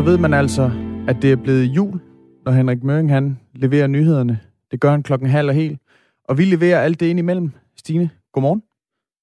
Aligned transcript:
så 0.00 0.04
ved 0.04 0.18
man 0.18 0.34
altså, 0.34 0.70
at 1.08 1.22
det 1.22 1.32
er 1.32 1.36
blevet 1.36 1.64
jul, 1.64 2.00
når 2.44 2.52
Henrik 2.52 2.82
Møring 2.82 3.10
han 3.10 3.38
leverer 3.54 3.86
nyhederne. 3.86 4.40
Det 4.70 4.80
gør 4.80 4.90
han 4.90 5.02
klokken 5.02 5.28
halv 5.28 5.48
og 5.48 5.54
helt. 5.54 5.80
Og 6.24 6.38
vi 6.38 6.44
leverer 6.44 6.82
alt 6.82 7.00
det 7.00 7.06
ind 7.06 7.18
imellem. 7.18 7.50
Stine, 7.76 8.10
godmorgen. 8.32 8.62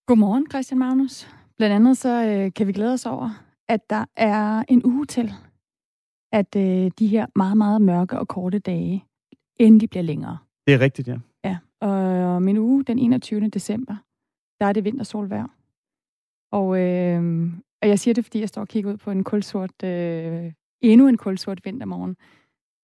Godmorgen, 0.07 0.45
Christian 0.49 0.79
Magnus. 0.79 1.27
Blandt 1.57 1.75
andet 1.75 1.97
så 1.97 2.25
øh, 2.25 2.53
kan 2.53 2.67
vi 2.67 2.71
glæde 2.71 2.93
os 2.93 3.05
over, 3.05 3.29
at 3.67 3.89
der 3.89 4.05
er 4.15 4.63
en 4.67 4.81
uge 4.85 5.05
til, 5.05 5.33
at 6.31 6.55
øh, 6.55 6.91
de 6.99 7.07
her 7.07 7.25
meget, 7.35 7.57
meget 7.57 7.81
mørke 7.81 8.19
og 8.19 8.27
korte 8.27 8.59
dage 8.59 9.05
endelig 9.55 9.89
bliver 9.89 10.03
længere. 10.03 10.37
Det 10.67 10.73
er 10.73 10.79
rigtigt, 10.79 11.07
ja. 11.07 11.17
Ja, 11.43 11.57
og 11.81 12.41
min 12.41 12.57
uge, 12.57 12.83
den 12.83 12.99
21. 12.99 13.49
december, 13.49 13.95
der 14.59 14.65
er 14.65 14.73
det 14.73 14.83
vintersolvær. 14.83 15.55
Og, 16.51 16.79
øh, 16.79 17.51
og 17.81 17.87
jeg 17.87 17.99
siger 17.99 18.13
det, 18.13 18.25
fordi 18.25 18.39
jeg 18.39 18.49
står 18.49 18.61
og 18.61 18.67
kigger 18.67 18.91
ud 18.91 18.97
på 18.97 19.11
en 19.11 19.23
kulsort, 19.23 19.83
øh, 19.83 20.51
endnu 20.81 21.07
en 21.07 21.17
kulsort 21.17 21.65
vintermorgen. 21.65 22.15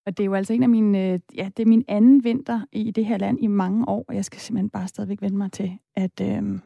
Og 0.06 0.18
det 0.18 0.24
er 0.24 0.26
jo 0.26 0.34
altså 0.34 0.54
en 0.54 0.64
af 0.64 0.70
mine, 0.70 1.14
øh, 1.14 1.20
ja, 1.36 1.50
det 1.58 1.64
er 1.64 1.68
min 1.68 1.86
anden 1.88 2.24
vinter 2.24 2.62
i 2.72 2.92
det 2.92 3.06
her 3.06 3.18
land 3.18 3.38
i 3.42 3.48
mange 3.48 3.88
år, 3.88 4.06
og 4.08 4.16
jeg 4.16 4.26
skal 4.26 4.40
simpelthen 4.40 4.70
bare 4.70 4.88
stadigvæk 4.88 5.22
vende 5.22 5.38
mig 5.38 5.52
til, 5.52 5.72
at 5.96 6.22
øh, 6.22 6.60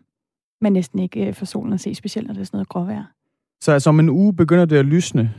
man 0.61 0.73
næsten 0.73 0.99
ikke 0.99 1.27
øh, 1.27 1.33
får 1.33 1.45
solen 1.45 1.73
at 1.73 1.79
se, 1.79 1.95
specielt 1.95 2.27
når 2.27 2.33
det 2.33 2.41
er 2.41 2.45
sådan 2.45 2.57
noget 2.57 2.69
gråvejr. 2.69 3.03
Så 3.61 3.71
altså 3.71 3.89
om 3.89 3.99
en 3.99 4.09
uge 4.09 4.35
begynder 4.35 4.65
det 4.65 4.77
at 4.77 4.85
lysne. 4.85 5.33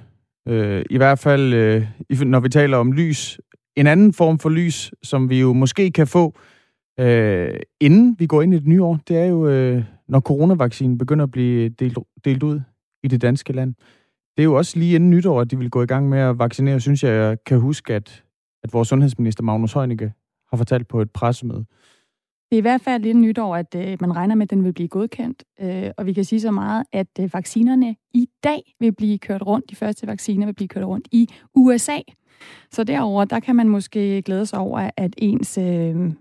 Øh, 0.48 0.84
I 0.91 0.97
hvert 0.97 1.19
fald, 1.19 1.55
øh, 1.55 1.87
når 2.27 2.41
vi 2.41 2.48
taler 2.48 2.77
om 2.77 2.92
lys. 2.92 3.41
En 3.77 3.86
anden 3.86 4.12
form 4.12 4.39
for 4.39 4.48
lys, 4.48 4.92
som 5.02 5.30
vi 5.30 5.41
jo 5.41 5.52
måske 5.52 5.91
kan 5.91 6.06
få, 6.06 6.39
øh, 7.00 7.61
inden 7.80 8.16
vi 8.19 8.27
går 8.27 8.42
ind 8.42 8.55
i 8.55 8.59
det 8.59 8.66
nye 8.66 8.83
år, 8.83 8.98
det 9.09 9.16
er 9.19 9.25
jo, 9.25 9.48
øh, 9.48 9.84
når 10.09 10.20
coronavaccinen 10.20 10.98
begynder 10.98 11.25
at 11.25 11.30
blive 11.30 11.69
delt, 11.69 11.98
delt 12.25 12.42
ud 12.42 12.61
i 13.02 13.08
det 13.08 13.23
danske 13.23 13.52
land. 13.52 13.75
Det 14.39 14.42
er 14.42 14.44
jo 14.44 14.55
også 14.55 14.78
lige 14.78 14.94
inden 14.94 15.11
nytår, 15.11 15.41
at 15.41 15.50
de 15.50 15.58
vil 15.58 15.70
gå 15.70 15.83
i 15.83 15.86
gang 15.86 16.08
med 16.08 16.19
at 16.19 16.39
vaccinere, 16.39 16.81
synes 16.81 17.05
jeg, 17.05 17.12
jeg 17.12 17.44
kan 17.44 17.61
huske, 17.61 17.94
at, 17.94 18.25
at 18.62 18.72
vores 18.72 18.89
sundhedsminister 18.89 19.42
Magnus 19.42 19.72
Heunicke 19.72 20.12
har 20.50 20.56
fortalt 20.56 20.89
på 20.89 21.00
et 21.00 21.11
pressemøde. 21.11 21.64
Det 22.50 22.53
er 22.53 22.56
i 22.56 22.61
hvert 22.61 22.80
fald 22.80 23.05
inden 23.05 23.22
nytår, 23.22 23.56
at 23.56 23.75
øh, 23.75 23.97
man 24.00 24.17
regner 24.17 24.34
med, 24.34 24.42
at 24.42 24.50
den 24.50 24.64
vil 24.64 24.72
blive 24.72 24.89
godkendt. 24.89 25.45
Øh, 25.61 25.91
og 25.97 26.06
vi 26.06 26.12
kan 26.12 26.25
sige 26.25 26.41
så 26.41 26.50
meget, 26.50 26.84
at 26.92 27.06
øh, 27.20 27.34
vaccinerne 27.34 27.97
i 28.14 28.28
dag 28.45 28.75
vil 28.80 28.92
blive 28.92 29.19
kørt 29.19 29.42
rundt. 29.42 29.70
De 29.70 29.77
første 29.77 30.06
vacciner 30.06 30.47
vil 30.47 30.55
blive 30.55 30.69
kørt 30.69 30.84
rundt 30.84 31.08
i 31.12 31.28
USA. 31.55 31.98
Så 32.70 32.84
derover 32.84 33.25
der 33.25 33.41
kan 33.41 33.56
man 33.56 33.69
måske 33.69 34.23
glæde 34.23 34.47
sig 34.47 34.58
over, 34.58 34.91
at 34.97 35.14
ens 35.19 35.58
øh, 35.58 36.12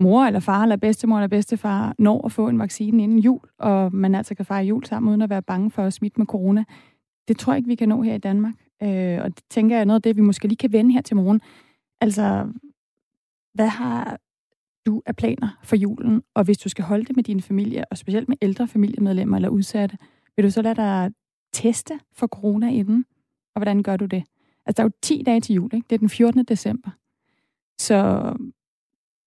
mor 0.00 0.24
eller 0.24 0.40
far 0.40 0.62
eller 0.62 0.76
bedstemor 0.76 1.16
eller 1.16 1.28
bedstefar 1.28 1.94
når 1.98 2.26
at 2.26 2.32
få 2.32 2.48
en 2.48 2.58
vaccine 2.58 3.02
inden 3.02 3.18
jul, 3.18 3.40
og 3.58 3.94
man 3.94 4.14
altså 4.14 4.34
kan 4.34 4.44
fejre 4.44 4.64
jul 4.64 4.84
sammen 4.84 5.10
uden 5.10 5.22
at 5.22 5.30
være 5.30 5.42
bange 5.42 5.70
for 5.70 5.82
at 5.82 5.92
smitte 5.92 6.20
med 6.20 6.26
corona. 6.26 6.64
Det 7.28 7.38
tror 7.38 7.52
jeg 7.52 7.58
ikke, 7.58 7.68
vi 7.68 7.74
kan 7.74 7.88
nå 7.88 8.02
her 8.02 8.14
i 8.14 8.18
Danmark. 8.18 8.54
Øh, 8.82 9.18
og 9.22 9.36
det 9.36 9.44
tænker 9.50 9.76
jeg 9.76 9.80
er 9.80 9.84
noget 9.84 9.98
af 9.98 10.02
det, 10.02 10.16
vi 10.16 10.20
måske 10.20 10.48
lige 10.48 10.56
kan 10.56 10.72
vende 10.72 10.92
her 10.92 11.00
til 11.00 11.16
morgen. 11.16 11.40
Altså, 12.00 12.52
hvad 13.54 13.68
har 13.68 14.18
du 14.86 15.02
af 15.06 15.16
planer 15.16 15.58
for 15.62 15.76
julen? 15.76 16.22
Og 16.34 16.44
hvis 16.44 16.58
du 16.58 16.68
skal 16.68 16.84
holde 16.84 17.04
det 17.04 17.16
med 17.16 17.24
din 17.24 17.42
familie, 17.42 17.84
og 17.90 17.98
specielt 17.98 18.28
med 18.28 18.36
ældre 18.42 18.68
familiemedlemmer 18.68 19.36
eller 19.36 19.48
udsatte, 19.48 19.98
vil 20.36 20.44
du 20.44 20.50
så 20.50 20.62
lade 20.62 20.74
dig 20.74 21.12
teste 21.52 22.00
for 22.12 22.26
corona 22.26 22.70
inden? 22.70 23.04
Og 23.54 23.58
hvordan 23.58 23.82
gør 23.82 23.96
du 23.96 24.04
det? 24.04 24.24
Altså, 24.66 24.76
der 24.76 24.82
er 24.82 24.84
jo 24.84 24.98
10 25.02 25.22
dage 25.26 25.40
til 25.40 25.54
jul, 25.54 25.70
ikke? 25.74 25.86
Det 25.90 25.94
er 25.94 25.98
den 25.98 26.08
14. 26.08 26.44
december. 26.44 26.90
Så 27.78 28.32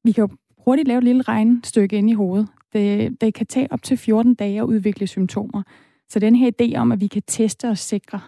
vi 0.03 0.11
kan 0.11 0.21
jo 0.21 0.29
hurtigt 0.57 0.87
lave 0.87 0.97
et 0.97 1.03
lille 1.03 1.21
regnstykke 1.21 1.97
ind 1.97 2.09
i 2.09 2.13
hovedet. 2.13 2.47
Det, 2.73 3.21
det 3.21 3.33
kan 3.33 3.47
tage 3.47 3.71
op 3.71 3.83
til 3.83 3.97
14 3.97 4.35
dage 4.35 4.59
at 4.59 4.65
udvikle 4.65 5.07
symptomer. 5.07 5.63
Så 6.09 6.19
den 6.19 6.35
her 6.35 6.51
idé 6.61 6.75
om, 6.77 6.91
at 6.91 7.01
vi 7.01 7.07
kan 7.07 7.21
teste 7.27 7.69
og 7.69 7.77
sikre, 7.77 8.21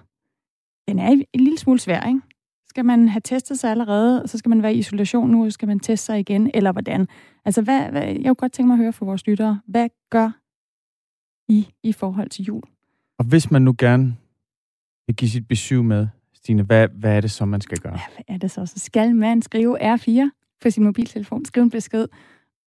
den 0.88 1.00
er 1.00 1.08
en 1.08 1.24
lille 1.34 1.58
smule 1.58 1.80
svær, 1.80 2.08
ikke? 2.08 2.22
Skal 2.70 2.86
man 2.86 3.10
have 3.10 3.22
testet 3.22 3.60
sig 3.60 3.72
allerede, 3.72 4.24
og 4.24 4.30
så 4.30 4.38
skal 4.38 4.50
man 4.50 4.64
være 4.64 4.74
i 4.74 4.78
isolation 4.78 5.30
nu, 5.30 5.46
og 5.46 5.52
så 5.52 5.54
skal 5.54 5.68
man 5.68 5.80
teste 5.80 6.06
sig 6.06 6.20
igen, 6.20 6.52
eller 6.54 6.72
hvordan? 6.72 7.08
Altså, 7.46 7.62
hvad, 7.62 7.90
hvad, 7.92 8.04
jeg 8.04 8.24
kunne 8.24 8.36
godt 8.36 8.52
tænke 8.52 8.68
mig 8.68 8.74
at 8.74 8.80
høre 8.80 8.94
fra 8.94 9.06
vores 9.06 9.28
lyttere. 9.28 9.62
Hvad 9.68 9.90
gør 10.10 10.32
I 11.48 11.68
i 11.84 11.94
forhold 11.94 12.30
til 12.30 12.46
jul? 12.46 12.64
Og 13.20 13.26
hvis 13.26 13.52
man 13.52 13.62
nu 13.62 13.76
gerne 13.78 14.18
vil 15.08 15.16
give 15.16 15.30
sit 15.30 15.48
besøg 15.48 15.86
med, 15.86 16.08
Stine, 16.34 16.64
hvad, 16.64 16.88
hvad 16.88 17.18
er 17.18 17.22
det 17.22 17.32
så, 17.32 17.46
man 17.46 17.62
skal 17.62 17.78
gøre? 17.78 17.94
Ja, 17.94 18.02
hvad 18.16 18.36
er 18.36 18.38
det 18.38 18.52
så? 18.52 18.66
Så 18.66 18.80
skal 18.80 19.16
man 19.16 19.42
skrive 19.42 19.96
R4 19.96 20.30
på 20.62 20.70
sin 20.70 20.84
mobiltelefon, 20.84 21.46
skrive 21.46 21.64
en 21.64 21.70
besked 21.70 22.08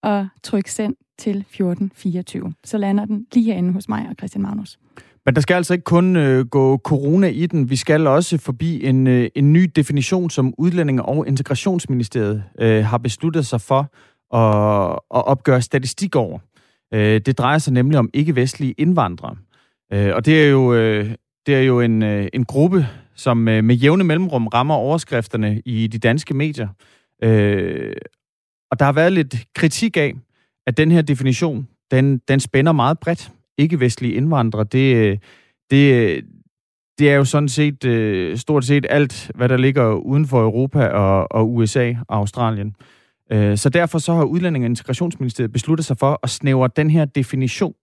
og 0.03 0.28
tryk 0.43 0.69
send 0.69 0.97
til 1.19 1.37
1424. 1.37 2.53
Så 2.65 2.78
lander 2.78 3.05
den 3.05 3.27
lige 3.34 3.44
herinde 3.44 3.72
hos 3.72 3.88
mig 3.88 4.06
og 4.09 4.15
Christian 4.19 4.43
Magnus. 4.43 4.78
Men 5.27 5.34
der 5.34 5.41
skal 5.41 5.55
altså 5.55 5.72
ikke 5.72 5.84
kun 5.84 6.16
øh, 6.16 6.47
gå 6.47 6.78
corona 6.78 7.27
i 7.27 7.47
den. 7.47 7.71
Vi 7.71 7.77
skal 7.77 8.06
også 8.06 8.38
forbi 8.38 8.84
en, 8.84 9.06
øh, 9.06 9.28
en 9.34 9.53
ny 9.53 9.71
definition, 9.77 10.31
som 10.31 10.55
Udlændinge- 10.59 11.03
og 11.03 11.28
Integrationsministeriet 11.28 12.44
øh, 12.61 12.84
har 12.84 12.99
besluttet 12.99 13.47
sig 13.47 13.61
for 13.61 13.81
at, 14.37 14.93
at 14.93 15.27
opgøre 15.27 15.62
statistik 15.62 16.17
over. 16.17 16.38
Øh, 16.94 17.21
det 17.21 17.38
drejer 17.38 17.59
sig 17.59 17.72
nemlig 17.72 17.99
om 17.99 18.11
ikke-vestlige 18.15 18.75
indvandrere. 18.78 19.37
Øh, 19.93 20.15
og 20.15 20.27
det 20.27 20.44
er 20.44 20.49
jo, 20.49 20.75
øh, 20.75 21.15
det 21.47 21.55
er 21.55 21.62
jo 21.62 21.81
en, 21.81 22.03
øh, 22.03 22.28
en 22.32 22.44
gruppe, 22.44 22.87
som 23.15 23.49
øh, 23.49 23.65
med 23.65 23.75
jævne 23.75 24.05
mellemrum 24.05 24.47
rammer 24.47 24.75
overskrifterne 24.75 25.62
i 25.65 25.87
de 25.87 25.99
danske 25.99 26.34
medier. 26.34 26.69
Øh, 27.22 27.93
og 28.70 28.78
der 28.78 28.84
har 28.84 28.92
været 28.92 29.12
lidt 29.12 29.36
kritik 29.54 29.97
af, 29.97 30.14
at 30.66 30.76
den 30.76 30.91
her 30.91 31.03
definition, 31.03 31.69
den, 31.91 32.19
den 32.19 32.41
spænder 32.41 32.72
meget 32.72 32.98
bredt. 32.98 33.31
Ikke-vestlige 33.58 34.14
indvandrere, 34.14 34.64
det, 34.64 35.20
det, 35.70 36.25
det 36.98 37.10
er 37.10 37.14
jo 37.14 37.25
sådan 37.25 37.48
set 37.48 37.84
øh, 37.84 38.36
stort 38.36 38.64
set 38.64 38.86
alt, 38.91 39.31
hvad 39.34 39.48
der 39.48 39.56
ligger 39.56 39.92
uden 39.92 40.26
for 40.26 40.42
Europa 40.42 40.86
og, 40.86 41.32
og 41.32 41.54
USA 41.54 41.94
og 42.08 42.16
Australien. 42.16 42.75
Øh, 43.32 43.56
så 43.56 43.69
derfor 43.69 43.98
så 43.98 44.14
har 44.14 44.25
Udlænding- 44.25 44.64
og 44.64 44.70
Integrationsministeriet 44.70 45.52
besluttet 45.52 45.87
sig 45.87 45.97
for 45.98 46.20
at 46.22 46.31
snævre 46.31 46.69
den 46.76 46.91
her 46.91 47.04
definition 47.04 47.75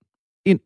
ind, 0.46 0.60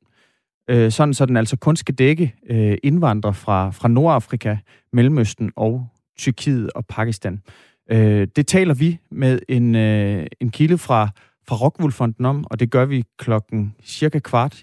øh, 0.70 0.92
sådan 0.92 1.14
så 1.14 1.26
den 1.26 1.38
altså 1.38 1.58
kun 1.58 1.76
skal 1.76 1.96
dække 1.96 2.36
øh, 2.50 2.78
indvandrere 2.84 3.34
fra, 3.34 3.70
fra 3.70 3.88
Nordafrika, 3.88 4.58
Mellemøsten 4.94 5.52
og 5.56 5.88
Tyrkiet 6.18 6.72
og 6.76 6.86
Pakistan. 6.86 7.42
Øh, 7.92 8.28
det 8.36 8.48
taler 8.48 8.74
vi 8.74 9.00
med 9.12 9.40
en, 9.50 9.76
øh, 9.76 10.28
en 10.40 10.50
kilde 10.50 10.78
fra, 10.78 11.10
fra 11.48 11.56
Rockwoolfonden 11.56 12.26
om, 12.26 12.46
og 12.52 12.60
det 12.60 12.72
gør 12.72 12.86
vi 12.86 13.04
klokken 13.18 13.76
cirka 13.84 14.20
kvart. 14.20 14.62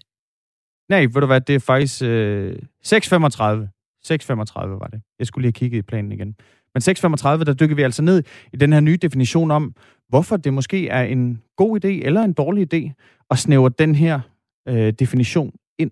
Nej, 0.88 1.00
ved 1.00 1.20
du 1.20 1.26
hvad, 1.26 1.40
det 1.40 1.54
er 1.54 1.58
faktisk 1.58 2.02
øh, 2.02 2.56
6.35. 2.86 3.68
6.35 4.06 4.66
var 4.66 4.88
det. 4.92 5.02
Jeg 5.18 5.26
skulle 5.26 5.42
lige 5.42 5.48
have 5.48 5.58
kigget 5.58 5.78
i 5.78 5.82
planen 5.82 6.12
igen. 6.12 6.36
Men 6.74 6.82
6.35, 6.82 7.44
der 7.44 7.54
dykker 7.60 7.76
vi 7.76 7.82
altså 7.82 8.02
ned 8.02 8.22
i 8.52 8.56
den 8.56 8.72
her 8.72 8.80
nye 8.80 8.96
definition 8.96 9.50
om, 9.50 9.74
hvorfor 10.08 10.36
det 10.36 10.54
måske 10.54 10.88
er 10.88 11.02
en 11.02 11.42
god 11.56 11.84
idé 11.84 11.88
eller 11.88 12.22
en 12.22 12.32
dårlig 12.32 12.74
idé 12.74 12.92
at 13.30 13.38
snævre 13.38 13.70
den 13.78 13.94
her 13.94 14.20
øh, 14.68 14.92
definition 14.92 15.52
ind. 15.78 15.90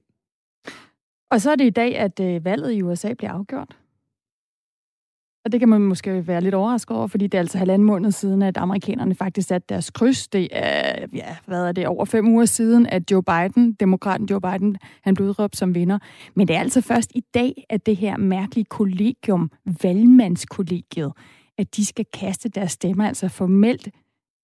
Og 1.30 1.41
så 1.41 1.50
er 1.50 1.56
det 1.56 1.64
i 1.64 1.70
dag, 1.70 1.97
at 1.97 2.20
øh, 2.20 2.44
valget 2.44 2.72
i 2.72 2.82
USA 2.82 3.14
bliver 3.14 3.32
afgjort. 3.32 3.76
Og 5.47 5.53
det 5.53 5.61
kan 5.61 5.69
man 5.69 5.81
måske 5.81 6.27
være 6.27 6.41
lidt 6.41 6.55
overrasket 6.55 6.97
over, 6.97 7.07
fordi 7.07 7.27
det 7.27 7.39
er 7.39 7.41
altså 7.41 7.59
halvanden 7.59 7.87
måned 7.87 8.12
siden, 8.12 8.43
at 8.43 8.57
amerikanerne 8.57 9.15
faktisk 9.15 9.49
satte 9.49 9.67
deres 9.69 9.91
kryds. 9.91 10.29
Det 10.29 10.49
er, 10.53 11.07
ja, 11.15 11.37
hvad 11.47 11.65
er 11.69 11.73
det, 11.73 11.87
over 11.87 12.05
fem 12.05 12.29
uger 12.29 12.45
siden, 12.45 12.87
at 12.87 13.11
Joe 13.11 13.23
Biden, 13.23 13.73
demokraten 13.73 14.27
Joe 14.27 14.41
Biden, 14.41 14.77
han 15.03 15.15
blev 15.15 15.29
udråbt 15.29 15.57
som 15.57 15.75
vinder. 15.75 15.99
Men 16.34 16.49
det 16.49 16.57
er 16.57 16.61
altså 16.61 16.81
først 16.81 17.12
i 17.15 17.21
dag, 17.34 17.65
at 17.71 17.87
det 17.87 17.97
her 17.97 18.17
mærkelige 18.17 18.65
kollegium, 18.65 19.51
valgmandskollegiet, 19.83 21.12
at 21.59 21.77
de 21.77 21.87
skal 21.87 22.05
kaste 22.13 22.49
deres 22.49 22.73
stemmer, 22.73 23.07
altså 23.07 23.28
formelt 23.28 23.89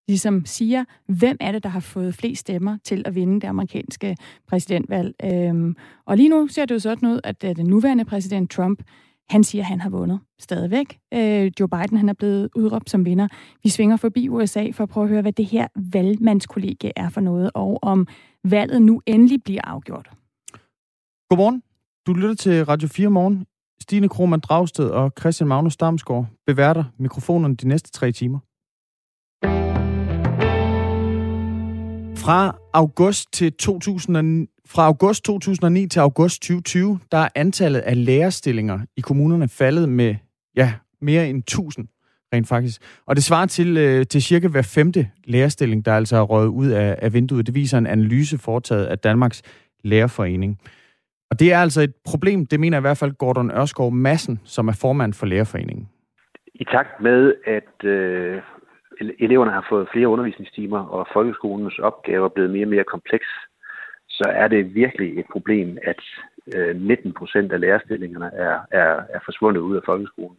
ligesom 0.08 0.46
siger, 0.46 0.84
hvem 1.06 1.36
er 1.40 1.52
det, 1.52 1.62
der 1.62 1.68
har 1.68 1.80
fået 1.80 2.14
flest 2.14 2.40
stemmer 2.40 2.78
til 2.84 3.02
at 3.06 3.14
vinde 3.14 3.40
det 3.40 3.48
amerikanske 3.48 4.16
præsidentvalg. 4.48 5.14
Øhm, 5.24 5.76
og 6.06 6.16
lige 6.16 6.28
nu 6.28 6.48
ser 6.48 6.64
det 6.64 6.74
jo 6.74 6.78
sådan 6.78 7.08
ud, 7.08 7.20
at 7.24 7.44
øh, 7.44 7.56
den 7.56 7.66
nuværende 7.66 8.04
præsident 8.04 8.50
Trump, 8.50 8.82
han 9.30 9.44
siger, 9.44 9.62
at 9.62 9.68
han 9.68 9.80
har 9.80 9.90
vundet 9.90 10.20
stadigvæk. 10.40 10.98
Øh, 11.14 11.50
Joe 11.60 11.68
Biden 11.68 11.96
han 11.96 12.08
er 12.08 12.12
blevet 12.12 12.48
udråbt 12.56 12.90
som 12.90 13.04
vinder. 13.04 13.28
Vi 13.62 13.68
svinger 13.68 13.96
forbi 13.96 14.28
USA 14.28 14.70
for 14.72 14.82
at 14.82 14.88
prøve 14.88 15.04
at 15.04 15.10
høre, 15.10 15.22
hvad 15.22 15.32
det 15.32 15.46
her 15.46 15.66
valgmandskollegie 15.92 16.92
er 16.96 17.08
for 17.08 17.20
noget, 17.20 17.50
og 17.54 17.78
om 17.82 18.06
valget 18.44 18.82
nu 18.82 19.02
endelig 19.06 19.42
bliver 19.44 19.62
afgjort. 19.64 20.10
Godmorgen. 21.30 21.62
Du 22.06 22.12
lytter 22.12 22.34
til 22.34 22.64
Radio 22.64 22.88
4 22.88 23.10
morgen. 23.10 23.46
Stine 23.80 24.08
Krohmann 24.08 24.40
Dragsted 24.40 24.88
og 24.88 25.12
Christian 25.20 25.48
Magnus 25.48 25.76
Damsgaard 25.76 26.26
beværter 26.46 26.84
mikrofonerne 26.98 27.56
de 27.56 27.68
næste 27.68 27.90
tre 27.90 28.12
timer. 28.12 28.38
Fra 32.24 32.58
august 32.72 33.32
til 33.32 33.52
2000, 33.52 34.48
fra 34.66 34.86
august 34.86 35.24
2009 35.24 35.86
til 35.86 36.00
august 36.00 36.42
2020, 36.42 36.98
der 37.12 37.18
er 37.18 37.28
antallet 37.34 37.80
af 37.80 38.04
lærerstillinger 38.04 38.78
i 38.96 39.00
kommunerne 39.00 39.48
faldet 39.48 39.88
med 39.88 40.14
ja, 40.56 40.74
mere 41.00 41.28
end 41.28 41.38
1000 41.38 41.88
rent 42.32 42.48
faktisk. 42.48 43.02
Og 43.06 43.16
det 43.16 43.24
svarer 43.24 43.46
til, 43.46 43.76
øh, 43.76 44.06
til 44.06 44.22
cirka 44.22 44.48
hver 44.48 44.62
femte 44.74 45.08
lærerstilling, 45.24 45.84
der 45.84 45.94
altså 45.94 46.16
er 46.16 46.22
røget 46.22 46.48
ud 46.48 46.68
af, 46.70 46.98
af 47.02 47.12
vinduet. 47.14 47.46
Det 47.46 47.54
viser 47.54 47.78
en 47.78 47.86
analyse 47.86 48.38
foretaget 48.38 48.86
af 48.86 48.98
Danmarks 48.98 49.42
Lærerforening. 49.84 50.58
Og 51.30 51.40
det 51.40 51.52
er 51.52 51.58
altså 51.58 51.80
et 51.80 51.94
problem, 52.04 52.46
det 52.46 52.60
mener 52.60 52.78
i 52.78 52.80
hvert 52.80 52.96
fald 52.96 53.12
Gordon 53.12 53.50
Ørskov 53.50 53.92
Madsen, 53.92 54.40
som 54.44 54.68
er 54.68 54.78
formand 54.80 55.12
for 55.14 55.26
Lærerforeningen. 55.26 55.88
I 56.54 56.64
takt 56.64 57.00
med, 57.00 57.34
at 57.46 57.84
øh, 57.84 58.42
eleverne 59.18 59.50
har 59.50 59.66
fået 59.70 59.88
flere 59.92 60.08
undervisningstimer, 60.08 60.78
og 60.78 61.06
folkeskolens 61.12 61.78
opgaver 61.78 62.24
er 62.24 62.34
blevet 62.34 62.50
mere 62.50 62.64
og 62.64 62.70
mere 62.70 62.84
kompleks, 62.84 63.26
så 64.22 64.28
er 64.28 64.48
det 64.48 64.74
virkelig 64.74 65.18
et 65.18 65.26
problem, 65.32 65.78
at 65.82 66.00
øh, 66.54 66.80
19 66.80 67.12
procent 67.18 67.52
af 67.52 67.60
lærerstillingerne 67.60 68.30
er, 68.34 68.58
er, 68.70 68.92
er 69.14 69.20
forsvundet 69.24 69.60
ud 69.60 69.76
af 69.76 69.82
folkeskolen. 69.86 70.36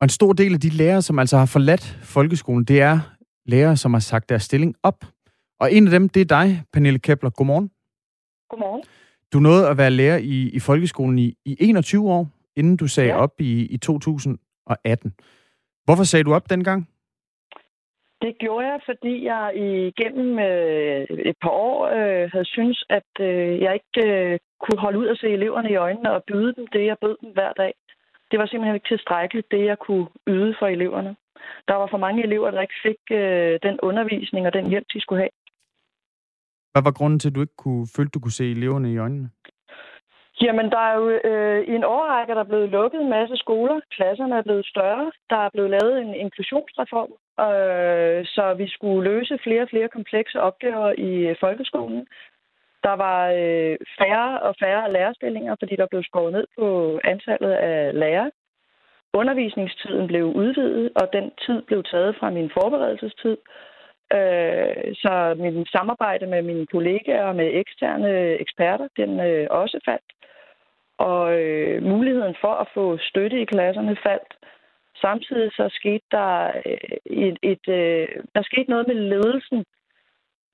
Og 0.00 0.04
en 0.04 0.08
stor 0.08 0.32
del 0.32 0.54
af 0.54 0.60
de 0.60 0.68
lærere, 0.68 1.02
som 1.02 1.18
altså 1.18 1.36
har 1.36 1.46
forladt 1.46 1.98
folkeskolen, 2.02 2.64
det 2.64 2.80
er 2.80 2.98
lærere, 3.46 3.76
som 3.76 3.92
har 3.92 4.00
sagt 4.00 4.28
deres 4.28 4.42
stilling 4.42 4.74
op. 4.82 5.04
Og 5.60 5.72
en 5.72 5.86
af 5.86 5.90
dem, 5.90 6.08
det 6.08 6.20
er 6.20 6.24
dig, 6.24 6.62
Pernille 6.72 6.98
Kepler. 6.98 7.30
Godmorgen. 7.30 7.70
Godmorgen. 8.50 8.82
Du 9.32 9.38
nåede 9.38 9.68
at 9.68 9.78
være 9.78 9.90
lærer 9.90 10.16
i, 10.16 10.48
i 10.48 10.58
folkeskolen 10.58 11.18
i, 11.18 11.34
i 11.44 11.56
21 11.60 12.10
år, 12.10 12.28
inden 12.56 12.76
du 12.76 12.86
sagde 12.86 13.10
ja. 13.10 13.16
op 13.16 13.40
i, 13.40 13.66
i 13.66 13.76
2018. 13.78 15.12
Hvorfor 15.84 16.04
sagde 16.04 16.24
du 16.24 16.34
op 16.34 16.50
dengang? 16.50 16.88
Det 18.26 18.38
gjorde 18.38 18.66
jeg, 18.66 18.80
fordi 18.90 19.24
jeg 19.24 19.44
igennem 19.56 20.38
øh, 20.38 21.02
et 21.30 21.36
par 21.42 21.54
år 21.68 21.78
øh, 21.98 22.30
havde 22.32 22.48
synes, 22.56 22.84
at 22.98 23.10
øh, 23.20 23.60
jeg 23.62 23.72
ikke 23.74 23.98
øh, 24.10 24.38
kunne 24.62 24.80
holde 24.84 24.98
ud 24.98 25.06
og 25.06 25.16
se 25.16 25.28
eleverne 25.28 25.70
i 25.70 25.76
øjnene 25.86 26.12
og 26.12 26.24
byde 26.28 26.52
dem 26.56 26.66
det, 26.66 26.86
jeg 26.86 26.96
bød 27.00 27.16
dem 27.22 27.30
hver 27.32 27.52
dag. 27.52 27.74
Det 28.30 28.38
var 28.38 28.46
simpelthen 28.46 28.74
ikke 28.74 28.88
tilstrækkeligt, 28.88 29.50
det 29.50 29.64
jeg 29.64 29.78
kunne 29.78 30.06
yde 30.26 30.54
for 30.58 30.66
eleverne. 30.66 31.16
Der 31.68 31.74
var 31.74 31.88
for 31.90 31.98
mange 31.98 32.22
elever, 32.22 32.50
der 32.50 32.60
ikke 32.60 32.82
fik 32.82 33.00
øh, 33.10 33.58
den 33.62 33.80
undervisning 33.82 34.46
og 34.46 34.54
den 34.54 34.66
hjælp, 34.70 34.86
de 34.92 35.00
skulle 35.00 35.22
have. 35.22 35.34
Hvad 36.72 36.82
var 36.82 36.98
grunden 36.98 37.18
til, 37.18 37.28
at 37.28 37.34
du 37.34 37.40
ikke 37.40 37.62
kunne 37.64 37.86
føle, 37.96 38.08
du 38.14 38.20
kunne 38.20 38.38
se 38.40 38.50
eleverne 38.50 38.92
i 38.92 38.98
øjnene? 38.98 39.30
Jamen, 40.42 40.70
der 40.74 40.82
er 40.90 40.94
jo 41.00 41.06
øh, 41.30 41.60
i 41.70 41.72
en 41.80 41.84
årrække, 41.84 42.34
der 42.34 42.40
er 42.40 42.50
blevet 42.52 42.68
lukket 42.68 43.00
en 43.00 43.10
masse 43.10 43.36
skoler. 43.36 43.80
Klasserne 43.96 44.34
er 44.36 44.42
blevet 44.42 44.66
større. 44.66 45.12
Der 45.30 45.36
er 45.36 45.50
blevet 45.54 45.70
lavet 45.70 45.94
en 46.02 46.14
inklusionsreform, 46.14 47.12
øh, 47.40 48.26
så 48.26 48.54
vi 48.58 48.68
skulle 48.68 49.10
løse 49.10 49.38
flere 49.42 49.62
og 49.62 49.68
flere 49.68 49.88
komplekse 49.88 50.40
opgaver 50.40 50.92
i 50.98 51.34
folkeskolen. 51.40 52.06
Der 52.82 52.92
var 52.92 53.20
øh, 53.30 53.76
færre 53.98 54.40
og 54.40 54.54
færre 54.62 54.92
lærerstillinger, 54.92 55.56
fordi 55.58 55.76
der 55.76 55.86
blev 55.86 56.02
skåret 56.02 56.32
ned 56.32 56.46
på 56.58 57.00
antallet 57.04 57.52
af 57.52 57.98
lærere. 58.00 58.30
Undervisningstiden 59.12 60.06
blev 60.06 60.24
udvidet, 60.24 60.92
og 60.94 61.12
den 61.12 61.32
tid 61.46 61.62
blev 61.62 61.84
taget 61.84 62.16
fra 62.18 62.30
min 62.30 62.50
forberedelsestid. 62.54 63.36
Øh, 64.12 64.94
så 65.02 65.34
min 65.38 65.66
samarbejde 65.66 66.26
med 66.26 66.42
mine 66.42 66.66
kollegaer 66.66 67.24
og 67.24 67.36
med 67.36 67.50
eksterne 67.52 68.10
eksperter, 68.44 68.88
den 68.96 69.20
øh, 69.20 69.46
også 69.50 69.80
faldt. 69.84 70.10
Og 70.98 71.40
øh, 71.40 71.82
muligheden 71.82 72.36
for 72.40 72.54
at 72.62 72.68
få 72.74 72.98
støtte 72.98 73.40
i 73.40 73.44
klasserne 73.44 73.96
faldt. 74.02 74.32
Samtidig 75.00 75.52
så 75.52 75.68
skete 75.72 76.06
der 76.10 76.46
øh, 76.66 76.96
et, 77.06 77.38
et, 77.42 77.52
et 77.52 78.08
der 78.34 78.42
skete 78.42 78.70
noget 78.70 78.86
med 78.86 78.94
ledelsen, 78.94 79.58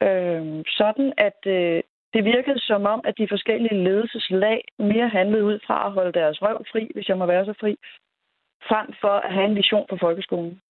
øh, 0.06 0.64
sådan 0.80 1.12
at 1.16 1.40
øh, 1.46 1.82
det 2.14 2.24
virkede 2.24 2.60
som 2.60 2.82
om, 2.94 3.00
at 3.04 3.14
de 3.18 3.26
forskellige 3.30 3.84
ledelseslag 3.84 4.64
mere 4.78 5.08
handlede 5.08 5.44
ud 5.44 5.58
fra 5.66 5.86
at 5.86 5.92
holde 5.92 6.12
deres 6.12 6.42
røv 6.42 6.58
fri, 6.72 6.90
hvis 6.94 7.08
jeg 7.08 7.18
må 7.18 7.26
være 7.26 7.44
så 7.44 7.54
fri, 7.60 7.76
frem 8.68 8.86
for 9.00 9.14
at 9.26 9.32
have 9.34 9.46
en 9.50 9.56
vision 9.56 9.86
for 9.90 9.96
folkeskolen. 10.00 10.60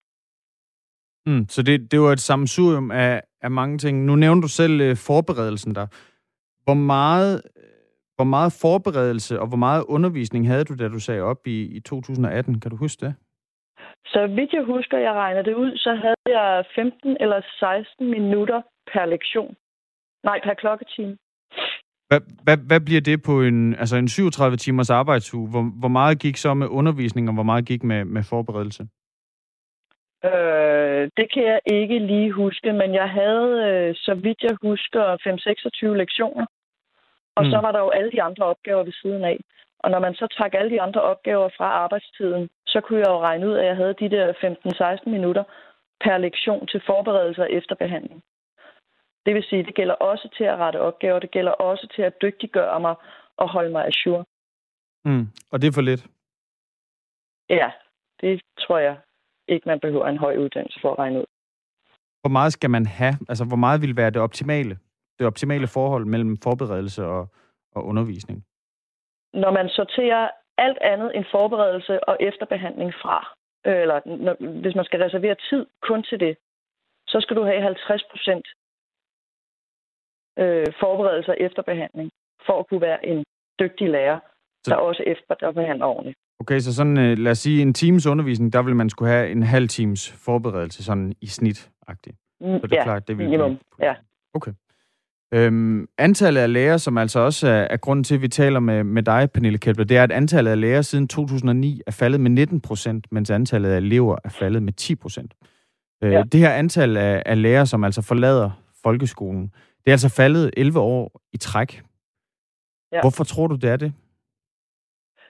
Mm, 1.26 1.48
så 1.48 1.62
det, 1.62 1.92
det 1.92 2.00
var 2.00 2.12
et 2.12 2.20
sammensurium 2.20 2.90
af, 2.90 3.22
af 3.42 3.50
mange 3.50 3.78
ting. 3.78 4.04
Nu 4.04 4.16
nævner 4.16 4.42
du 4.42 4.48
selv 4.48 4.80
øh, 4.80 4.96
forberedelsen 4.96 5.74
der. 5.74 5.86
Hvor 6.64 6.74
meget, 6.74 7.42
hvor 8.16 8.24
meget 8.24 8.52
forberedelse 8.60 9.40
og 9.40 9.46
hvor 9.48 9.56
meget 9.56 9.84
undervisning 9.88 10.48
havde 10.48 10.64
du, 10.64 10.74
da 10.74 10.88
du 10.88 10.98
sagde 10.98 11.22
op 11.22 11.46
i, 11.46 11.76
i 11.76 11.80
2018? 11.80 12.60
Kan 12.60 12.70
du 12.70 12.76
huske 12.76 13.06
det? 13.06 13.14
Så 14.06 14.26
vidt 14.26 14.52
jeg 14.52 14.62
husker, 14.62 14.98
jeg 14.98 15.12
regner 15.12 15.42
det 15.42 15.54
ud, 15.54 15.76
så 15.76 15.94
havde 15.94 16.40
jeg 16.40 16.64
15 16.74 17.16
eller 17.20 17.40
16 17.58 18.10
minutter 18.10 18.62
per 18.92 19.04
lektion. 19.06 19.54
Nej, 20.24 20.40
per 20.44 20.54
klokketime. 20.54 21.16
Hvad, 22.08 22.20
hvad, 22.44 22.58
hvad 22.68 22.80
bliver 22.80 23.00
det 23.00 23.22
på 23.22 23.42
en, 23.42 23.74
altså 23.74 23.96
en 23.96 24.08
37 24.08 24.56
timers 24.56 24.90
arbejdsuge? 24.90 25.50
Hvor, 25.50 25.62
hvor 25.80 25.88
meget 25.88 26.18
gik 26.18 26.36
så 26.36 26.54
med 26.54 26.68
undervisning, 26.68 27.28
og 27.28 27.34
hvor 27.34 27.42
meget 27.42 27.66
gik 27.66 27.82
med, 27.82 28.04
med 28.04 28.22
forberedelse? 28.22 28.82
Øh, 30.24 31.10
det 31.16 31.26
kan 31.32 31.44
jeg 31.52 31.60
ikke 31.66 31.98
lige 31.98 32.32
huske, 32.32 32.72
men 32.72 32.94
jeg 32.94 33.08
havde, 33.10 33.50
øh, 33.68 33.94
så 33.94 34.14
vidt 34.14 34.42
jeg 34.42 34.56
husker, 34.62 35.04
5-26 35.92 35.96
lektioner. 36.02 36.46
Og 37.36 37.44
mm. 37.44 37.50
så 37.50 37.58
var 37.64 37.72
der 37.72 37.80
jo 37.80 37.90
alle 37.90 38.10
de 38.12 38.22
andre 38.22 38.44
opgaver 38.44 38.84
ved 38.84 38.92
siden 39.02 39.24
af. 39.24 39.38
Og 39.78 39.90
når 39.90 39.98
man 39.98 40.14
så 40.14 40.26
trak 40.26 40.54
alle 40.54 40.70
de 40.70 40.80
andre 40.80 41.02
opgaver 41.02 41.48
fra 41.56 41.64
arbejdstiden, 41.64 42.48
så 42.72 42.80
kunne 42.80 42.98
jeg 42.98 43.08
jo 43.08 43.20
regne 43.20 43.48
ud, 43.48 43.54
at 43.54 43.66
jeg 43.66 43.76
havde 43.76 43.94
de 43.94 44.10
der 44.10 44.32
15-16 45.06 45.10
minutter 45.10 45.44
per 46.04 46.18
lektion 46.18 46.66
til 46.66 46.82
forberedelse 46.86 47.42
og 47.42 47.52
efterbehandling. 47.52 48.22
Det 49.26 49.34
vil 49.34 49.44
sige, 49.44 49.62
det 49.62 49.74
gælder 49.74 49.94
også 49.94 50.28
til 50.36 50.44
at 50.44 50.58
rette 50.58 50.80
opgaver, 50.80 51.18
det 51.18 51.30
gælder 51.30 51.52
også 51.52 51.86
til 51.94 52.02
at 52.02 52.14
dygtiggøre 52.22 52.80
mig 52.80 52.94
og 53.36 53.48
holde 53.48 53.70
mig 53.70 53.86
assur. 53.86 54.26
Mm. 55.04 55.26
Og 55.50 55.62
det 55.62 55.68
er 55.68 55.72
for 55.72 55.88
lidt? 55.90 56.06
Ja, 57.48 57.70
det 58.20 58.42
tror 58.58 58.78
jeg 58.78 58.96
ikke, 59.48 59.68
man 59.68 59.80
behøver 59.80 60.06
en 60.08 60.18
høj 60.18 60.36
uddannelse 60.36 60.80
for 60.80 60.92
at 60.92 60.98
regne 60.98 61.18
ud. 61.18 61.24
Hvor 62.20 62.30
meget 62.30 62.52
skal 62.52 62.70
man 62.70 62.86
have? 62.86 63.14
Altså, 63.28 63.44
hvor 63.44 63.56
meget 63.56 63.82
vil 63.82 63.96
være 63.96 64.10
det 64.10 64.22
optimale? 64.22 64.78
Det 65.18 65.26
optimale 65.26 65.66
forhold 65.66 66.04
mellem 66.04 66.36
forberedelse 66.42 67.04
og, 67.04 67.28
og 67.74 67.84
undervisning? 67.84 68.44
Når 69.34 69.50
man 69.50 69.68
sorterer 69.68 70.30
alt 70.58 70.78
andet 70.80 71.16
end 71.16 71.24
forberedelse 71.30 72.08
og 72.08 72.16
efterbehandling 72.20 72.94
fra, 73.02 73.18
øh, 73.66 73.80
eller 73.82 74.00
når, 74.06 74.60
hvis 74.60 74.74
man 74.74 74.84
skal 74.84 75.02
reservere 75.02 75.36
tid 75.50 75.66
kun 75.82 76.02
til 76.02 76.20
det, 76.20 76.36
så 77.06 77.20
skal 77.20 77.36
du 77.36 77.44
have 77.44 77.62
50 77.62 78.02
procent 78.10 78.46
øh, 80.38 80.66
forberedelse 80.80 81.30
og 81.30 81.40
efterbehandling 81.40 82.10
for 82.46 82.58
at 82.60 82.68
kunne 82.68 82.80
være 82.80 83.06
en 83.06 83.24
dygtig 83.60 83.90
lærer, 83.90 84.18
så... 84.64 84.70
der 84.70 84.76
også 84.76 85.02
efterbehandler 85.06 85.86
ordentligt. 85.86 86.18
Okay, 86.40 86.58
så 86.58 86.74
sådan, 86.74 86.98
øh, 86.98 87.18
lad 87.18 87.32
os 87.32 87.38
sige, 87.38 87.62
en 87.62 87.74
times 87.74 88.06
undervisning, 88.06 88.52
der 88.52 88.62
vil 88.62 88.76
man 88.76 88.90
skulle 88.90 89.12
have 89.12 89.30
en 89.30 89.42
halv 89.42 89.68
times 89.68 90.12
forberedelse, 90.24 90.84
sådan 90.84 91.14
i 91.20 91.26
snit-agtigt. 91.26 92.16
Mm, 92.40 92.60
så 92.60 92.66
det 92.66 92.72
er 92.72 92.76
ja, 92.76 92.84
klart, 92.84 93.08
det 93.08 93.18
vil 93.18 93.26
minimum, 93.26 93.58
ja. 93.80 93.94
Okay. 94.34 94.52
Øhm, 95.34 95.88
antallet 95.98 96.40
af 96.40 96.52
læger, 96.52 96.76
som 96.76 96.98
altså 96.98 97.20
også 97.20 97.48
er, 97.48 97.66
er 97.70 97.76
grunden 97.76 98.04
til, 98.04 98.14
at 98.14 98.22
vi 98.22 98.28
taler 98.28 98.60
med, 98.60 98.84
med 98.84 99.02
dig, 99.02 99.30
Pernille 99.34 99.58
Kepler, 99.58 99.84
det 99.84 99.96
er, 99.96 100.02
at 100.02 100.12
antallet 100.12 100.50
af 100.50 100.60
læger 100.60 100.82
siden 100.82 101.08
2009 101.08 101.80
er 101.86 101.90
faldet 101.90 102.20
med 102.20 102.30
19 102.30 102.60
procent, 102.60 103.12
mens 103.12 103.30
antallet 103.30 103.70
af 103.70 103.76
elever 103.76 104.16
er 104.24 104.28
faldet 104.28 104.62
med 104.62 104.72
10 104.72 104.94
procent. 104.94 105.34
Øh, 106.02 106.12
ja. 106.12 106.22
Det 106.22 106.40
her 106.40 106.52
antal 106.52 106.96
af, 106.96 107.22
af 107.26 107.42
læger, 107.42 107.64
som 107.64 107.84
altså 107.84 108.02
forlader 108.02 108.50
folkeskolen, 108.82 109.42
det 109.84 109.86
er 109.86 109.92
altså 109.92 110.14
faldet 110.16 110.50
11 110.56 110.80
år 110.80 111.20
i 111.32 111.36
træk. 111.36 111.82
Ja. 112.92 113.00
Hvorfor 113.00 113.24
tror 113.24 113.46
du, 113.46 113.54
det 113.54 113.70
er 113.70 113.76
det? 113.76 113.92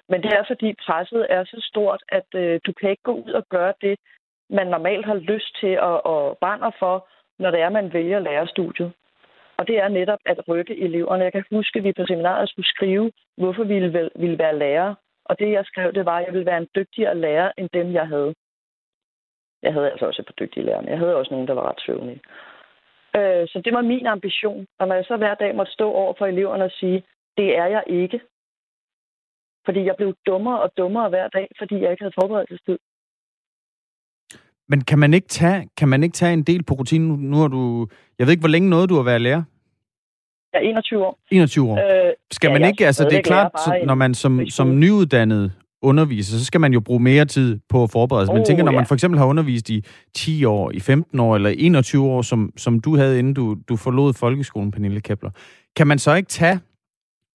Men 0.09 0.23
det 0.23 0.33
er, 0.33 0.45
fordi 0.47 0.75
presset 0.87 1.27
er 1.31 1.45
så 1.45 1.59
stort, 1.71 2.03
at 2.09 2.29
øh, 2.35 2.61
du 2.67 2.73
kan 2.73 2.91
ikke 2.91 3.03
gå 3.03 3.13
ud 3.13 3.33
og 3.33 3.45
gøre 3.51 3.75
det, 3.81 3.99
man 4.51 4.67
normalt 4.67 5.07
har 5.07 5.15
lyst 5.15 5.61
til 5.61 5.75
at, 5.91 5.97
at 6.15 6.21
brænde 6.41 6.73
for, 6.79 7.09
når 7.39 7.51
det 7.51 7.61
er, 7.61 7.71
man 7.71 7.93
vælger 7.93 8.19
lærerstudiet. 8.19 8.93
Og 9.63 9.69
det 9.69 9.79
er 9.79 9.89
netop 9.89 10.19
at 10.27 10.49
rykke 10.49 10.81
eleverne. 10.81 11.25
Jeg 11.25 11.33
kan 11.33 11.45
huske, 11.51 11.79
at 11.79 11.85
vi 11.85 11.93
på 11.93 12.07
seminaret 12.07 12.49
skulle 12.49 12.67
skrive, 12.75 13.13
hvorfor 13.37 13.65
vi 13.65 13.75
ville, 13.75 14.11
ville 14.17 14.39
være 14.39 14.59
lærer. 14.59 14.95
Og 15.25 15.39
det, 15.39 15.51
jeg 15.51 15.65
skrev, 15.65 15.93
det 15.93 16.05
var, 16.07 16.19
at 16.19 16.25
jeg 16.27 16.33
ville 16.33 16.47
være 16.47 16.59
en 16.59 16.69
dygtigere 16.75 17.15
lærer, 17.15 17.53
end 17.59 17.69
dem, 17.73 17.93
jeg 17.93 18.09
havde. 18.09 18.35
Jeg 19.63 19.73
havde 19.73 19.91
altså 19.91 20.07
også 20.07 20.23
et 20.23 20.27
par 20.27 20.41
dygtige 20.41 20.67
lærere, 20.67 20.85
jeg 20.85 20.99
havde 20.99 21.17
også 21.17 21.35
nogen, 21.35 21.49
der 21.49 21.55
var 21.55 21.69
ret 21.69 21.83
søvnige. 21.87 22.21
Øh, 23.17 23.49
så 23.49 23.63
det 23.65 23.73
var 23.75 23.83
min 23.83 24.07
ambition. 24.07 24.67
Og 24.79 24.89
når 24.89 24.95
jeg 24.95 25.05
så 25.05 25.17
hver 25.17 25.35
dag 25.35 25.55
måtte 25.55 25.73
stå 25.73 25.93
over 25.93 26.15
for 26.19 26.27
eleverne 26.27 26.65
og 26.65 26.71
sige, 26.71 27.05
det 27.37 27.59
er 27.59 27.67
jeg 27.67 27.85
ikke, 27.87 28.21
fordi 29.65 29.85
jeg 29.85 29.97
blev 29.97 30.15
dummere 30.27 30.61
og 30.63 30.71
dummere 30.77 31.09
hver 31.09 31.29
dag, 31.29 31.49
fordi 31.59 31.81
jeg 31.81 31.91
ikke 31.91 32.03
havde 32.03 32.19
forberedelsestid. 32.21 32.79
Men 34.73 34.81
kan 34.85 34.99
man 34.99 35.15
ikke 35.15 35.29
tage, 35.29 35.69
kan 35.77 35.89
man 35.89 36.03
ikke 36.03 36.15
tage 36.15 36.33
en 36.33 36.43
del 36.43 36.63
på 36.63 36.75
rutinen? 36.75 37.19
Nu, 37.19 37.37
har 37.37 37.49
du... 37.49 37.87
Jeg 38.19 38.27
ved 38.27 38.33
ikke, 38.33 38.41
hvor 38.41 38.49
længe 38.49 38.71
noget 38.71 38.89
du 38.89 38.95
har 38.95 39.03
været 39.03 39.21
lærer? 39.21 39.43
Ja, 40.55 40.59
21 40.61 41.07
år. 41.07 41.19
21 41.31 41.71
år. 41.71 41.77
Øh, 41.77 42.13
Skal 42.31 42.49
ja, 42.49 42.59
man 42.59 42.69
ikke... 42.69 42.87
Altså, 42.87 43.05
det 43.05 43.19
er 43.19 43.23
klart, 43.23 43.51
så, 43.65 43.81
når 43.87 43.95
man 43.95 44.15
som, 44.15 44.47
som 44.47 44.79
nyuddannet 44.79 45.53
underviser, 45.83 46.39
så 46.39 46.45
skal 46.45 46.61
man 46.61 46.73
jo 46.73 46.81
bruge 46.81 47.01
mere 47.01 47.25
tid 47.25 47.59
på 47.69 47.83
at 47.83 47.91
forberede 47.91 48.27
sig. 48.27 48.35
Men 48.35 48.41
oh, 48.41 48.47
tænker, 48.47 48.65
når 48.65 48.73
ja. 48.73 48.79
man 48.79 48.87
for 48.87 48.95
eksempel 48.95 49.19
har 49.19 49.27
undervist 49.27 49.71
i 49.71 49.85
10 50.15 50.45
år, 50.45 50.71
i 50.71 50.81
15 50.81 51.21
år 51.21 51.37
eller 51.37 51.51
21 51.51 52.07
år, 52.07 52.23
som, 52.23 52.53
som 52.57 52.81
du 52.81 52.97
havde, 52.97 53.19
inden 53.19 53.35
du, 53.35 53.57
du 53.69 53.77
forlod 53.77 54.15
folkeskolen, 54.15 54.71
Pernille 54.71 55.01
Kepler, 55.01 55.31
kan 55.77 55.87
man 55.87 55.99
så 55.99 56.15
ikke 56.15 56.29
tage 56.29 56.61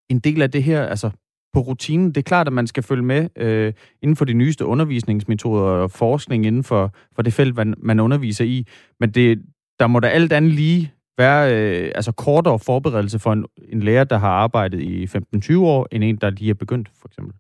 en 0.10 0.20
del 0.20 0.42
af 0.42 0.52
det 0.52 0.64
her, 0.64 0.86
altså 0.86 1.10
på 1.54 1.60
rutinen. 1.60 2.08
Det 2.08 2.18
er 2.18 2.30
klart, 2.32 2.48
at 2.48 2.54
man 2.54 2.68
skal 2.68 2.84
følge 2.84 3.04
med 3.04 3.30
øh, 3.36 3.74
inden 4.02 4.16
for 4.16 4.26
de 4.26 4.34
nyeste 4.34 4.66
undervisningsmetoder 4.66 5.64
og 5.64 5.92
forskning 5.92 6.46
inden 6.46 6.64
for, 6.64 6.92
for 7.16 7.22
det 7.22 7.34
felt, 7.34 7.56
man, 7.56 7.74
man 7.78 8.00
underviser 8.00 8.46
i. 8.46 8.66
Men 9.00 9.12
det, 9.12 9.42
der 9.80 9.88
må 9.88 10.00
da 10.00 10.08
alt 10.08 10.34
andet 10.34 10.52
lige 10.52 10.94
være 11.18 11.44
øh, 11.54 11.92
altså 11.96 12.12
kortere 12.12 12.60
forberedelse 12.60 13.20
for 13.20 13.32
en, 13.34 13.46
en 13.70 13.80
lærer, 13.80 14.04
der 14.04 14.18
har 14.18 14.30
arbejdet 14.30 14.82
i 14.82 15.06
15-20 15.06 15.60
år, 15.60 15.88
end 15.92 16.04
en, 16.04 16.16
der 16.16 16.30
lige 16.30 16.50
er 16.50 16.54
begyndt, 16.64 16.90
for 17.02 17.08
eksempel? 17.08 17.34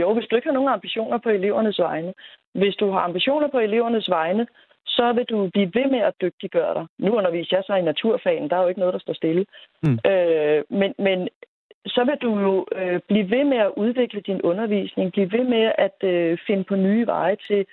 Jo, 0.00 0.14
hvis 0.14 0.26
du 0.26 0.36
ikke 0.36 0.48
har 0.48 0.58
nogen 0.58 0.68
ambitioner 0.68 1.18
på 1.18 1.28
elevernes 1.28 1.78
vegne. 1.78 2.12
Hvis 2.54 2.74
du 2.74 2.90
har 2.90 3.00
ambitioner 3.00 3.48
på 3.48 3.58
elevernes 3.58 4.08
vegne, 4.08 4.46
så 4.86 5.12
vil 5.12 5.24
du 5.24 5.50
blive 5.54 5.70
ved 5.74 5.90
med 5.90 5.98
at 5.98 6.14
dygtiggøre 6.20 6.74
dig. 6.74 6.86
Nu 6.98 7.10
underviser 7.18 7.56
jeg 7.56 7.64
så 7.66 7.74
i 7.74 7.88
naturfagen, 7.92 8.50
der 8.50 8.56
er 8.56 8.62
jo 8.62 8.68
ikke 8.68 8.80
noget, 8.80 8.94
der 8.94 9.00
står 9.00 9.12
stille. 9.12 9.44
Mm. 9.82 9.98
Øh, 10.10 10.64
men, 10.80 10.90
men 10.98 11.28
så 11.88 12.04
vil 12.04 12.18
du 12.22 12.38
jo 12.46 12.66
øh, 12.76 13.00
blive 13.08 13.30
ved 13.30 13.44
med 13.44 13.58
at 13.58 13.72
udvikle 13.76 14.20
din 14.20 14.42
undervisning, 14.42 15.12
blive 15.12 15.32
ved 15.32 15.44
med 15.44 15.72
at 15.86 16.08
øh, 16.12 16.38
finde 16.46 16.64
på 16.64 16.76
nye 16.76 17.06
veje 17.06 17.36
til 17.48 17.66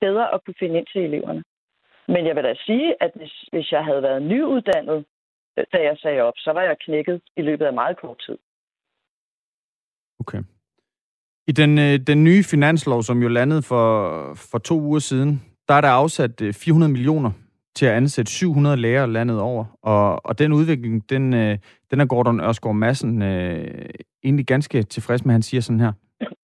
bedre 0.00 0.34
at 0.34 0.44
kunne 0.44 0.58
finde 0.58 0.78
ind 0.78 0.86
til 0.92 1.00
eleverne. 1.04 1.42
Men 2.08 2.26
jeg 2.26 2.36
vil 2.36 2.44
da 2.44 2.54
sige, 2.66 3.02
at 3.02 3.10
hvis, 3.14 3.32
hvis 3.52 3.72
jeg 3.72 3.84
havde 3.84 4.02
været 4.02 4.22
nyuddannet, 4.22 5.04
øh, 5.58 5.64
da 5.72 5.78
jeg 5.88 5.96
sagde 5.98 6.20
op, 6.20 6.34
så 6.36 6.50
var 6.52 6.62
jeg 6.62 6.76
knækket 6.84 7.20
i 7.36 7.42
løbet 7.42 7.64
af 7.64 7.72
meget 7.72 7.96
kort 8.00 8.18
tid. 8.26 8.38
Okay. 10.20 10.42
I 11.46 11.52
den, 11.52 11.78
øh, 11.78 11.98
den 12.06 12.24
nye 12.24 12.44
finanslov, 12.44 13.02
som 13.02 13.22
jo 13.22 13.28
landede 13.28 13.62
for, 13.62 13.86
for 14.34 14.58
to 14.58 14.80
uger 14.80 14.98
siden, 14.98 15.42
der 15.68 15.74
er 15.74 15.80
der 15.80 15.88
afsat 15.88 16.40
øh, 16.40 16.54
400 16.54 16.92
millioner 16.92 17.32
til 17.78 17.86
at 17.86 17.92
ansætte 17.92 18.30
700 18.32 18.76
lærere 18.76 19.12
landet 19.12 19.40
over. 19.40 19.64
Og, 19.82 20.26
og 20.26 20.38
den 20.38 20.52
udvikling, 20.52 21.10
den, 21.10 21.32
den 21.90 22.00
er 22.00 22.06
Gordon 22.06 22.40
Ørskov 22.40 22.74
Madsen 22.74 23.22
øh, 23.22 23.88
egentlig 24.24 24.46
ganske 24.46 24.82
tilfreds 24.82 25.24
med. 25.24 25.32
Han 25.32 25.42
siger 25.42 25.60
sådan 25.60 25.80
her. 25.80 25.92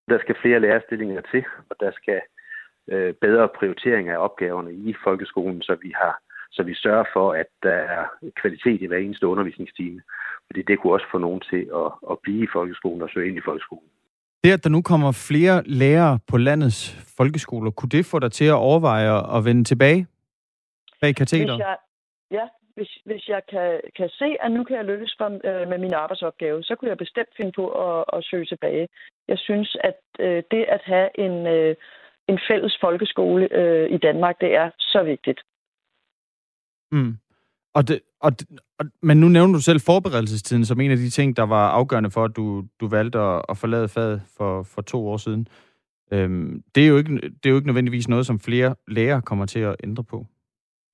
Der 0.09 0.19
skal 0.19 0.37
flere 0.43 0.61
lærerstillinger 0.61 1.21
til, 1.33 1.45
og 1.71 1.77
der 1.81 1.91
skal 2.01 2.21
øh, 2.93 3.15
bedre 3.21 3.49
prioritering 3.59 4.09
af 4.09 4.19
opgaverne 4.19 4.73
i 4.73 4.95
folkeskolen, 5.05 5.63
så 5.63 5.77
vi 5.83 5.93
har 6.03 6.15
så 6.57 6.63
vi 6.63 6.75
sørger 6.75 7.05
for, 7.13 7.33
at 7.33 7.47
der 7.63 7.79
er 7.97 8.05
kvalitet 8.41 8.83
i 8.83 8.87
hver 8.87 8.97
eneste 8.97 9.27
undervisningstime. 9.27 10.01
Fordi 10.47 10.63
det 10.69 10.79
kunne 10.79 10.93
også 10.93 11.07
få 11.13 11.19
nogen 11.19 11.43
til 11.51 11.63
at, 11.83 11.89
at 12.11 12.17
blive 12.23 12.45
i 12.45 12.53
folkeskolen 12.53 13.03
og 13.03 13.11
søge 13.15 13.29
ind 13.29 13.39
i 13.39 13.47
folkeskolen. 13.49 13.89
Det, 14.45 14.53
at 14.53 14.65
der 14.65 14.71
nu 14.71 14.83
kommer 14.83 15.13
flere 15.13 15.63
lærere 15.67 16.19
på 16.31 16.37
landets 16.37 16.81
folkeskoler, 17.17 17.71
kunne 17.71 17.89
det 17.89 18.07
få 18.07 18.19
dig 18.19 18.33
til 18.33 18.45
at 18.45 18.63
overveje 18.69 19.37
at 19.37 19.45
vende 19.45 19.65
tilbage 19.65 20.07
bag? 21.05 21.57
Hvis 21.57 21.67
jeg, 21.67 21.77
ja, 22.31 22.47
hvis, 22.75 22.91
hvis 23.05 23.29
jeg 23.29 23.43
kan, 23.51 23.81
kan 23.97 24.09
se, 24.09 24.29
at 24.41 24.51
nu 24.53 24.65
kan 24.65 24.77
jeg 24.77 24.85
lykkes 24.85 25.15
for, 25.19 25.27
øh, 25.49 25.69
med 25.69 25.79
min 25.79 25.95
arbejdsopgave, 25.95 26.63
så 26.63 26.75
kunne 26.75 26.89
jeg 26.89 26.99
bestemt 26.99 27.33
finde 27.37 27.53
på 27.53 27.65
at, 27.69 28.05
at 28.13 28.25
søge 28.25 28.47
tilbage. 28.47 28.89
Jeg 29.29 29.39
synes, 29.39 29.77
at 29.81 30.01
øh, 30.19 30.43
det 30.51 30.65
at 30.69 30.83
have 30.85 31.09
en... 31.19 31.47
Øh, 31.47 31.77
en 32.29 32.39
fælles 32.51 32.79
folkeskole 32.81 33.49
øh, 33.53 33.91
i 33.95 33.99
Danmark, 33.99 34.41
det 34.41 34.55
er 34.55 34.71
så 34.79 35.03
vigtigt. 35.03 35.41
Mm. 36.93 37.17
Og 37.75 37.89
det, 37.89 38.01
og, 38.21 38.41
det, 38.41 38.49
og, 38.79 38.87
men 39.03 39.21
nu 39.21 39.29
nævner 39.29 39.55
du 39.55 39.61
selv 39.61 39.81
forberedelsestiden 39.81 40.65
som 40.65 40.81
en 40.81 40.91
af 40.91 40.97
de 40.97 41.11
ting, 41.11 41.37
der 41.37 41.43
var 41.43 41.69
afgørende 41.71 42.11
for, 42.11 42.25
at 42.25 42.37
du, 42.37 42.65
du 42.81 42.89
valgte 42.89 43.19
at, 43.19 43.43
at 43.49 43.59
forlade 43.59 43.89
faget 43.89 44.23
for, 44.37 44.63
for 44.63 44.83
to 44.83 45.09
år 45.09 45.17
siden. 45.17 45.49
Øhm, 46.13 46.63
det, 46.75 46.85
er 46.85 46.89
jo 46.89 46.97
ikke, 46.97 47.15
det 47.15 47.47
er 47.47 47.51
jo 47.51 47.57
ikke 47.57 47.67
nødvendigvis 47.67 48.09
noget, 48.09 48.27
som 48.27 48.41
flere 48.41 48.75
lærere 48.89 49.23
kommer 49.23 49.47
til 49.47 49.61
at 49.61 49.77
ændre 49.85 50.05
på. 50.05 50.27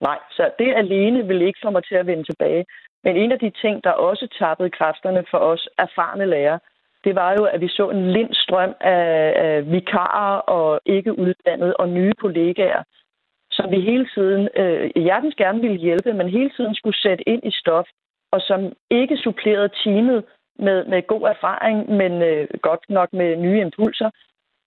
Nej, 0.00 0.18
så 0.30 0.50
det 0.58 0.74
alene 0.74 1.26
vil 1.26 1.42
ikke 1.42 1.58
få 1.62 1.70
mig 1.70 1.84
til 1.84 1.94
at 1.94 2.06
vende 2.06 2.24
tilbage. 2.24 2.64
Men 3.04 3.16
en 3.16 3.32
af 3.32 3.38
de 3.38 3.50
ting, 3.50 3.84
der 3.84 3.90
også 3.90 4.28
tappede 4.38 4.70
kræfterne 4.70 5.24
for 5.30 5.38
os 5.38 5.68
erfarne 5.78 6.26
lærere, 6.26 6.58
det 7.04 7.14
var 7.14 7.32
jo, 7.38 7.44
at 7.44 7.60
vi 7.60 7.68
så 7.68 7.90
en 7.90 8.10
lind 8.10 8.34
strøm 8.34 8.74
af, 8.80 9.32
af 9.36 9.72
vikarer 9.72 10.38
og 10.38 10.80
ikke 10.86 11.18
uddannede 11.18 11.76
og 11.76 11.88
nye 11.88 12.12
kollegaer, 12.12 12.82
som 13.50 13.70
vi 13.70 13.80
hele 13.80 14.08
tiden 14.14 14.48
øh, 14.56 14.90
hjertens 14.96 15.34
gerne 15.34 15.60
ville 15.60 15.76
hjælpe, 15.76 16.12
men 16.12 16.28
hele 16.28 16.50
tiden 16.56 16.74
skulle 16.74 17.00
sætte 17.00 17.28
ind 17.28 17.42
i 17.44 17.50
stof, 17.50 17.86
og 18.32 18.40
som 18.40 18.72
ikke 18.90 19.16
supplerede 19.16 19.70
teamet 19.84 20.24
med, 20.58 20.84
med 20.84 21.06
god 21.06 21.22
erfaring, 21.22 21.90
men 21.90 22.22
øh, 22.22 22.48
godt 22.62 22.84
nok 22.88 23.12
med 23.12 23.36
nye 23.36 23.60
impulser. 23.60 24.10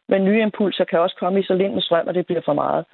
Men 0.09 0.25
nye 0.25 0.41
impulser 0.41 0.83
kan 0.83 0.99
også 0.99 1.15
komme 1.15 1.39
i 1.39 1.43
så 1.43 1.53
lind 1.53 1.81
strøm, 1.81 2.07
og 2.07 2.13
det 2.13 2.25
bliver 2.25 2.41
for 2.45 2.53
meget. 2.53 2.85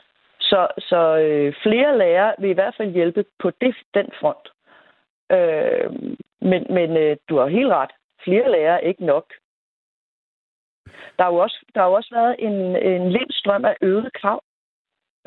Så, 0.50 0.68
så 0.78 1.18
øh, 1.18 1.54
flere 1.64 1.98
lærere 1.98 2.34
vil 2.40 2.50
i 2.50 2.54
hvert 2.54 2.76
fald 2.78 2.92
hjælpe 2.92 3.26
på 3.40 3.52
det, 3.62 3.76
den 3.94 4.08
front. 4.20 4.46
Øh, 5.32 5.90
men 6.42 6.66
men 6.70 6.98
øh, 6.98 7.18
du 7.30 7.38
har 7.38 7.48
helt 7.48 7.72
ret 7.72 7.92
flere 8.24 8.52
lærere 8.52 8.86
ikke 8.86 9.06
nok. 9.06 9.34
Der 11.18 11.24
har 11.24 11.32
jo 11.32 11.38
også, 11.38 11.66
der 11.74 11.82
har 11.82 11.88
jo 11.88 11.94
også 11.94 12.16
været 12.16 12.36
en, 12.40 12.76
en 12.76 13.12
lind 13.12 13.32
strøm 13.32 13.66
af 13.66 13.76
øget 13.82 14.14
krav. 14.14 14.44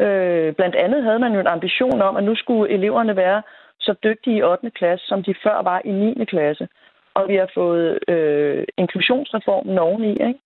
Øh, 0.00 0.54
blandt 0.54 0.76
andet 0.76 1.02
havde 1.02 1.18
man 1.18 1.32
jo 1.32 1.40
en 1.40 1.46
ambition 1.56 2.02
om, 2.02 2.16
at 2.16 2.24
nu 2.24 2.34
skulle 2.34 2.72
eleverne 2.72 3.16
være 3.16 3.42
så 3.80 3.94
dygtige 4.04 4.36
i 4.36 4.42
8. 4.42 4.70
klasse, 4.70 5.06
som 5.06 5.22
de 5.22 5.34
før 5.42 5.62
var 5.62 5.82
i 5.84 5.90
9. 5.90 6.24
klasse. 6.24 6.68
Og 7.14 7.28
vi 7.28 7.34
har 7.34 7.50
fået 7.54 7.98
øh, 8.08 8.64
inklusionsreformen 8.76 9.78
oveni, 9.78 10.10
ikke? 10.10 10.40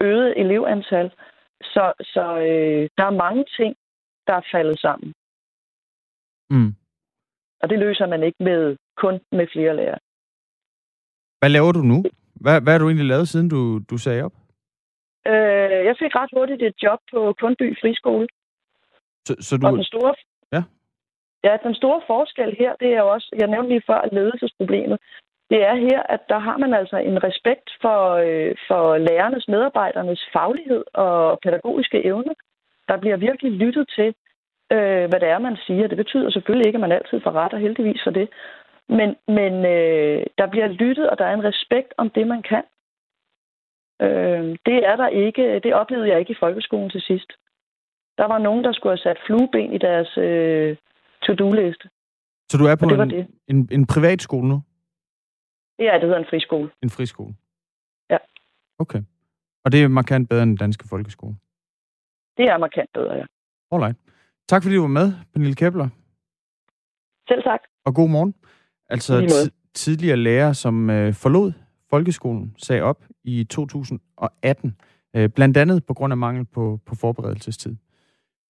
øget 0.00 0.40
elevantal. 0.40 1.10
Så, 1.62 1.92
så 2.00 2.38
øh, 2.38 2.88
der 2.98 3.04
er 3.04 3.20
mange 3.24 3.44
ting, 3.56 3.76
der 4.30 4.36
er 4.36 4.50
faldet 4.54 4.78
sammen. 4.86 5.08
Mm. 6.50 6.72
Og 7.62 7.66
det 7.70 7.78
løser 7.78 8.06
man 8.06 8.22
ikke 8.22 8.42
med 8.50 8.76
kun 9.02 9.14
med 9.38 9.46
flere 9.54 9.76
lærere. 9.76 10.02
Hvad 11.40 11.50
laver 11.56 11.72
du 11.72 11.82
nu? 11.92 11.98
Hvad, 12.42 12.56
hvad 12.62 12.72
har 12.72 12.80
du 12.80 12.88
egentlig 12.88 13.10
lavet, 13.12 13.28
siden 13.28 13.48
du, 13.54 13.60
du 13.90 13.96
sagde 13.98 14.22
op? 14.26 14.34
Øh, 15.30 15.80
jeg 15.88 15.96
fik 16.02 16.12
ret 16.18 16.30
hurtigt 16.36 16.62
et 16.62 16.76
job 16.82 17.00
på 17.12 17.20
Kundby 17.40 17.66
Friskole. 17.80 18.26
Så, 19.26 19.32
så 19.46 19.52
du... 19.56 19.66
Og 19.66 19.72
den 19.72 19.84
store, 19.92 20.14
ja. 20.54 20.62
ja, 21.46 21.52
den 21.66 21.74
store 21.74 22.00
forskel 22.06 22.56
her, 22.62 22.72
det 22.80 22.88
er 22.94 23.00
jo 23.04 23.08
også, 23.16 23.28
jeg 23.40 23.48
nævnte 23.48 23.70
lige 23.72 23.88
før, 23.90 24.00
ledelsesproblemet. 24.12 24.98
Det 25.50 25.60
er 25.70 25.74
her, 25.86 26.00
at 26.14 26.22
der 26.28 26.38
har 26.38 26.56
man 26.56 26.74
altså 26.74 26.96
en 26.96 27.24
respekt 27.28 27.68
for, 27.82 28.00
øh, 28.26 28.54
for 28.68 28.98
lærernes, 29.08 29.48
medarbejdernes 29.48 30.22
faglighed 30.32 30.84
og 30.94 31.38
pædagogiske 31.44 32.04
evne. 32.04 32.34
Der 32.90 32.96
bliver 32.96 33.16
virkelig 33.16 33.52
lyttet 33.52 33.84
til, 33.96 34.08
øh, 34.74 35.04
hvad 35.08 35.20
det 35.20 35.28
er, 35.34 35.38
man 35.38 35.56
siger. 35.66 35.86
Det 35.86 35.96
betyder 35.96 36.30
selvfølgelig 36.30 36.66
ikke, 36.66 36.76
at 36.76 36.86
man 36.86 36.92
altid 36.92 37.20
får 37.20 37.32
ret, 37.32 37.52
og 37.52 37.60
heldigvis 37.60 38.02
for 38.04 38.10
det. 38.10 38.28
Men, 38.98 39.08
men 39.38 39.52
øh, 39.74 40.26
der 40.38 40.46
bliver 40.50 40.68
lyttet, 40.82 41.10
og 41.10 41.18
der 41.18 41.24
er 41.24 41.34
en 41.34 41.48
respekt 41.50 41.90
om 41.96 42.10
det, 42.10 42.26
man 42.26 42.42
kan. 42.42 42.64
Øh, 44.04 44.44
det 44.66 44.78
er 44.90 44.96
der 44.96 45.08
ikke. 45.08 45.60
Det 45.64 45.74
oplevede 45.74 46.08
jeg 46.08 46.18
ikke 46.20 46.32
i 46.32 46.40
folkeskolen 46.44 46.90
til 46.90 47.00
sidst. 47.00 47.30
Der 48.18 48.26
var 48.32 48.38
nogen, 48.38 48.64
der 48.64 48.72
skulle 48.72 48.92
have 48.92 49.04
sat 49.06 49.18
flueben 49.26 49.72
i 49.72 49.78
deres 49.78 50.18
øh, 50.18 50.76
to-do-liste. 51.22 51.88
Så 52.50 52.58
du 52.58 52.64
er 52.64 52.76
på 52.76 52.84
en, 52.84 53.10
det. 53.10 53.26
En, 53.48 53.68
en 53.72 53.86
privatskole 53.86 54.48
nu? 54.48 54.62
Ja, 55.78 55.94
det 55.94 56.02
hedder 56.02 56.18
en 56.18 56.30
friskole. 56.30 56.70
En 56.82 56.90
friskole? 56.90 57.34
Ja. 58.10 58.18
Okay. 58.78 59.02
Og 59.64 59.72
det 59.72 59.82
er 59.82 59.88
markant 59.88 60.28
bedre 60.28 60.42
end 60.42 60.50
den 60.50 60.56
danske 60.56 60.88
folkeskole? 60.88 61.36
Det 62.40 62.48
er 62.48 62.58
markant 62.58 62.90
bedre, 62.94 63.14
ja. 63.14 63.24
Alright. 63.72 63.96
Tak 64.48 64.62
fordi 64.62 64.74
du 64.74 64.80
var 64.80 64.88
med, 64.88 65.12
Pernille 65.32 65.54
Kepler. 65.54 65.88
Selv 67.28 67.42
tak. 67.42 67.60
Og 67.84 67.94
god 67.94 68.08
morgen. 68.08 68.34
Altså 68.88 69.20
t- 69.20 69.72
tidligere 69.74 70.16
lærer, 70.16 70.52
som 70.52 70.90
øh, 70.90 71.14
forlod 71.14 71.52
folkeskolen, 71.90 72.54
sagde 72.58 72.82
op 72.82 73.04
i 73.24 73.44
2018, 73.44 74.76
øh, 75.16 75.28
blandt 75.28 75.56
andet 75.56 75.86
på 75.86 75.94
grund 75.94 76.12
af 76.12 76.16
mangel 76.16 76.44
på, 76.44 76.80
på 76.86 76.94
forberedelsestid. 76.94 77.76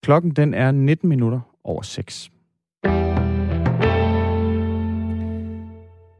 Klokken 0.03 0.31
den 0.31 0.55
er 0.55 0.71
19 0.71 1.09
minutter 1.09 1.41
over 1.65 1.83
6. 1.83 2.31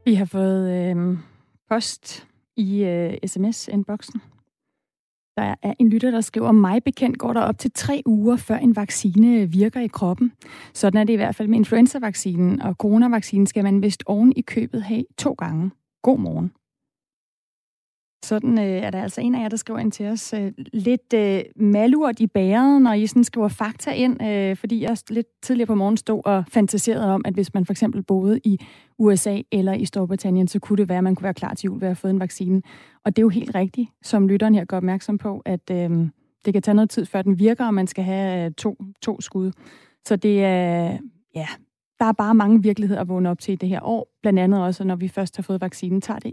Vi 0.05 0.15
har 0.15 0.25
fået 0.25 0.91
øh, 0.97 1.19
post 1.71 2.27
i 2.57 2.85
øh, 2.85 3.13
sms-inboxen 3.27 4.21
der 5.37 5.55
er 5.63 5.75
en 5.79 5.89
lytter, 5.89 6.11
der 6.11 6.21
skriver, 6.21 6.53
mig 6.53 6.85
bekendt 6.85 7.19
går 7.19 7.33
der 7.33 7.41
op 7.41 7.59
til 7.59 7.71
tre 7.75 8.03
uger, 8.07 8.37
før 8.37 8.57
en 8.57 8.77
vaccine 8.77 9.47
virker 9.47 9.81
i 9.81 9.87
kroppen. 9.87 10.33
Sådan 10.75 11.01
er 11.01 11.05
det 11.05 11.13
i 11.13 11.17
hvert 11.17 11.35
fald 11.35 11.49
med 11.49 11.59
influenza-vaccinen, 11.59 12.63
og 12.63 12.75
coronavaccinen 12.75 13.47
skal 13.47 13.65
man 13.65 13.83
vist 13.83 14.03
oven 14.07 14.33
i 14.37 14.41
købet 14.41 14.83
have 14.83 15.05
to 15.19 15.33
gange. 15.33 15.71
God 16.03 16.19
morgen. 16.19 16.53
Sådan 18.23 18.59
øh, 18.59 18.65
er 18.65 18.91
der 18.91 19.03
altså 19.03 19.21
en 19.21 19.35
af 19.35 19.41
jer, 19.43 19.49
der 19.49 19.57
skriver 19.57 19.79
ind 19.79 19.93
til 19.93 20.07
os. 20.07 20.33
Øh, 20.33 20.53
lidt 20.73 21.13
øh, 21.15 21.43
malurt 21.57 22.21
i 22.21 22.27
bæret, 22.27 22.83
når 22.83 22.93
I 22.93 23.07
sådan 23.07 23.25
skriver 23.25 23.49
fakta 23.49 23.91
ind, 23.91 24.23
øh, 24.23 24.57
fordi 24.57 24.83
jeg 24.83 24.97
lidt 25.11 25.27
tidligere 25.43 25.67
på 25.67 25.75
morgen 25.75 25.97
stod 25.97 26.21
og 26.25 26.45
fantaserede 26.49 27.15
om, 27.15 27.23
at 27.25 27.35
hvis 27.35 27.55
man 27.55 27.67
for 27.67 27.73
eksempel 27.73 28.03
boede 28.03 28.41
i 28.45 28.59
USA 28.99 29.41
eller 29.53 29.73
i 29.73 29.85
Storbritannien, 29.85 30.49
så 30.49 30.59
kunne 30.59 30.77
det 30.77 30.89
være, 30.89 30.99
at 30.99 31.05
man 31.05 31.15
kunne 31.15 31.25
være 31.25 31.35
klar 31.35 31.55
til 31.55 31.67
jul 31.67 31.81
ved 31.81 31.83
at 31.83 31.89
have 31.89 31.97
fået 31.97 32.11
en 32.11 32.21
vaccine. 32.21 32.63
Og 33.05 33.17
det 33.17 33.23
er 33.23 33.25
jo 33.25 33.29
helt 33.29 33.55
rigtigt, 33.55 33.89
som 34.03 34.29
lytteren 34.29 34.55
her 34.55 34.65
gør 34.65 34.77
opmærksom 34.77 35.19
på, 35.19 35.43
at 35.45 35.71
øh, 35.71 35.91
det 36.45 36.53
kan 36.53 36.63
tage 36.63 36.75
noget 36.75 36.91
tid, 36.91 37.07
før 37.07 37.23
den 37.23 37.39
virker, 37.39 37.67
og 37.67 37.75
man 37.75 37.87
skal 37.87 38.05
have 38.05 38.47
øh, 38.47 38.53
to, 38.53 38.77
to 39.03 39.21
skud. 39.21 39.53
Så 40.05 40.17
det 40.17 40.45
er, 40.45 40.99
ja, 41.35 41.47
der 41.99 42.05
er 42.05 42.13
bare 42.13 42.35
mange 42.35 42.63
virkeligheder 42.63 43.01
at 43.01 43.09
vågne 43.09 43.31
op 43.31 43.39
til 43.39 43.53
i 43.53 43.57
det 43.57 43.69
her 43.69 43.81
år. 43.83 44.09
Blandt 44.23 44.39
andet 44.39 44.65
også, 44.65 44.85
når 44.85 44.97
vi 44.97 45.09
først 45.09 45.37
har 45.37 45.43
fået 45.43 45.61
vaccinen, 45.61 46.01
tager 46.01 46.19
det 46.19 46.33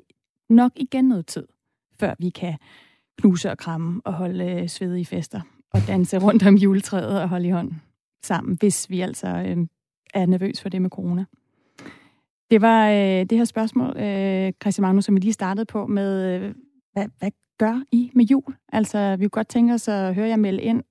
nok 0.50 0.72
igen 0.76 1.06
noget 1.06 1.26
tid 1.26 1.44
før 2.00 2.14
vi 2.20 2.30
kan 2.30 2.58
knuse 3.18 3.52
og 3.52 3.58
kramme 3.58 4.02
og 4.06 4.14
holde 4.14 4.52
øh, 4.52 4.68
svedige 4.68 5.06
fester 5.06 5.42
og 5.74 5.80
danse 5.88 6.18
rundt 6.18 6.48
om 6.48 6.56
juletræet 6.56 7.22
og 7.22 7.30
holde 7.30 7.48
i 7.48 7.52
hånden 7.52 7.82
sammen, 8.24 8.58
hvis 8.60 8.90
vi 8.90 9.02
altså 9.02 9.28
øh, 9.28 9.58
er 10.14 10.26
nervøs 10.26 10.62
for 10.62 10.70
det 10.70 10.82
med 10.82 10.90
corona. 10.90 11.26
Det 12.52 12.62
var 12.62 12.90
øh, 12.90 13.26
det 13.26 13.38
her 13.38 13.46
spørgsmål, 13.46 13.98
øh, 13.98 14.54
Christian 14.62 14.82
Magnus, 14.82 15.06
som 15.06 15.16
vi 15.16 15.20
lige 15.20 15.34
startede 15.34 15.66
på 15.66 15.88
med, 15.88 16.36
øh, 16.36 16.56
hvad, 16.94 17.08
hvad 17.20 17.32
gør 17.58 17.82
I 17.92 18.12
med 18.16 18.26
jul? 18.26 18.56
Altså, 18.74 19.16
vi 19.16 19.24
kunne 19.24 19.30
godt 19.30 19.48
tænke 19.48 19.74
os 19.74 19.88
at 19.88 20.16
høre 20.16 20.28
jer 20.28 20.36
melde 20.36 20.62
ind. 20.62 20.84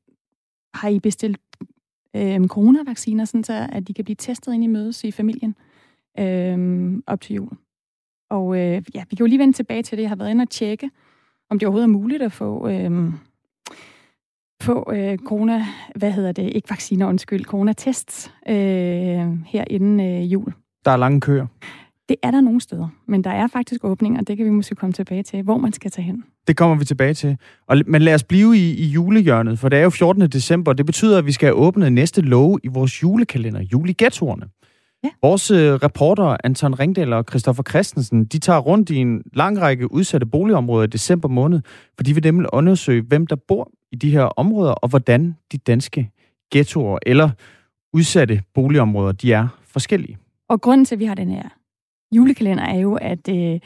Har 0.75 0.89
I 0.89 0.99
bestilt 0.99 1.41
øh, 2.17 2.49
coronavacciner, 2.49 3.25
sådan 3.25 3.45
så 3.45 3.69
at 3.73 3.89
de 3.89 3.95
kan 3.95 4.05
blive 4.05 4.17
testet 4.17 4.55
ind 4.55 4.65
i 4.65 4.67
mødes 4.67 5.05
i 5.05 5.11
familien 5.11 5.57
øh, 6.19 7.03
op 7.07 7.21
til 7.21 7.35
jul? 7.35 7.51
Og 8.31 8.57
øh, 8.57 8.83
ja, 8.95 9.05
vi 9.11 9.17
kan 9.17 9.25
jo 9.25 9.27
lige 9.27 9.39
vende 9.39 9.53
tilbage 9.53 9.83
til 9.83 9.99
det. 9.99 10.03
Jeg 10.03 10.11
har 10.11 10.17
været 10.17 10.31
inde 10.31 10.43
og 10.43 10.51
tjekke, 10.51 10.91
om 11.51 11.59
det 11.59 11.67
overhovedet 11.67 11.89
er 11.89 11.93
muligt 11.93 12.23
at 12.23 12.33
få, 12.33 12.69
øh, 12.69 13.13
få 14.63 14.93
øh, 14.93 15.19
corona, 15.19 15.67
hvad 15.95 16.13
hedder 16.13 16.33
det, 16.33 16.55
ikke 16.55 16.71
vacciner, 16.71 17.07
undskyld, 17.07 17.45
coronatests 17.45 18.33
øh, 18.49 18.57
her 19.47 19.65
inden 19.71 20.01
øh, 20.01 20.33
jul. 20.33 20.53
Der 20.85 20.91
er 20.91 20.97
lange 20.97 21.21
køer. 21.21 21.47
Det 22.09 22.17
er 22.23 22.31
der 22.31 22.41
nogle 22.41 22.61
steder, 22.61 22.89
men 23.07 23.25
der 23.25 23.31
er 23.31 23.47
faktisk 23.47 23.85
åbninger, 23.85 24.21
og 24.21 24.29
det 24.29 24.37
kan 24.37 24.47
vi 24.47 24.51
måske 24.51 24.75
komme 24.75 24.93
tilbage 24.93 25.23
til, 25.23 25.43
hvor 25.43 25.57
man 25.59 25.73
skal 25.73 25.91
tage 25.91 26.05
hen. 26.05 26.25
Det 26.47 26.57
kommer 26.57 26.77
vi 26.77 26.85
tilbage 26.85 27.15
til. 27.15 27.37
Og, 27.67 27.77
men 27.87 28.03
lad 28.03 28.15
os 28.15 28.25
blive 28.25 28.57
i, 28.57 28.75
i 28.75 28.87
julehjørnet, 28.87 29.59
for 29.59 29.69
det 29.69 29.79
er 29.79 29.83
jo 29.83 29.91
14. 29.91 30.23
december, 30.23 30.73
og 30.73 30.79
det 30.79 30.87
betyder, 30.87 31.19
at 31.19 31.27
vi 31.27 31.33
skal 31.33 31.47
have 31.47 31.57
åbnet 31.57 31.93
næste 31.93 32.21
lov 32.21 32.59
i 32.63 32.69
vores 32.69 33.03
julekalender, 33.03 33.61
juleghettoerne. 33.61 34.47
Ja. 35.05 35.11
Vores 35.23 35.51
uh, 35.51 35.57
reporter 35.59 36.37
Anton 36.45 36.75
Ringdal 36.75 37.13
og 37.13 37.25
Christoffer 37.29 37.63
Christensen, 37.63 38.25
de 38.25 38.39
tager 38.39 38.59
rundt 38.59 38.91
i 38.91 38.97
en 38.97 39.23
lang 39.33 39.61
række 39.61 39.93
udsatte 39.93 40.27
boligområder 40.27 40.85
i 40.85 40.91
december 40.91 41.29
måned, 41.29 41.61
for 41.97 42.03
de 42.03 42.15
vil 42.15 42.25
nemlig 42.25 42.49
undersøge, 42.53 43.03
hvem 43.03 43.27
der 43.27 43.37
bor 43.37 43.71
i 43.93 43.97
de 43.97 44.11
her 44.11 44.23
områder, 44.23 44.73
og 44.73 44.89
hvordan 44.89 45.37
de 45.53 45.59
danske 45.59 46.11
ghettoer 46.53 46.99
eller 47.07 47.31
udsatte 47.93 48.43
boligområder, 48.55 49.13
de 49.13 49.33
er 49.33 49.49
forskellige. 49.63 50.19
Og 50.49 50.61
grunden 50.61 50.85
til, 50.85 50.95
at 50.95 50.99
vi 50.99 51.05
har 51.05 51.15
den 51.15 51.31
her 51.31 51.49
julekalender, 52.13 52.65
er 52.65 52.79
jo, 52.79 52.95
at 52.95 53.29
øh, 53.29 53.61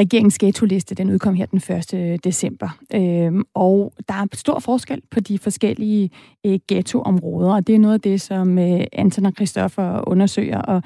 regeringens 0.00 0.38
ghetto-liste, 0.38 0.94
den 0.94 1.10
udkom 1.10 1.34
her 1.34 1.46
den 1.46 1.74
1. 1.76 1.94
Øh, 1.94 2.18
december. 2.24 2.78
Øhm, 2.94 3.42
og 3.54 3.92
der 4.08 4.14
er 4.14 4.26
stor 4.32 4.58
forskel 4.58 5.02
på 5.10 5.20
de 5.20 5.38
forskellige 5.38 6.10
øh, 6.46 6.58
ghettoområder, 6.68 7.54
og 7.54 7.66
det 7.66 7.74
er 7.74 7.78
noget 7.78 7.94
af 7.94 8.00
det, 8.00 8.20
som 8.20 8.58
øh, 8.58 8.80
Anton 8.92 9.26
og 9.26 9.32
Christoffer 9.32 10.08
undersøger. 10.08 10.60
Og 10.60 10.82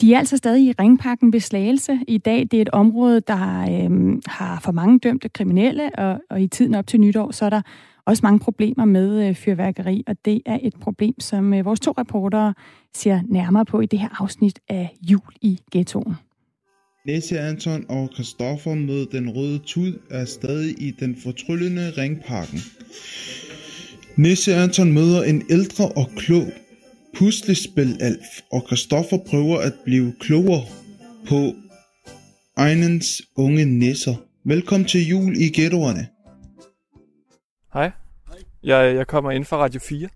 de 0.00 0.14
er 0.14 0.18
altså 0.18 0.36
stadig 0.36 0.66
i 0.66 0.72
ringpakken 0.72 1.32
ved 1.32 1.40
Slagelse 1.40 1.98
i 2.08 2.18
dag. 2.18 2.48
Det 2.50 2.54
er 2.54 2.62
et 2.62 2.70
område, 2.72 3.20
der 3.20 3.60
øh, 3.60 4.18
har 4.26 4.60
for 4.60 4.72
mange 4.72 4.98
dømte 4.98 5.28
kriminelle, 5.28 5.98
og, 5.98 6.20
og 6.30 6.42
i 6.42 6.46
tiden 6.46 6.74
op 6.74 6.86
til 6.86 7.00
nytår, 7.00 7.30
så 7.30 7.44
er 7.44 7.50
der 7.50 7.62
også 8.06 8.20
mange 8.22 8.38
problemer 8.38 8.84
med 8.84 9.28
øh, 9.28 9.34
fyrværkeri, 9.34 10.04
og 10.06 10.16
det 10.24 10.42
er 10.46 10.58
et 10.62 10.74
problem, 10.80 11.20
som 11.20 11.54
øh, 11.54 11.64
vores 11.64 11.80
to 11.80 11.94
reportere 11.98 12.54
ser 12.94 13.20
nærmere 13.24 13.64
på 13.64 13.80
i 13.80 13.86
det 13.86 13.98
her 13.98 14.22
afsnit 14.22 14.58
af 14.68 14.96
Jul 15.10 15.32
i 15.40 15.58
Ghettoen. 15.72 16.16
Nisse 17.06 17.40
Anton 17.40 17.86
og 17.88 18.10
Christoffer 18.14 18.74
med 18.74 19.06
den 19.06 19.30
røde 19.30 19.58
tud 19.58 19.98
er 20.10 20.24
stadig 20.24 20.82
i 20.82 20.90
den 20.90 21.16
fortryllende 21.22 21.90
ringparken. 21.90 22.58
Nisse 24.16 24.54
Anton 24.54 24.92
møder 24.92 25.22
en 25.22 25.42
ældre 25.50 25.84
og 25.88 26.06
klog 26.16 26.46
puslespil-alf, 27.16 28.40
og 28.52 28.62
Christoffer 28.66 29.18
prøver 29.30 29.58
at 29.60 29.72
blive 29.84 30.14
klogere 30.20 30.62
på 31.28 31.54
egnens 32.56 33.22
unge 33.36 33.64
nisser. 33.64 34.14
Velkommen 34.44 34.88
til 34.88 35.08
jul 35.08 35.36
i 35.36 35.60
ghettoerne. 35.60 36.08
Hej. 37.74 37.90
Jeg, 38.62 38.94
jeg 38.94 39.06
kommer 39.06 39.30
ind 39.30 39.44
fra 39.44 39.56
Radio 39.56 39.80
4. 39.80 40.08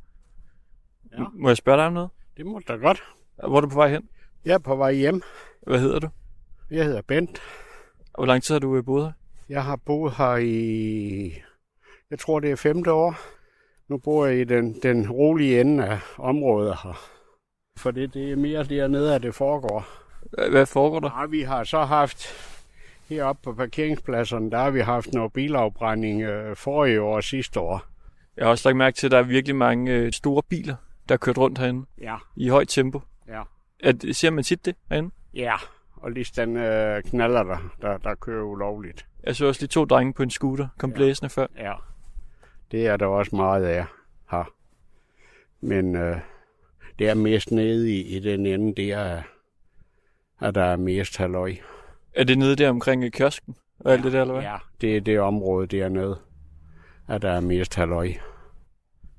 Ja. 1.13 1.25
Må 1.35 1.49
jeg 1.49 1.57
spørge 1.57 1.79
dig 1.79 1.87
om 1.87 1.93
noget? 1.93 2.11
Det 2.37 2.47
må 2.47 2.61
da 2.69 2.73
godt. 2.73 3.03
Hvor 3.49 3.57
er 3.57 3.61
du 3.61 3.69
på 3.69 3.75
vej 3.75 3.91
hen? 3.91 4.03
Jeg 4.45 4.55
er 4.55 4.59
på 4.59 4.77
vej 4.77 4.93
hjem. 4.93 5.23
Hvad 5.67 5.81
hedder 5.81 5.99
du? 5.99 6.09
Jeg 6.71 6.85
hedder 6.85 7.03
Bent. 7.03 7.43
Hvor 8.15 8.27
lang 8.27 8.43
tid 8.43 8.55
har 8.55 8.61
du 8.61 8.77
øh, 8.77 8.85
boet 8.85 9.05
her? 9.05 9.13
Jeg 9.49 9.65
har 9.65 9.77
boet 9.77 10.13
her 10.13 10.37
i, 10.37 11.43
jeg 12.11 12.19
tror 12.19 12.41
det 12.41 12.51
er 12.51 12.57
femte 12.57 12.93
år. 12.93 13.15
Nu 13.89 13.99
bor 13.99 14.27
jeg 14.27 14.39
i 14.41 14.45
den, 14.45 14.81
den 14.83 15.11
rolige 15.11 15.61
ende 15.61 15.85
af 15.87 15.99
området 16.19 16.77
her. 16.83 17.11
For 17.79 17.91
det, 17.91 18.15
det 18.15 18.33
er 18.33 18.37
mere 18.37 18.65
dernede, 18.65 19.15
at 19.15 19.23
det 19.23 19.35
foregår. 19.35 19.87
Hvad- 20.33 20.51
Hvad 20.51 20.67
foregår 20.67 21.01
der? 21.01 21.21
Ja, 21.21 21.27
vi 21.27 21.43
har 21.43 21.65
så 21.65 21.85
haft, 21.85 22.27
heroppe 23.09 23.43
på 23.43 23.53
parkeringspladserne, 23.53 24.51
der 24.51 24.59
har 24.59 24.71
vi 24.71 24.81
haft 24.81 25.13
noget 25.13 25.33
bilafbrænding 25.33 26.23
øh, 26.23 26.57
forrige 26.57 27.03
år 27.03 27.17
og 27.17 27.25
sidste 27.25 27.61
år. 27.61 27.83
Jeg 28.37 28.45
har 28.45 28.51
også 28.51 28.69
lagt 28.69 28.77
mærke 28.77 28.97
til, 28.97 29.07
at 29.07 29.11
der 29.11 29.19
er 29.19 29.23
virkelig 29.23 29.57
mange 29.57 29.93
øh, 29.93 30.13
store 30.13 30.43
biler, 30.49 30.77
der 31.09 31.15
er 31.15 31.19
kørt 31.19 31.39
rundt 31.39 31.59
herinde 31.59 31.87
Ja, 32.01 32.17
i 32.37 32.49
højt 32.49 32.69
tempo. 32.69 33.01
ja. 33.29 33.43
At, 33.81 34.05
ser 34.13 34.31
man 34.31 34.45
tit 34.45 34.65
det 34.65 34.77
herinde? 34.89 35.11
Ja, 35.35 35.55
og 35.97 36.11
lige 36.11 36.33
den 36.37 36.57
øh, 36.57 37.03
knaller 37.03 37.43
der, 37.43 37.59
der, 37.83 37.99
der 37.99 38.15
kører 38.15 38.45
ulovligt. 38.45 39.07
Jeg 39.25 39.37
så 39.37 39.47
også 39.47 39.61
lige 39.63 39.69
to 39.69 39.85
drenge 39.85 40.13
på 40.13 40.23
en 40.23 40.31
scooter, 40.31 40.69
kom 40.79 40.91
Ja. 40.91 40.97
blæsende 40.97 41.31
før. 41.31 41.47
Ja, 41.59 41.73
det 42.71 42.87
er 42.87 42.97
der 42.97 43.07
også 43.07 43.37
meget 43.37 43.65
af 43.65 43.85
her. 44.31 44.53
Men 45.61 45.97
øh, 45.97 46.17
det 46.99 47.09
er 47.09 47.15
mest 47.15 47.51
nede 47.51 47.91
i, 47.93 48.17
i 48.17 48.21
den 48.21 48.47
ende, 48.47 48.75
det 48.75 48.93
er, 48.93 49.23
at 50.41 50.55
der 50.55 50.65
er 50.65 50.77
mest 50.77 51.17
halløj. 51.17 51.55
Er 52.15 52.25
det 52.25 52.39
nede 52.39 52.57
der 52.57 52.71
omkring 52.71 53.05
øh, 53.05 53.11
kiosken 53.11 53.57
og 53.81 53.93
alt 53.93 54.05
det 54.05 54.13
der, 54.13 54.21
eller 54.21 54.35
hvad? 54.35 54.43
Ja, 54.43 54.57
det 54.81 54.97
er 54.97 55.01
det 55.01 55.21
område 55.21 55.67
dernede, 55.67 56.19
at 57.09 57.23
der 57.23 57.31
er 57.31 57.41
mest 57.41 57.75
halløj. 57.75 58.13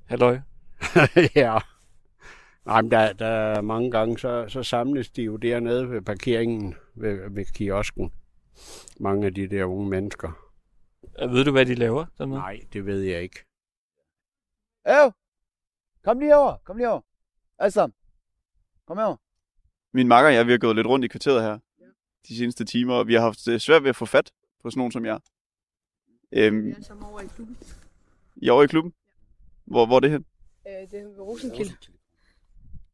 Halløj. 0.05 0.39
ja. 1.35 1.57
Nej, 2.67 2.81
men 2.81 2.91
der, 2.91 3.13
der 3.13 3.25
er 3.27 3.61
mange 3.61 3.91
gange, 3.91 4.19
så, 4.19 4.45
så 4.47 4.63
samles 4.63 5.09
de 5.09 5.23
jo 5.23 5.35
dernede 5.37 5.89
ved 5.89 6.01
parkeringen 6.01 6.75
ved, 6.95 7.29
ved 7.29 7.45
kiosken. 7.45 8.13
Mange 8.99 9.25
af 9.25 9.33
de 9.33 9.47
der 9.47 9.65
unge 9.65 9.89
mennesker. 9.89 10.51
Øh, 11.21 11.31
Ved 11.31 11.45
du, 11.45 11.51
hvad 11.51 11.65
de 11.65 11.75
laver 11.75 12.05
dernede? 12.17 12.39
Nej, 12.39 12.59
det 12.73 12.85
ved 12.85 13.01
jeg 13.01 13.21
ikke. 13.21 13.45
Øv! 14.87 15.11
Kom 16.03 16.19
lige 16.19 16.35
over, 16.37 16.57
kom 16.63 16.77
lige 16.77 16.89
over. 16.89 17.01
Alle 17.59 17.71
sammen. 17.71 17.93
Kom 18.87 18.97
herover. 18.97 19.17
Min 19.93 20.07
makker 20.07 20.29
og 20.29 20.35
jeg, 20.35 20.45
vi 20.47 20.51
har 20.51 20.57
gået 20.57 20.75
lidt 20.75 20.87
rundt 20.87 21.05
i 21.05 21.07
kvarteret 21.07 21.41
her 21.43 21.59
de 22.27 22.37
seneste 22.37 22.65
timer, 22.65 22.93
og 22.93 23.07
vi 23.07 23.13
har 23.13 23.21
haft 23.21 23.45
det 23.45 23.61
svært 23.61 23.83
ved 23.83 23.89
at 23.89 23.95
få 23.95 24.05
fat 24.05 24.31
på 24.61 24.69
sådan 24.69 24.79
nogen 24.79 24.91
som 24.91 25.05
jer. 25.05 25.19
Øhm, 26.31 26.69
er 26.69 26.81
som 26.81 27.03
over 27.05 27.21
i 27.21 27.27
klubben. 27.27 27.57
I 28.35 28.47
er 28.47 28.51
over 28.51 28.63
i 28.63 28.67
klubben? 28.67 28.93
Hvor, 29.65 29.85
hvor 29.85 29.95
er 29.95 29.99
det 29.99 30.11
hen? 30.11 30.25
Øh, 30.67 30.91
det 30.91 30.99
er 30.99 31.03
ved 31.03 31.19
Rosenkilde. 31.19 31.73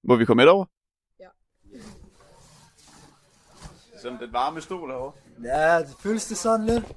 Må 0.03 0.15
vi 0.15 0.25
komme 0.25 0.43
med 0.43 0.51
over? 0.51 0.65
Ja. 1.19 1.27
Sådan 4.01 4.19
den 4.19 4.33
varme 4.33 4.61
stol 4.61 4.89
herovre. 4.89 5.13
Ja, 5.43 5.79
det 5.79 5.95
føles 5.99 6.25
det 6.25 6.37
sådan 6.37 6.65
lidt. 6.65 6.95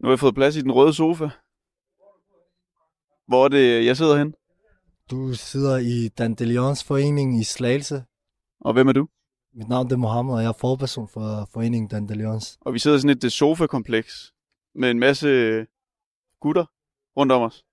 Nu 0.00 0.06
har 0.06 0.10
jeg 0.10 0.18
fået 0.18 0.34
plads 0.34 0.56
i 0.56 0.60
den 0.60 0.72
røde 0.72 0.94
sofa. 0.94 1.28
Hvor 3.26 3.44
er 3.44 3.48
det, 3.48 3.86
jeg 3.86 3.96
sidder 3.96 4.18
hen? 4.18 4.34
Du 5.10 5.34
sidder 5.34 5.76
i 5.76 6.08
Dandelions 6.08 6.84
forening 6.84 7.40
i 7.40 7.44
Slagelse. 7.44 8.04
Og 8.60 8.72
hvem 8.72 8.88
er 8.88 8.92
du? 8.92 9.08
Mit 9.54 9.68
navn 9.68 9.92
er 9.92 9.96
Mohammed, 9.96 10.34
og 10.34 10.42
jeg 10.42 10.48
er 10.48 10.58
forperson 10.60 11.08
for 11.08 11.48
foreningen 11.52 11.88
Dandelions. 11.88 12.58
Og 12.60 12.74
vi 12.74 12.78
sidder 12.78 12.96
i 12.96 13.00
sådan 13.00 13.16
et 13.24 13.32
sofakompleks 13.32 14.34
med 14.74 14.90
en 14.90 14.98
masse 14.98 15.28
gutter 16.40 16.64
rundt 17.16 17.32
om 17.32 17.42
os. 17.42 17.64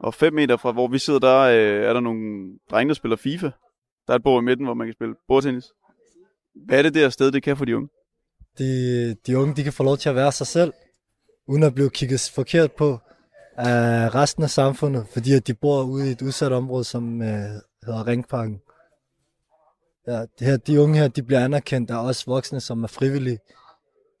Og 0.00 0.14
5 0.14 0.32
meter 0.32 0.56
fra, 0.56 0.72
hvor 0.72 0.88
vi 0.88 0.98
sidder, 0.98 1.18
der 1.18 1.38
øh, 1.38 1.84
er 1.88 1.92
der 1.92 2.00
nogle 2.00 2.52
drenge, 2.70 2.88
der 2.88 2.94
spiller 2.94 3.16
FIFA. 3.16 3.50
Der 4.06 4.12
er 4.12 4.16
et 4.16 4.22
bord 4.22 4.42
i 4.42 4.44
midten, 4.44 4.66
hvor 4.66 4.74
man 4.74 4.86
kan 4.86 4.94
spille 4.94 5.14
bordtennis. 5.28 5.64
Hvad 6.66 6.78
er 6.78 6.82
det 6.82 6.94
der 6.94 7.08
sted, 7.08 7.32
det 7.32 7.42
kan 7.42 7.56
for 7.56 7.64
de 7.64 7.76
unge? 7.76 7.88
De, 8.58 9.14
de 9.26 9.38
unge 9.38 9.56
de 9.56 9.62
kan 9.62 9.72
få 9.72 9.82
lov 9.82 9.96
til 9.96 10.08
at 10.08 10.14
være 10.14 10.32
sig 10.32 10.46
selv, 10.46 10.72
uden 11.48 11.62
at 11.62 11.74
blive 11.74 11.90
kigget 11.90 12.30
forkert 12.34 12.72
på 12.72 12.98
af 13.56 14.14
resten 14.14 14.42
af 14.42 14.50
samfundet, 14.50 15.06
fordi 15.12 15.34
at 15.34 15.46
de 15.46 15.54
bor 15.54 15.82
ude 15.82 16.08
i 16.08 16.12
et 16.12 16.22
udsat 16.22 16.52
område, 16.52 16.84
som 16.84 17.22
øh, 17.22 17.28
hedder 17.86 18.06
Ringparken. 18.06 18.60
Ja, 20.06 20.20
det 20.20 20.46
her, 20.46 20.56
de 20.56 20.80
unge 20.80 20.98
her, 20.98 21.08
de 21.08 21.22
bliver 21.22 21.44
anerkendt 21.44 21.90
af 21.90 22.04
os 22.04 22.26
voksne, 22.26 22.60
som 22.60 22.82
er 22.82 22.88
frivillige. 22.88 23.38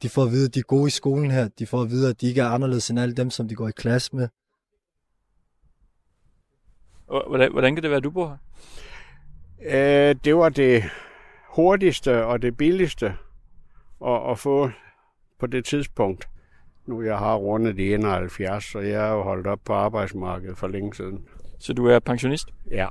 De 0.02 0.08
får 0.08 0.22
at 0.22 0.30
vide, 0.30 0.46
at 0.46 0.54
de 0.54 0.58
er 0.58 0.64
gode 0.64 0.86
i 0.86 0.90
skolen 0.90 1.30
her. 1.30 1.48
De 1.48 1.66
får 1.66 1.82
at 1.82 1.90
vide, 1.90 2.08
at 2.08 2.20
de 2.20 2.26
ikke 2.26 2.40
er 2.40 2.46
anderledes 2.46 2.90
end 2.90 3.00
alle 3.00 3.14
dem, 3.14 3.30
som 3.30 3.48
de 3.48 3.54
går 3.54 3.68
i 3.68 3.72
klasse 3.76 4.16
med. 4.16 4.28
Hvordan, 7.10 7.52
hvordan 7.52 7.74
kan 7.74 7.82
det 7.82 7.90
være, 7.90 7.98
at 7.98 8.04
du 8.04 8.10
bor 8.10 8.28
her? 8.28 8.36
Øh, 10.10 10.14
det 10.24 10.36
var 10.36 10.48
det 10.48 10.84
hurtigste 11.48 12.24
og 12.24 12.42
det 12.42 12.56
billigste 12.56 13.06
at, 14.06 14.30
at 14.30 14.38
få 14.38 14.70
på 15.40 15.46
det 15.46 15.64
tidspunkt. 15.64 16.28
Nu 16.86 17.02
jeg 17.02 17.18
har 17.18 17.36
rundet 17.36 17.76
de 17.76 17.94
71, 17.94 18.64
så 18.64 18.78
jeg 18.78 19.08
er 19.08 19.12
jo 19.12 19.22
holdt 19.22 19.46
op 19.46 19.60
på 19.64 19.72
arbejdsmarkedet 19.72 20.58
for 20.58 20.68
længe 20.68 20.94
siden. 20.94 21.24
Så 21.58 21.72
du 21.72 21.86
er 21.86 21.98
pensionist? 21.98 22.48
Ja. 22.70 22.88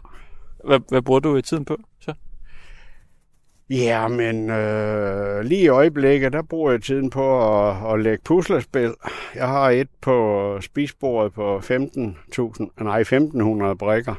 Hvad, 0.66 0.80
hvad 0.90 1.02
bruger 1.02 1.20
du 1.20 1.42
tiden 1.42 1.66
på 1.66 1.78
så? 2.00 2.14
Ja, 3.70 4.08
men 4.08 4.50
øh, 4.50 5.42
lige 5.42 5.62
i 5.62 5.68
øjeblikket, 5.68 6.34
der 6.34 6.42
bruger 6.42 6.72
jeg 6.72 6.82
tiden 6.82 7.10
på 7.10 7.58
at, 7.70 7.94
at 7.94 8.02
lægge 8.02 8.24
puslespil. 8.26 8.94
Jeg 9.36 9.48
har 9.48 9.70
et 9.70 9.88
på 10.02 10.58
spisbordet 10.62 11.34
på 11.34 11.58
15.000, 11.58 12.84
nej 12.84 13.04
1.500 13.04 13.74
brikker. 13.74 14.16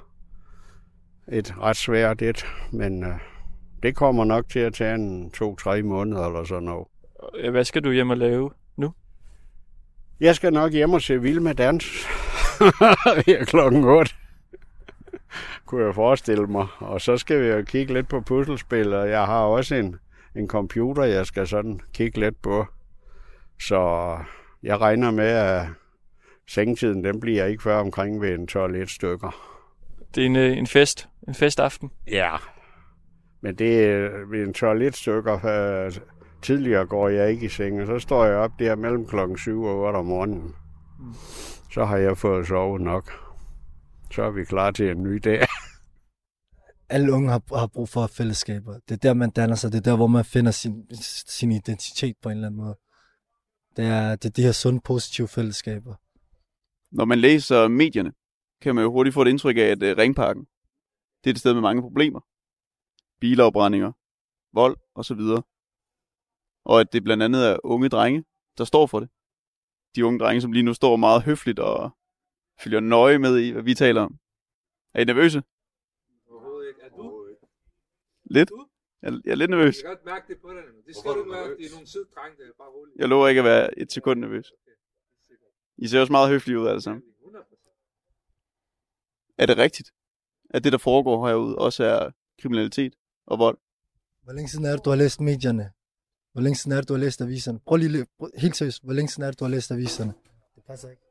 et 1.33 1.55
ret 1.61 1.77
svært 1.77 2.23
et, 2.23 2.47
men 2.73 3.05
øh, 3.05 3.15
det 3.83 3.97
kommer 3.97 4.25
nok 4.25 4.49
til 4.49 4.59
at 4.59 4.75
tage 4.75 4.95
en 4.95 5.31
to-tre 5.31 5.83
måneder 5.83 6.27
eller 6.27 6.45
sådan 6.45 6.65
noget. 6.65 6.87
Øh, 7.39 7.51
Hvad 7.51 7.65
skal 7.65 7.85
du 7.85 7.91
hjem 7.93 8.11
og 8.11 8.17
lave 8.17 8.51
nu? 8.77 8.93
Jeg 10.21 10.35
skal 10.35 10.53
nok 10.53 10.73
hjem 10.73 10.93
og 10.93 11.03
se 11.03 11.21
Vild 11.23 11.41
med 11.41 11.55
Dans 11.55 11.85
her 13.27 13.45
klokken 13.45 13.85
8. 13.85 14.10
Kunne 15.67 15.85
jeg 15.85 15.95
forestille 15.95 16.47
mig. 16.47 16.67
Og 16.79 17.01
så 17.01 17.17
skal 17.17 17.43
vi 17.43 17.47
jo 17.47 17.63
kigge 17.63 17.95
lidt 17.95 18.09
på 18.09 18.21
puslespil, 18.21 18.93
og 18.93 19.11
jeg 19.11 19.27
har 19.27 19.41
også 19.41 19.75
en, 19.75 19.97
en 20.37 20.49
computer, 20.49 21.03
jeg 21.03 21.27
skal 21.27 21.47
sådan 21.47 21.81
kigge 21.95 22.21
lidt 22.21 22.43
på. 22.43 22.67
Så 23.61 24.17
jeg 24.63 24.81
regner 24.81 25.11
med, 25.11 25.29
at 25.29 25.67
sengetiden 26.49 27.05
den 27.05 27.21
bliver 27.21 27.45
ikke 27.45 27.63
før 27.63 27.77
omkring 27.77 28.21
ved 28.21 28.35
en 28.35 28.47
12 28.47 28.89
stykker. 28.89 29.57
Det 30.15 30.23
er 30.23 30.27
en, 30.27 30.37
øh, 30.37 30.59
en 30.59 30.67
fest. 30.67 31.09
En 31.29 31.35
festaften. 31.35 31.91
Ja, 32.11 32.37
men 33.41 33.55
det 33.55 33.85
er 33.85 34.09
ved 34.31 34.47
en 34.47 34.55
12 34.55 34.93
stykker. 34.93 35.47
Øh, 35.47 35.93
tidligere 36.43 36.87
går 36.87 37.09
jeg 37.09 37.31
ikke 37.31 37.47
i 37.47 37.49
seng, 37.49 37.81
og 37.81 37.87
så 37.87 37.99
står 37.99 38.25
jeg 38.25 38.37
op 38.37 38.51
der 38.59 38.77
mellem 38.77 39.07
klokken 39.07 39.39
7 39.39 39.63
og 39.63 39.81
8 39.81 39.97
om 39.97 40.07
morgenen. 40.07 40.55
Så 41.73 41.85
har 41.85 41.97
jeg 41.97 42.19
fået 42.19 42.47
sovet 42.47 42.81
nok. 42.81 43.30
Så 44.13 44.23
er 44.23 44.31
vi 44.31 44.45
klar 44.45 44.71
til 44.71 44.91
en 44.91 45.03
ny 45.03 45.21
dag. 45.25 45.41
Alle 46.95 47.13
unge 47.13 47.31
har, 47.31 47.59
har 47.59 47.67
brug 47.67 47.89
for 47.89 48.07
fællesskaber. 48.07 48.75
Det 48.89 48.91
er 48.91 48.97
der, 48.97 49.15
man 49.15 49.31
danner 49.31 49.55
sig. 49.55 49.73
Det 49.73 49.79
er 49.79 49.83
der, 49.91 49.97
hvor 49.97 50.07
man 50.07 50.25
finder 50.25 50.51
sin, 50.51 50.87
sin 51.39 51.53
identitet 51.53 52.17
på 52.23 52.29
en 52.29 52.37
eller 52.37 52.47
anden 52.47 52.61
måde. 52.61 52.77
Det 53.77 53.85
er, 53.85 54.17
det 54.17 54.25
er 54.25 54.33
de 54.33 54.43
her 54.43 54.53
sunde, 54.53 54.81
positive 54.81 55.29
fællesskaber. 55.29 55.95
Når 56.93 57.05
man 57.05 57.19
læser 57.19 57.69
medierne, 57.69 58.13
kan 58.61 58.75
man 58.75 58.85
jo 58.85 58.93
hurtigt 58.93 59.15
få 59.15 59.23
et 59.23 59.29
indtryk 59.29 59.57
af, 59.57 59.61
at 59.61 59.83
øh, 59.83 59.97
Ringparken, 59.97 60.45
det 61.25 61.31
er 61.31 61.35
et 61.35 61.39
sted 61.39 61.55
med 61.55 61.63
mange 61.63 61.83
problemer. 61.83 62.21
Bilafbrændinger, 63.21 63.93
vold 64.53 64.77
osv. 64.95 65.21
Og 66.65 66.81
at 66.81 66.93
det 66.93 67.05
blandt 67.05 67.23
andet 67.23 67.51
er 67.51 67.57
unge 67.65 67.89
drenge, 67.89 68.25
der 68.59 68.65
står 68.65 68.87
for 68.87 69.01
det. 69.01 69.09
De 69.97 70.07
unge 70.07 70.19
drenge, 70.19 70.41
som 70.41 70.53
lige 70.53 70.63
nu 70.63 70.75
står 70.75 70.97
meget 70.97 71.23
høfligt 71.23 71.59
og 71.59 71.97
følger 72.63 72.81
nøje 72.81 73.19
med 73.19 73.39
i, 73.39 73.51
hvad 73.51 73.63
vi 73.63 73.75
taler 73.75 74.03
om. 74.03 74.19
Er 74.95 75.01
I 75.01 75.05
nervøse? 75.05 75.43
Overhovedet 76.31 76.69
ikke. 76.69 76.81
Er 76.83 76.89
du? 76.89 77.27
Lidt? 78.25 78.51
Jeg, 79.03 79.13
jeg 79.25 79.31
er 79.31 79.35
lidt 79.35 79.51
nervøs. 79.51 79.77
Jeg 79.77 79.83
kan 79.83 79.91
godt 79.97 80.05
mærke 80.05 80.25
det 80.29 80.41
på 80.41 80.49
dig. 80.53 80.63
Det 80.87 80.97
skal 80.97 81.11
du 81.11 81.19
ikke 81.19 81.31
være. 81.31 81.49
Det 81.51 81.67
er 81.67 81.71
nogle 81.73 81.87
søde 81.87 82.09
drenge, 82.15 82.37
der 82.39 82.49
er 82.49 82.53
bare 82.59 82.69
roligt. 82.69 82.97
Jeg 82.99 83.09
lover 83.09 83.29
ikke 83.29 83.39
at 83.39 83.45
være 83.45 83.79
et 83.79 83.93
sekund 83.93 84.21
nervøs. 84.21 84.53
I 85.79 85.89
ser 85.89 86.01
også 86.01 86.13
meget 86.13 86.29
høflige 86.31 86.59
ud 86.61 86.67
alle 86.67 86.83
sammen. 86.83 87.03
Er 89.39 89.47
det 89.47 89.57
rigtigt, 89.57 89.91
at 90.51 90.65
det, 90.65 90.73
der 90.73 90.79
foregår 90.79 91.29
herude, 91.29 91.59
også 91.59 91.85
er 91.85 92.11
kriminalitet 92.41 92.95
og 93.27 93.39
vold? 93.39 93.59
Hvor 94.23 94.33
længe 94.33 94.49
siden 94.49 94.65
er 94.65 94.71
det, 94.71 94.85
du 94.85 94.91
har 94.91 94.97
læst 94.97 95.21
medierne? 95.21 95.73
Hvor 96.33 96.43
længe 96.43 96.57
siden 96.57 96.73
er 96.73 96.81
det, 96.81 96.89
du 96.89 96.93
har 96.93 97.01
læst 97.01 97.21
aviserne? 97.21 97.61
Prøv 97.67 97.77
lige, 97.77 98.07
prøv, 98.19 98.31
helt 98.37 98.57
seriøst, 98.57 98.85
hvor 98.85 98.93
længe 98.93 99.09
siden 99.09 99.23
er 99.23 99.31
det, 99.31 99.41
du 99.41 99.45
har 99.45 99.51
læst 99.51 99.71
aviserne? 99.71 100.13
Det 100.55 100.65
passer 100.65 100.91
ikke. 100.91 101.03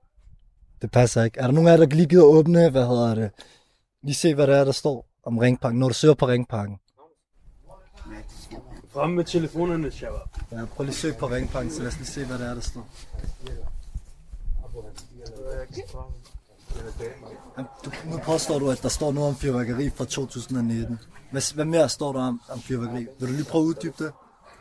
Det 0.82 0.92
passer 0.92 1.24
ikke. 1.24 1.40
Er 1.40 1.46
der 1.46 1.52
nogen 1.52 1.68
af 1.68 1.72
jer, 1.72 1.86
der 1.86 1.96
lige 1.96 2.08
gider 2.08 2.24
åbne, 2.24 2.70
hvad 2.70 2.88
hedder 2.88 3.16
det? 3.16 3.32
Lige 4.04 4.16
se, 4.16 4.36
hvad 4.36 4.48
der 4.48 4.56
er, 4.56 4.64
der 4.64 4.72
står 4.72 5.06
om 5.24 5.38
ringparken, 5.38 5.80
når 5.80 5.88
du 5.88 5.94
søger 5.94 6.14
på 6.14 6.28
ringparken. 6.28 6.80
Frem 8.94 9.10
med 9.10 9.24
telefonerne, 9.24 9.92
Shabab. 9.92 10.20
Ja, 10.52 10.66
prøv 10.66 10.84
lige 10.84 10.92
at 10.92 10.96
søge 10.96 11.14
på 11.14 11.28
ringparken, 11.28 11.72
så 11.72 11.80
lad 11.80 11.88
os 11.88 11.98
lige 11.98 12.08
se, 12.08 12.26
hvad 12.26 12.40
der 12.40 12.50
er, 12.50 12.54
der 12.54 12.62
står. 12.62 12.88
Du, 17.86 17.92
nu 18.06 18.18
påstår 18.18 18.60
du, 18.60 18.70
at 18.70 18.82
der 18.82 18.90
står 18.90 19.12
noget 19.12 19.30
om 19.30 19.36
fyrværkeri 19.36 19.90
fra 19.90 20.06
2019. 20.06 21.00
Hvad, 21.32 21.54
hvad 21.56 21.66
mere 21.66 21.90
står 21.90 22.14
der 22.14 22.20
om, 22.20 22.42
om 22.50 22.60
fyrværkeri? 22.60 23.08
Vil 23.20 23.28
du 23.28 23.34
lige 23.34 23.46
prøve 23.46 23.62
at 23.62 23.68
uddybe 23.68 24.04
det? 24.04 24.12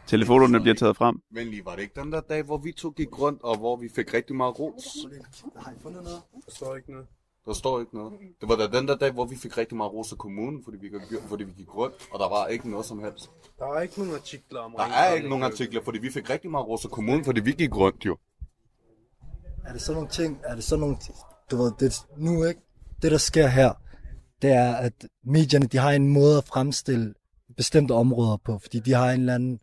Telefonerne 0.08 0.60
bliver 0.60 0.74
taget 0.74 0.96
frem. 0.96 1.20
Men 1.30 1.46
lige 1.48 1.64
var 1.64 1.74
det 1.74 1.82
ikke 1.82 2.00
den 2.00 2.12
der 2.12 2.20
dag, 2.20 2.42
hvor 2.42 2.56
vi 2.58 2.72
to 2.72 2.90
gik 2.90 3.18
rundt, 3.20 3.42
og 3.42 3.58
hvor 3.58 3.76
vi 3.76 3.88
fik 3.96 4.14
rigtig 4.14 4.36
meget 4.36 4.58
ros? 4.58 4.84
Har 5.56 5.70
I 5.72 5.74
fundet 5.82 6.02
noget? 6.04 6.20
Der 6.46 6.52
står 6.54 6.76
ikke 6.76 6.90
noget. 6.92 7.06
Der 7.46 7.52
står 7.52 7.80
ikke 7.80 7.94
noget. 7.96 8.12
Det 8.40 8.48
var 8.48 8.56
da 8.56 8.78
den 8.78 8.88
der 8.88 8.96
dag, 8.96 9.12
hvor 9.12 9.24
vi 9.24 9.36
fik 9.36 9.58
rigtig 9.58 9.76
meget 9.76 9.92
ros 9.92 10.12
af 10.12 10.18
kommunen, 10.18 10.64
fordi 10.64 10.76
vi, 10.80 10.88
gik- 10.88 11.28
fordi 11.28 11.44
vi 11.44 11.52
gik 11.56 11.74
rundt, 11.74 11.94
og 12.12 12.18
der 12.18 12.28
var 12.28 12.46
ikke 12.46 12.70
noget 12.70 12.86
som 12.86 12.98
helst. 13.02 13.30
Der 13.58 13.64
er 13.66 13.80
ikke 13.80 13.98
nogen 13.98 14.14
artikler 14.14 14.60
om 14.60 14.74
Der 14.76 14.84
er 14.84 15.14
ikke 15.14 15.28
nogen 15.28 15.44
artikler, 15.44 15.82
fordi 15.84 15.98
vi 15.98 16.10
fik 16.10 16.30
rigtig 16.30 16.50
meget 16.50 16.66
ros 16.66 16.84
af 16.84 16.90
kommunen, 16.90 17.24
fordi 17.24 17.40
vi 17.40 17.52
gik 17.52 17.76
rundt 17.76 18.06
jo. 18.06 18.16
Er 19.66 19.72
det 19.72 19.82
sådan 19.82 19.94
nogle 19.94 20.08
ting, 20.10 20.38
er 20.44 20.54
det 20.54 20.64
sådan 20.64 20.80
nogle, 20.80 20.96
du 21.50 21.56
ved, 21.56 21.72
det, 21.80 21.94
nu 22.16 22.44
ikke, 22.44 22.60
det 23.02 23.10
der 23.12 23.18
sker 23.18 23.46
her, 23.46 23.72
det 24.42 24.50
er, 24.50 24.74
at 24.76 24.92
medierne, 25.24 25.66
de 25.66 25.76
har 25.78 25.90
en 25.90 26.08
måde 26.08 26.38
at 26.38 26.44
fremstille 26.44 27.14
bestemte 27.56 27.92
områder 27.92 28.36
på, 28.36 28.58
fordi 28.58 28.78
de 28.80 28.92
har 28.92 29.10
en 29.10 29.20
eller 29.20 29.34
anden, 29.34 29.58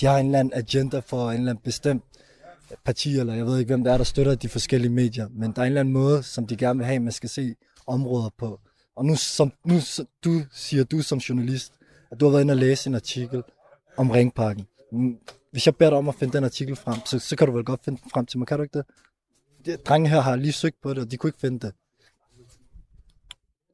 de 0.00 0.06
har 0.06 0.18
en 0.18 0.26
eller 0.26 0.38
anden 0.38 0.54
agenda 0.54 0.98
for 0.98 1.30
en 1.30 1.36
eller 1.36 1.50
anden 1.50 1.62
bestemt 1.64 2.04
parti, 2.84 3.18
eller 3.18 3.34
jeg 3.34 3.46
ved 3.46 3.58
ikke, 3.58 3.68
hvem 3.68 3.84
det 3.84 3.92
er, 3.92 3.96
der 3.96 4.04
støtter 4.04 4.34
de 4.34 4.48
forskellige 4.48 4.92
medier, 4.92 5.28
men 5.30 5.52
der 5.52 5.62
er 5.62 5.66
en 5.66 5.66
eller 5.66 5.80
anden 5.80 5.94
måde, 5.94 6.22
som 6.22 6.46
de 6.46 6.56
gerne 6.56 6.78
vil 6.78 6.86
have, 6.86 7.00
man 7.00 7.12
skal 7.12 7.28
se 7.28 7.54
områder 7.86 8.30
på. 8.38 8.60
Og 8.96 9.04
nu, 9.04 9.16
som, 9.16 9.52
nu 9.64 9.74
du 10.24 10.42
siger 10.52 10.84
du 10.84 11.02
som 11.02 11.18
journalist, 11.18 11.72
at 12.10 12.20
du 12.20 12.24
har 12.24 12.30
været 12.30 12.42
inde 12.42 12.52
og 12.52 12.58
læse 12.58 12.88
en 12.88 12.94
artikel 12.94 13.42
om 13.96 14.10
ringparken. 14.10 14.66
Mm, 14.92 15.18
hvis 15.50 15.66
jeg 15.66 15.76
beder 15.76 15.90
dig 15.90 15.98
om 15.98 16.08
at 16.08 16.14
finde 16.14 16.32
den 16.32 16.44
artikel 16.44 16.76
frem, 16.76 16.96
så, 17.04 17.18
så 17.18 17.36
kan 17.36 17.46
du 17.46 17.52
vel 17.52 17.64
godt 17.64 17.84
finde 17.84 18.00
den 18.02 18.10
frem 18.10 18.26
til 18.26 18.38
mig, 18.38 18.46
kan 18.48 18.56
du 18.56 18.62
ikke 18.62 18.78
det? 18.78 18.86
de 19.66 19.76
drenge 19.76 20.08
her 20.08 20.20
har 20.20 20.36
lige 20.36 20.52
søgt 20.52 20.80
på 20.82 20.94
det, 20.94 20.98
og 20.98 21.10
de 21.10 21.16
kunne 21.16 21.28
ikke 21.28 21.38
finde 21.38 21.60
det. 21.66 21.74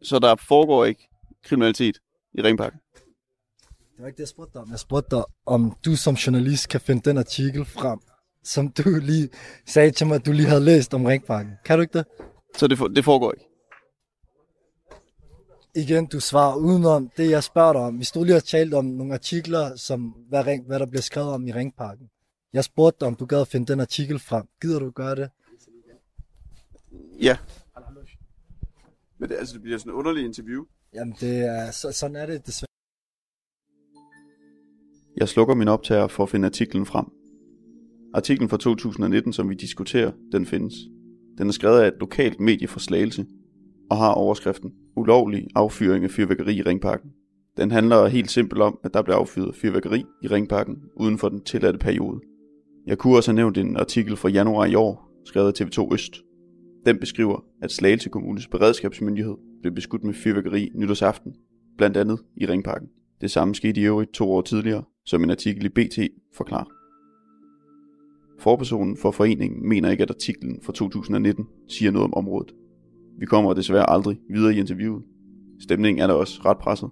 Så 0.02 0.18
der 0.18 0.36
foregår 0.36 0.84
ikke 0.84 1.08
kriminalitet 1.42 1.98
i 2.34 2.42
Ringparken. 2.42 2.80
Det 3.96 4.02
var 4.02 4.06
ikke 4.06 4.16
det, 4.16 4.20
jeg 4.20 4.28
spurgte 4.28 4.52
dig 4.52 4.62
om. 4.62 4.70
Jeg 4.70 4.78
spurgte 4.78 5.16
dig, 5.16 5.24
om 5.46 5.76
du 5.84 5.96
som 5.96 6.14
journalist 6.14 6.68
kan 6.68 6.80
finde 6.80 7.10
den 7.10 7.18
artikel 7.18 7.64
frem, 7.64 8.00
som 8.42 8.68
du 8.68 8.82
lige 9.02 9.28
sagde 9.66 9.90
til 9.90 10.06
mig, 10.06 10.14
at 10.14 10.26
du 10.26 10.32
lige 10.32 10.48
havde 10.48 10.64
læst 10.64 10.94
om 10.94 11.04
Ringparken. 11.04 11.52
Kan 11.64 11.78
du 11.78 11.82
ikke 11.82 11.98
det? 11.98 12.06
Så 12.56 12.66
det, 12.66 12.78
for, 12.78 12.88
det 12.88 13.04
foregår 13.04 13.32
ikke. 13.32 13.46
Igen, 15.74 16.06
du 16.06 16.20
svarer 16.20 16.56
udenom 16.56 17.10
det, 17.16 17.30
jeg 17.30 17.44
spørger 17.44 17.72
dig 17.72 17.82
om. 17.82 17.96
Hvis 17.96 18.10
du 18.10 18.24
lige 18.24 18.32
har 18.32 18.40
talt 18.40 18.74
om 18.74 18.84
nogle 18.84 19.14
artikler, 19.14 19.76
som 19.76 20.00
hvad, 20.28 20.46
ring, 20.46 20.66
hvad 20.66 20.78
der 20.78 20.86
bliver 20.86 21.02
skrevet 21.02 21.30
om 21.30 21.46
i 21.46 21.52
Ringparken. 21.52 22.10
Jeg 22.52 22.64
spurgte 22.64 23.00
dig, 23.00 23.08
om 23.08 23.14
du 23.14 23.26
gad 23.26 23.40
at 23.40 23.48
finde 23.48 23.72
den 23.72 23.80
artikel 23.80 24.18
frem. 24.18 24.48
Gider 24.62 24.78
du 24.78 24.90
gøre 24.90 25.14
det? 25.14 25.30
Ja. 27.20 27.36
Men 29.18 29.28
det, 29.28 29.36
altså, 29.36 29.54
det 29.54 29.62
bliver 29.62 29.78
sådan 29.78 29.92
et 29.92 29.94
underligt 29.94 30.26
interview. 30.26 30.64
Jamen, 30.94 31.16
det 31.20 31.38
er, 31.38 31.70
så, 31.70 31.92
sådan 31.92 32.16
er 32.16 32.26
det 32.26 32.46
desværre. 32.46 32.75
Jeg 35.16 35.28
slukker 35.28 35.54
min 35.54 35.68
optager 35.68 36.06
for 36.06 36.22
at 36.22 36.28
finde 36.28 36.46
artiklen 36.46 36.86
frem. 36.86 37.04
Artiklen 38.14 38.48
fra 38.48 38.56
2019, 38.56 39.32
som 39.32 39.50
vi 39.50 39.54
diskuterer, 39.54 40.10
den 40.32 40.46
findes. 40.46 40.74
Den 41.38 41.48
er 41.48 41.52
skrevet 41.52 41.80
af 41.80 41.88
et 41.88 41.94
lokalt 42.00 42.40
medie 42.40 42.68
for 42.68 42.78
Slagelse, 42.78 43.26
og 43.90 43.96
har 43.96 44.12
overskriften 44.12 44.72
Ulovlig 44.96 45.46
affyring 45.54 46.04
af 46.04 46.10
fyrværkeri 46.10 46.56
i 46.56 46.62
Ringparken. 46.62 47.10
Den 47.56 47.70
handler 47.70 48.06
helt 48.06 48.30
simpelt 48.30 48.62
om, 48.62 48.78
at 48.84 48.94
der 48.94 49.02
blev 49.02 49.14
affyret 49.14 49.54
fyrværkeri 49.54 50.04
i 50.22 50.26
Ringparken 50.26 50.76
uden 50.96 51.18
for 51.18 51.28
den 51.28 51.40
tilladte 51.40 51.78
periode. 51.78 52.20
Jeg 52.86 52.98
kunne 52.98 53.16
også 53.16 53.30
have 53.30 53.36
nævnt 53.36 53.58
en 53.58 53.76
artikel 53.76 54.16
fra 54.16 54.28
januar 54.28 54.66
i 54.66 54.74
år, 54.74 55.10
skrevet 55.24 55.60
af 55.60 55.66
TV2 55.66 55.94
Øst. 55.94 56.22
Den 56.86 56.98
beskriver, 56.98 57.44
at 57.62 57.72
Slagelse 57.72 58.08
Kommunes 58.08 58.46
beredskabsmyndighed 58.48 59.34
blev 59.62 59.74
beskudt 59.74 60.04
med 60.04 60.14
fyrværkeri 60.14 60.70
nytårsaften, 60.74 61.34
blandt 61.78 61.96
andet 61.96 62.18
i 62.36 62.46
Ringparken. 62.46 62.88
Det 63.20 63.30
samme 63.30 63.54
skete 63.54 63.80
i 63.80 63.84
øvrigt 63.84 64.12
to 64.12 64.32
år 64.32 64.40
tidligere, 64.40 64.82
som 65.06 65.24
en 65.24 65.30
artikel 65.30 65.64
i 65.64 65.68
BT 65.68 65.98
forklarer. 66.34 66.70
Forpersonen 68.38 68.96
for 68.96 69.10
foreningen 69.10 69.68
mener 69.68 69.90
ikke, 69.90 70.02
at 70.02 70.10
artiklen 70.10 70.60
fra 70.62 70.72
2019 70.72 71.46
siger 71.68 71.90
noget 71.90 72.04
om 72.04 72.14
området. 72.14 72.54
Vi 73.18 73.26
kommer 73.26 73.54
desværre 73.54 73.90
aldrig 73.90 74.18
videre 74.30 74.54
i 74.54 74.58
interviewet. 74.58 75.04
Stemningen 75.60 76.02
er 76.02 76.06
da 76.06 76.12
også 76.12 76.40
ret 76.44 76.58
presset. 76.58 76.90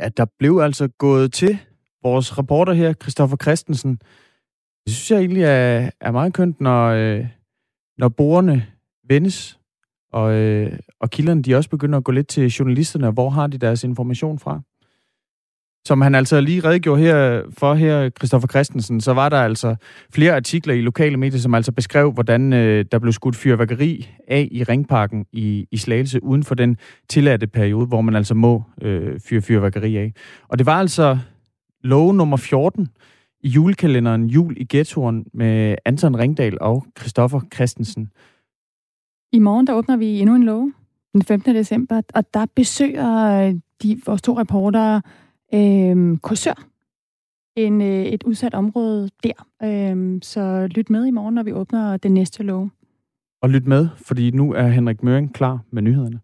Ja, 0.00 0.08
der 0.08 0.26
blev 0.38 0.58
altså 0.58 0.88
gået 0.88 1.32
til 1.32 1.58
vores 2.02 2.38
reporter 2.38 2.72
her, 2.72 2.92
Christoffer 2.92 3.36
Christensen. 3.36 3.98
Det 4.84 4.94
synes 4.94 5.10
jeg 5.10 5.18
egentlig 5.18 5.42
er, 5.42 5.90
er 6.00 6.12
meget 6.12 6.34
kønt, 6.34 6.60
når, 6.60 6.86
øh, 6.88 7.26
når 7.98 8.08
borgerne 8.08 8.66
vendes, 9.08 9.59
og, 10.12 10.32
øh, 10.32 10.72
og 11.00 11.10
kilderne 11.10 11.42
de 11.42 11.54
også 11.54 11.70
begynder 11.70 11.98
at 11.98 12.04
gå 12.04 12.12
lidt 12.12 12.28
til 12.28 12.46
journalisterne, 12.46 13.06
og 13.06 13.12
hvor 13.12 13.30
har 13.30 13.46
de 13.46 13.58
deres 13.58 13.84
information 13.84 14.38
fra? 14.38 14.60
Som 15.84 16.00
han 16.00 16.14
altså 16.14 16.40
lige 16.40 16.60
redegjorde 16.60 17.02
her 17.02 17.42
for 17.58 17.74
her, 17.74 18.10
Christoffer 18.10 18.48
Christensen, 18.48 19.00
så 19.00 19.12
var 19.12 19.28
der 19.28 19.36
altså 19.36 19.76
flere 20.14 20.36
artikler 20.36 20.74
i 20.74 20.80
lokale 20.80 21.16
medier, 21.16 21.40
som 21.40 21.54
altså 21.54 21.72
beskrev, 21.72 22.12
hvordan 22.12 22.52
øh, 22.52 22.84
der 22.92 22.98
blev 22.98 23.12
skudt 23.12 23.36
fyrværkeri 23.36 24.08
af 24.28 24.48
i 24.50 24.62
Ringparken 24.62 25.26
i, 25.32 25.66
i 25.70 25.76
Slagelse, 25.76 26.22
uden 26.22 26.44
for 26.44 26.54
den 26.54 26.76
tilladte 27.08 27.46
periode, 27.46 27.86
hvor 27.86 28.00
man 28.00 28.16
altså 28.16 28.34
må 28.34 28.62
øh, 28.82 29.20
fyre 29.20 29.42
fyrværkeri 29.42 29.96
af. 29.96 30.12
Og 30.48 30.58
det 30.58 30.66
var 30.66 30.80
altså 30.80 31.18
lov 31.82 32.14
nummer 32.14 32.36
14 32.36 32.88
i 33.42 33.48
julekalenderen 33.48 34.26
Jul 34.26 34.54
i 34.56 34.66
Ghettoen 34.70 35.24
med 35.34 35.76
Anton 35.84 36.16
Ringdal 36.16 36.58
og 36.60 36.86
Christoffer 36.98 37.40
Christensen. 37.54 38.10
I 39.32 39.38
morgen 39.38 39.66
der 39.66 39.74
åbner 39.74 39.96
vi 39.96 40.20
endnu 40.20 40.34
en 40.34 40.42
lov, 40.42 40.70
den 41.12 41.22
15. 41.22 41.54
december, 41.54 42.00
og 42.14 42.34
der 42.34 42.46
besøger 42.54 43.46
øh, 43.46 43.54
de, 43.82 44.00
vores 44.06 44.22
to 44.22 44.38
reportere 44.38 45.02
øh, 45.54 46.18
Korsør, 46.18 46.66
en, 47.56 47.80
øh, 47.80 48.04
et 48.04 48.22
udsat 48.22 48.54
område 48.54 49.10
der. 49.22 49.46
Øh, 49.62 50.18
så 50.22 50.66
lyt 50.66 50.90
med 50.90 51.06
i 51.06 51.10
morgen, 51.10 51.34
når 51.34 51.42
vi 51.42 51.52
åbner 51.52 51.96
den 51.96 52.14
næste 52.14 52.42
lov. 52.42 52.70
Og 53.42 53.50
lyt 53.50 53.66
med, 53.66 53.88
fordi 53.96 54.30
nu 54.30 54.52
er 54.52 54.68
Henrik 54.68 55.02
Møring 55.02 55.34
klar 55.34 55.60
med 55.70 55.82
nyhederne. 55.82 56.20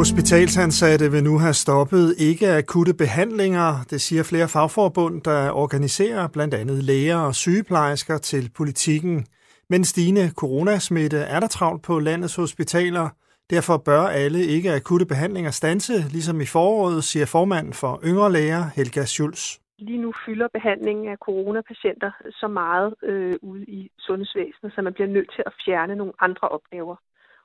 Hospitalsansatte 0.00 1.10
vil 1.10 1.24
nu 1.24 1.38
have 1.38 1.54
stoppet 1.54 2.14
ikke 2.18 2.48
akutte 2.48 2.94
behandlinger, 2.94 3.68
det 3.90 4.00
siger 4.00 4.22
flere 4.22 4.48
fagforbund, 4.48 5.22
der 5.22 5.50
organiserer 5.50 6.28
blandt 6.28 6.54
andet 6.54 6.84
læger 6.84 7.18
og 7.28 7.34
sygeplejersker 7.34 8.18
til 8.18 8.50
politikken. 8.56 9.26
Men 9.70 9.84
stigende 9.84 10.30
coronasmitte 10.40 11.18
er 11.34 11.40
der 11.40 11.46
travlt 11.46 11.82
på 11.82 11.98
landets 11.98 12.36
hospitaler. 12.36 13.08
Derfor 13.50 13.76
bør 13.76 14.02
alle 14.02 14.40
ikke 14.46 14.72
akutte 14.72 15.06
behandlinger 15.06 15.50
stanse, 15.50 15.92
ligesom 15.92 16.40
i 16.40 16.46
foråret, 16.46 17.04
siger 17.04 17.26
formanden 17.26 17.72
for 17.72 18.00
yngre 18.04 18.32
læger 18.32 18.64
Helga 18.76 19.04
Schulz. 19.04 19.42
Lige 19.78 20.02
nu 20.02 20.12
fylder 20.26 20.48
behandlingen 20.54 21.08
af 21.08 21.16
coronapatienter 21.16 22.10
så 22.30 22.48
meget 22.48 22.94
øh, 23.02 23.34
ude 23.42 23.64
i 23.64 23.90
sundhedsvæsenet, 23.98 24.72
så 24.74 24.82
man 24.82 24.92
bliver 24.94 25.08
nødt 25.08 25.30
til 25.36 25.42
at 25.46 25.52
fjerne 25.64 25.94
nogle 25.96 26.12
andre 26.20 26.48
opgaver. 26.48 26.96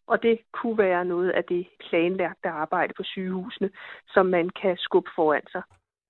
Og 0.07 0.23
det 0.23 0.39
kunne 0.53 0.77
være 0.77 1.05
noget 1.05 1.29
af 1.29 1.43
det 1.43 1.67
planlagte 1.89 2.49
arbejde 2.49 2.93
på 2.97 3.03
sygehusene, 3.03 3.69
som 4.07 4.25
man 4.25 4.49
kan 4.61 4.75
skubbe 4.77 5.09
foran 5.15 5.47
sig. 5.51 5.61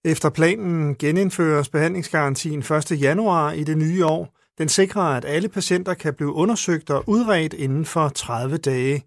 Efter 0.05 0.29
planen 0.29 0.95
genindføres 0.95 1.69
behandlingsgarantien 1.69 2.59
1. 2.59 3.01
januar 3.01 3.51
i 3.51 3.63
det 3.63 3.77
nye 3.77 4.05
år. 4.05 4.23
Den 4.57 4.67
sikrer, 4.67 5.07
at 5.17 5.25
alle 5.25 5.49
patienter 5.49 5.93
kan 5.93 6.13
blive 6.15 6.33
undersøgt 6.33 6.89
og 6.89 7.03
udredt 7.07 7.53
inden 7.53 7.85
for 7.85 8.07
30 8.09 8.57
dage. 8.57 8.97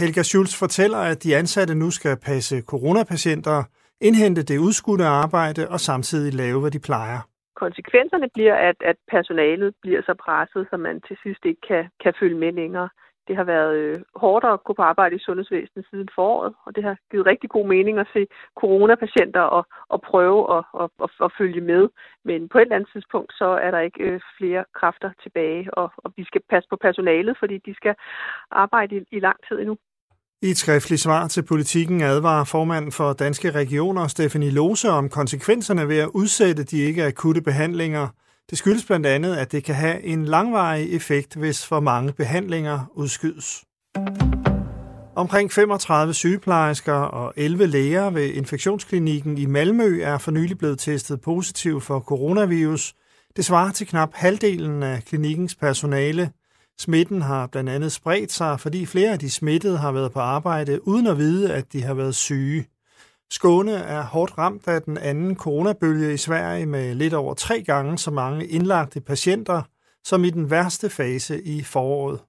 Helga 0.00 0.22
Schulz 0.22 0.58
fortæller, 0.58 0.98
at 0.98 1.22
de 1.24 1.36
ansatte 1.36 1.74
nu 1.74 1.90
skal 1.90 2.16
passe 2.16 2.62
coronapatienter, 2.72 3.64
indhente 4.00 4.42
det 4.42 4.58
udskudte 4.58 5.04
arbejde 5.04 5.68
og 5.68 5.80
samtidig 5.80 6.34
lave, 6.34 6.60
hvad 6.60 6.70
de 6.70 6.78
plejer. 6.88 7.18
Konsekvenserne 7.56 8.28
bliver, 8.34 8.56
at, 8.68 8.76
at 8.90 8.96
personalet 9.10 9.74
bliver 9.82 10.02
så 10.02 10.14
presset, 10.24 10.66
så 10.70 10.76
man 10.76 11.00
til 11.08 11.16
sidst 11.22 11.42
ikke 11.44 11.60
kan, 11.68 11.84
kan 12.02 12.12
følge 12.20 12.38
med 12.38 12.52
længere. 12.52 12.88
Det 13.28 13.36
har 13.36 13.44
været 13.44 13.74
øh, 13.82 14.00
hårdt 14.14 14.44
at 14.44 14.64
gå 14.64 14.72
på 14.72 14.82
arbejde 14.82 15.16
i 15.16 15.24
sundhedsvæsenet 15.26 15.86
siden 15.90 16.08
foråret, 16.14 16.54
og 16.66 16.76
det 16.76 16.82
har 16.84 16.96
givet 17.10 17.26
rigtig 17.26 17.50
god 17.50 17.66
mening 17.66 17.98
at 17.98 18.06
se 18.12 18.26
coronapatienter 18.60 19.40
og, 19.40 19.64
og 19.88 20.02
prøve 20.10 20.40
at, 20.56 20.64
og, 20.72 20.90
og, 20.98 21.10
og 21.18 21.30
følge 21.38 21.60
med. 21.60 21.88
Men 22.24 22.48
på 22.48 22.58
et 22.58 22.62
eller 22.62 22.76
andet 22.76 22.90
tidspunkt, 22.92 23.32
så 23.32 23.48
er 23.64 23.70
der 23.70 23.80
ikke 23.80 24.02
øh, 24.08 24.20
flere 24.38 24.64
kræfter 24.78 25.10
tilbage, 25.22 25.74
og, 25.74 25.92
og 25.96 26.12
vi 26.16 26.24
skal 26.24 26.42
passe 26.50 26.68
på 26.70 26.76
personalet, 26.86 27.36
fordi 27.38 27.56
de 27.66 27.74
skal 27.74 27.94
arbejde 28.50 28.96
i, 28.96 29.00
i 29.16 29.20
lang 29.20 29.38
tid 29.48 29.58
endnu. 29.58 29.76
I 30.42 30.50
et 30.50 30.56
skriftligt 30.56 31.00
svar 31.00 31.28
til 31.28 31.44
politikken 31.52 32.00
advarer 32.00 32.44
formanden 32.44 32.92
for 32.92 33.12
Danske 33.12 33.50
Regioner, 33.50 34.06
Stefanie 34.06 34.50
Lose, 34.50 34.88
om 34.88 35.08
konsekvenserne 35.08 35.88
ved 35.88 35.98
at 35.98 36.10
udsætte 36.14 36.62
de 36.64 36.78
ikke 36.88 37.04
akutte 37.04 37.42
behandlinger– 37.42 38.08
det 38.50 38.58
skyldes 38.58 38.84
blandt 38.84 39.06
andet, 39.06 39.36
at 39.36 39.52
det 39.52 39.64
kan 39.64 39.74
have 39.74 40.02
en 40.02 40.24
langvarig 40.24 40.92
effekt, 40.92 41.34
hvis 41.34 41.66
for 41.66 41.80
mange 41.80 42.12
behandlinger 42.12 42.92
udskydes. 42.94 43.64
Omkring 45.16 45.52
35 45.52 46.14
sygeplejersker 46.14 46.92
og 46.92 47.32
11 47.36 47.66
læger 47.66 48.10
ved 48.10 48.28
infektionsklinikken 48.28 49.38
i 49.38 49.46
Malmø 49.46 50.00
er 50.02 50.18
for 50.18 50.30
nylig 50.30 50.58
blevet 50.58 50.78
testet 50.78 51.20
positiv 51.20 51.80
for 51.80 52.00
coronavirus. 52.00 52.94
Det 53.36 53.44
svarer 53.44 53.72
til 53.72 53.86
knap 53.86 54.10
halvdelen 54.14 54.82
af 54.82 55.04
klinikkens 55.04 55.54
personale. 55.54 56.30
Smitten 56.78 57.22
har 57.22 57.46
blandt 57.46 57.70
andet 57.70 57.92
spredt 57.92 58.32
sig, 58.32 58.60
fordi 58.60 58.86
flere 58.86 59.12
af 59.12 59.18
de 59.18 59.30
smittede 59.30 59.78
har 59.78 59.92
været 59.92 60.12
på 60.12 60.20
arbejde 60.20 60.88
uden 60.88 61.06
at 61.06 61.18
vide, 61.18 61.54
at 61.54 61.72
de 61.72 61.82
har 61.82 61.94
været 61.94 62.14
syge. 62.14 62.66
Skåne 63.32 63.72
er 63.72 64.02
hårdt 64.02 64.38
ramt 64.38 64.68
af 64.68 64.82
den 64.82 64.98
anden 64.98 65.36
coronabølge 65.36 66.14
i 66.14 66.16
Sverige 66.16 66.66
med 66.66 66.94
lidt 66.94 67.14
over 67.14 67.34
tre 67.34 67.62
gange 67.62 67.98
så 67.98 68.10
mange 68.10 68.46
indlagte 68.46 69.00
patienter, 69.00 69.62
som 70.04 70.24
i 70.24 70.30
den 70.30 70.50
værste 70.50 70.90
fase 70.90 71.42
i 71.42 71.62
foråret. 71.62 72.20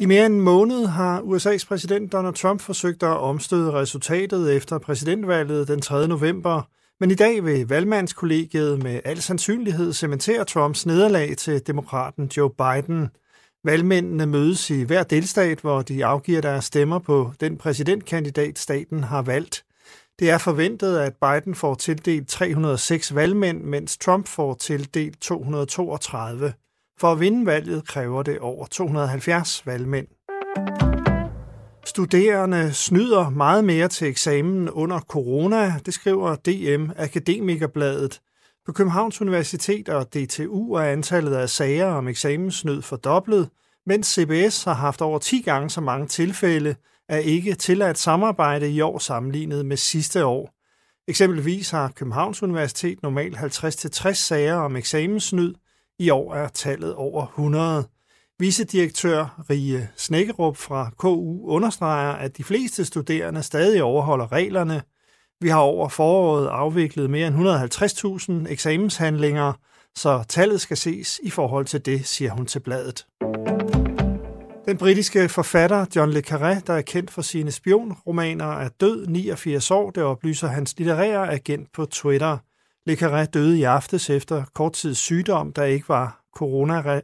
I 0.00 0.06
mere 0.06 0.26
end 0.26 0.34
en 0.34 0.40
måned 0.40 0.86
har 0.86 1.20
USA's 1.20 1.68
præsident 1.68 2.12
Donald 2.12 2.34
Trump 2.34 2.60
forsøgt 2.60 3.02
at 3.02 3.16
omstøde 3.16 3.72
resultatet 3.72 4.56
efter 4.56 4.78
præsidentvalget 4.78 5.68
den 5.68 5.80
3. 5.80 6.08
november, 6.08 6.62
men 7.00 7.10
i 7.10 7.14
dag 7.14 7.44
vil 7.44 7.68
valgmandskollegiet 7.68 8.82
med 8.82 9.00
al 9.04 9.22
sandsynlighed 9.22 9.92
cementere 9.92 10.44
Trumps 10.44 10.86
nederlag 10.86 11.36
til 11.36 11.66
demokraten 11.66 12.30
Joe 12.36 12.50
Biden– 12.50 13.08
Valgmændene 13.64 14.26
mødes 14.26 14.70
i 14.70 14.82
hver 14.82 15.02
delstat, 15.02 15.60
hvor 15.60 15.82
de 15.82 16.04
afgiver 16.04 16.40
deres 16.40 16.64
stemmer 16.64 16.98
på 16.98 17.32
den 17.40 17.56
præsidentkandidat, 17.56 18.58
staten 18.58 19.04
har 19.04 19.22
valgt. 19.22 19.64
Det 20.18 20.30
er 20.30 20.38
forventet, 20.38 20.98
at 20.98 21.16
Biden 21.16 21.54
får 21.54 21.74
tildelt 21.74 22.28
306 22.28 23.14
valgmænd, 23.14 23.62
mens 23.62 23.98
Trump 23.98 24.28
får 24.28 24.54
tildelt 24.54 25.20
232. 25.20 26.52
For 27.00 27.12
at 27.12 27.20
vinde 27.20 27.46
valget 27.46 27.88
kræver 27.88 28.22
det 28.22 28.38
over 28.38 28.66
270 28.66 29.66
valgmænd. 29.66 30.06
Studerende 31.84 32.72
snyder 32.72 33.28
meget 33.28 33.64
mere 33.64 33.88
til 33.88 34.08
eksamen 34.08 34.70
under 34.70 35.00
corona, 35.00 35.74
det 35.86 35.94
skriver 35.94 36.34
DM 36.34 36.90
Akademikerbladet. 36.96 38.20
På 38.66 38.72
Københavns 38.72 39.20
Universitet 39.20 39.88
og 39.88 40.14
DTU 40.14 40.72
er 40.72 40.82
antallet 40.82 41.34
af 41.34 41.50
sager 41.50 41.86
om 41.86 42.08
eksamensnød 42.08 42.82
fordoblet, 42.82 43.48
mens 43.86 44.06
CBS 44.06 44.64
har 44.64 44.74
haft 44.74 45.00
over 45.00 45.18
10 45.18 45.42
gange 45.42 45.70
så 45.70 45.80
mange 45.80 46.06
tilfælde 46.06 46.74
af 47.08 47.22
ikke 47.24 47.54
tilladt 47.54 47.98
samarbejde 47.98 48.70
i 48.70 48.80
år 48.80 48.98
sammenlignet 48.98 49.66
med 49.66 49.76
sidste 49.76 50.24
år. 50.24 50.54
Eksempelvis 51.08 51.70
har 51.70 51.92
Københavns 51.96 52.42
Universitet 52.42 53.02
normalt 53.02 53.36
50-60 53.36 54.12
sager 54.12 54.54
om 54.54 54.76
eksamensnyd. 54.76 55.54
I 55.98 56.10
år 56.10 56.34
er 56.34 56.48
tallet 56.48 56.94
over 56.94 57.26
100. 57.26 57.88
Vicedirektør 58.38 59.44
Rie 59.50 59.88
Snækkerup 59.96 60.56
fra 60.56 60.90
KU 60.96 61.46
understreger, 61.46 62.12
at 62.12 62.36
de 62.36 62.44
fleste 62.44 62.84
studerende 62.84 63.42
stadig 63.42 63.82
overholder 63.82 64.32
reglerne, 64.32 64.82
vi 65.40 65.48
har 65.48 65.58
over 65.58 65.88
foråret 65.88 66.46
afviklet 66.46 67.10
mere 67.10 67.26
end 67.26 67.36
150.000 68.46 68.52
eksamenshandlinger, 68.52 69.52
så 69.94 70.24
tallet 70.28 70.60
skal 70.60 70.76
ses 70.76 71.20
i 71.22 71.30
forhold 71.30 71.66
til 71.66 71.86
det, 71.86 72.06
siger 72.06 72.30
hun 72.30 72.46
til 72.46 72.60
bladet. 72.60 73.06
Den 74.66 74.76
britiske 74.76 75.28
forfatter 75.28 75.86
John 75.96 76.12
le 76.12 76.22
Carré, 76.30 76.60
der 76.66 76.72
er 76.72 76.82
kendt 76.82 77.10
for 77.10 77.22
sine 77.22 77.50
spionromaner, 77.50 78.52
er 78.52 78.68
død 78.68 79.06
89 79.06 79.70
år, 79.70 79.90
det 79.90 80.02
oplyser 80.02 80.48
hans 80.48 80.78
litterære 80.78 81.32
agent 81.32 81.72
på 81.72 81.84
Twitter. 81.84 82.38
Le 82.86 82.94
Carré 82.94 83.24
døde 83.24 83.58
i 83.58 83.62
aftes 83.62 84.10
efter 84.10 84.44
kort 84.54 84.72
tids 84.72 84.98
sygdom, 84.98 85.52
der 85.52 85.64
ikke 85.64 85.88
var, 85.88 86.20
corona, 86.36 87.00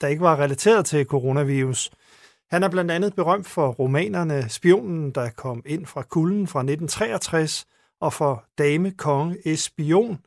der 0.00 0.06
ikke 0.06 0.22
var 0.22 0.40
relateret 0.40 0.86
til 0.86 1.04
coronavirus. 1.04 1.90
Han 2.50 2.62
er 2.62 2.68
blandt 2.68 2.90
andet 2.90 3.14
berømt 3.14 3.46
for 3.46 3.68
romanerne 3.68 4.48
Spionen, 4.48 5.10
der 5.10 5.30
kom 5.30 5.62
ind 5.66 5.86
fra 5.86 6.02
kulden 6.02 6.46
fra 6.46 6.60
1963, 6.60 7.66
og 8.02 8.12
for 8.12 8.44
Dame 8.58 8.90
konge 8.90 9.36
Espion 9.52 10.18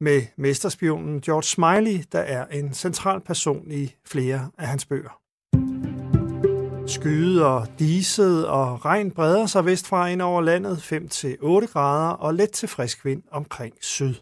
med 0.00 0.22
mesterspionen 0.36 1.20
George 1.20 1.42
Smiley, 1.42 2.04
der 2.12 2.18
er 2.18 2.46
en 2.46 2.74
central 2.74 3.20
person 3.20 3.70
i 3.70 3.94
flere 4.06 4.50
af 4.58 4.66
hans 4.66 4.86
bøger. 4.86 5.18
Skyet 6.86 7.44
og 7.44 7.66
diset 7.78 8.46
og 8.46 8.84
regn 8.84 9.10
breder 9.10 9.46
sig 9.46 9.64
vestfra 9.64 10.08
ind 10.08 10.22
over 10.22 10.40
landet 10.40 10.76
5-8 10.76 11.72
grader 11.72 12.10
og 12.10 12.34
let 12.34 12.50
til 12.50 12.68
frisk 12.68 13.04
vind 13.04 13.22
omkring 13.30 13.74
syd. 13.80 14.14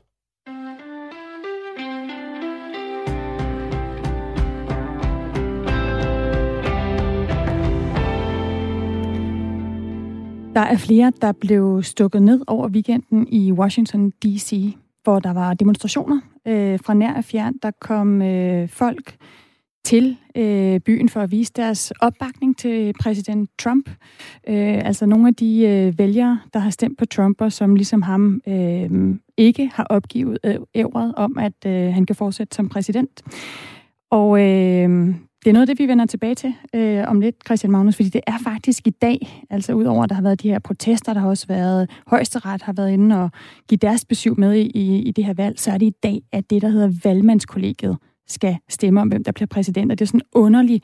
Der 10.61 10.67
er 10.67 10.77
flere, 10.77 11.13
der 11.21 11.33
blev 11.33 11.83
stukket 11.83 12.23
ned 12.23 12.41
over 12.47 12.69
weekenden 12.69 13.29
i 13.29 13.53
Washington 13.53 14.11
D.C., 14.11 14.77
hvor 15.03 15.19
der 15.19 15.33
var 15.33 15.55
demonstrationer 15.55 16.21
øh, 16.47 16.79
fra 16.85 16.95
nær 16.95 17.15
og 17.15 17.25
fjern. 17.25 17.55
Der 17.63 17.71
kom 17.81 18.23
øh, 18.23 18.69
folk 18.69 19.17
til 19.85 20.17
øh, 20.37 20.81
byen 20.81 21.09
for 21.09 21.21
at 21.21 21.31
vise 21.31 21.53
deres 21.57 21.93
opbakning 22.01 22.59
til 22.59 22.93
præsident 23.01 23.51
Trump. 23.59 23.91
Øh, 24.49 24.87
altså 24.87 25.07
nogle 25.07 25.29
af 25.29 25.35
de 25.35 25.67
øh, 25.67 25.99
vælgere, 25.99 26.41
der 26.53 26.59
har 26.59 26.71
stemt 26.71 26.99
på 26.99 27.05
Trump, 27.05 27.41
og 27.41 27.53
som 27.53 27.77
ligesom 27.77 28.03
ham 28.03 28.41
øh, 28.49 29.15
ikke 29.37 29.71
har 29.75 29.85
opgivet 29.85 30.39
øh, 30.45 30.57
ævret 30.75 31.15
om, 31.17 31.39
at 31.39 31.67
øh, 31.67 31.95
han 31.95 32.07
kan 32.07 32.17
fortsætte 32.17 32.57
som 32.57 32.69
præsident. 32.69 33.23
Og 34.11 34.41
øh, 34.41 35.15
det 35.45 35.51
er 35.51 35.53
noget 35.53 35.69
af 35.69 35.77
det, 35.77 35.79
vi 35.79 35.89
vender 35.89 36.07
tilbage 36.07 36.35
til 36.35 36.55
øh, 36.75 37.05
om 37.07 37.21
lidt, 37.21 37.37
Christian 37.47 37.71
Magnus, 37.71 37.97
fordi 37.97 38.09
det 38.09 38.21
er 38.27 38.39
faktisk 38.45 38.87
i 38.87 38.91
dag, 38.91 39.47
altså 39.51 39.73
udover 39.73 40.03
at 40.05 40.09
der 40.09 40.15
har 40.15 40.23
været 40.23 40.43
de 40.43 40.49
her 40.49 40.59
protester, 40.59 41.13
der 41.13 41.21
har 41.21 41.29
også 41.29 41.47
været, 41.47 41.91
højesteret 42.07 42.63
har 42.63 42.73
været 42.73 42.91
inde 42.91 43.23
og 43.23 43.31
give 43.69 43.79
deres 43.79 44.05
besøg 44.05 44.41
med 44.41 44.55
i, 44.55 44.71
i, 44.75 45.03
i 45.03 45.11
det 45.11 45.25
her 45.25 45.35
valg, 45.35 45.61
så 45.61 45.71
er 45.71 45.79
det 45.79 45.87
i 45.87 45.95
dag, 46.03 46.23
at 46.33 46.51
det, 46.51 46.63
der 46.63 46.69
hedder 46.69 46.91
valgmandskollegiet, 47.05 47.97
skal 48.29 48.59
stemme 48.69 49.01
om, 49.01 49.09
hvem 49.09 49.25
der 49.25 49.33
bliver 49.33 49.47
præsident. 49.47 49.93
Og 49.93 49.99
det 49.99 50.05
er 50.05 50.07
sådan 50.07 50.21
en 50.21 50.27
underlig 50.33 50.83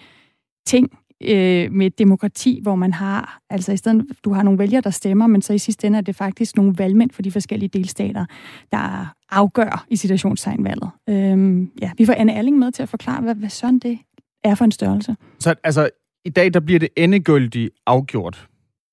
ting 0.67 0.99
øh, 1.23 1.73
med 1.73 1.87
et 1.87 1.99
demokrati, 1.99 2.61
hvor 2.63 2.75
man 2.75 2.93
har, 2.93 3.41
altså 3.51 3.73
i 3.73 3.77
stedet, 3.77 4.07
du 4.25 4.33
har 4.33 4.43
nogle 4.43 4.59
vælgere, 4.59 4.81
der 4.81 4.91
stemmer, 4.91 5.27
men 5.27 5.43
så 5.43 5.53
i 5.53 5.59
sidste 5.59 5.87
ende 5.87 5.99
er 5.99 6.03
det 6.03 6.17
faktisk 6.17 6.57
nogle 6.57 6.75
valgmænd 6.79 7.11
for 7.11 7.23
de 7.23 7.31
forskellige 7.31 7.69
delstater, 7.69 8.27
der 8.73 9.15
afgør 9.31 9.87
i 9.89 9.97
situationstegn 9.97 10.65
valget. 10.65 10.91
Øhm, 11.09 11.71
ja, 11.81 11.91
vi 11.99 12.05
får 12.05 12.13
Anne 12.13 12.35
Alling 12.35 12.59
med 12.59 12.73
til 12.73 12.83
at 12.83 12.89
forklare, 12.89 13.23
hvad, 13.23 13.35
hvad 13.35 13.49
sådan 13.49 13.79
det 13.79 13.99
er 14.47 14.55
for 14.55 14.65
en 14.65 14.73
størrelse. 14.73 15.17
Så 15.39 15.55
altså, 15.65 15.91
i 16.25 16.31
dag 16.31 16.55
der 16.55 16.61
bliver 16.61 16.79
det 16.79 16.89
endegyldigt 16.97 17.71
afgjort, 17.87 18.49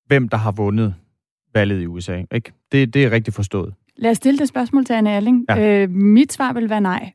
hvem 0.06 0.28
der 0.28 0.36
har 0.36 0.52
vundet 0.52 0.94
valget 1.54 1.82
i 1.82 1.86
USA. 1.86 2.22
Ikke? 2.34 2.52
Det, 2.72 2.94
det 2.94 3.04
er 3.04 3.10
rigtigt 3.10 3.34
forstået. 3.36 3.74
Lad 3.96 4.10
os 4.10 4.16
stille 4.16 4.38
det 4.38 4.48
spørgsmål 4.48 4.84
til 4.84 4.92
Anne 4.92 5.12
Alling. 5.12 5.44
Ja. 5.48 5.82
Øh, 5.82 5.90
mit 5.90 6.32
svar 6.32 6.52
vil 6.52 6.70
være 6.70 6.80
nej. 6.80 7.12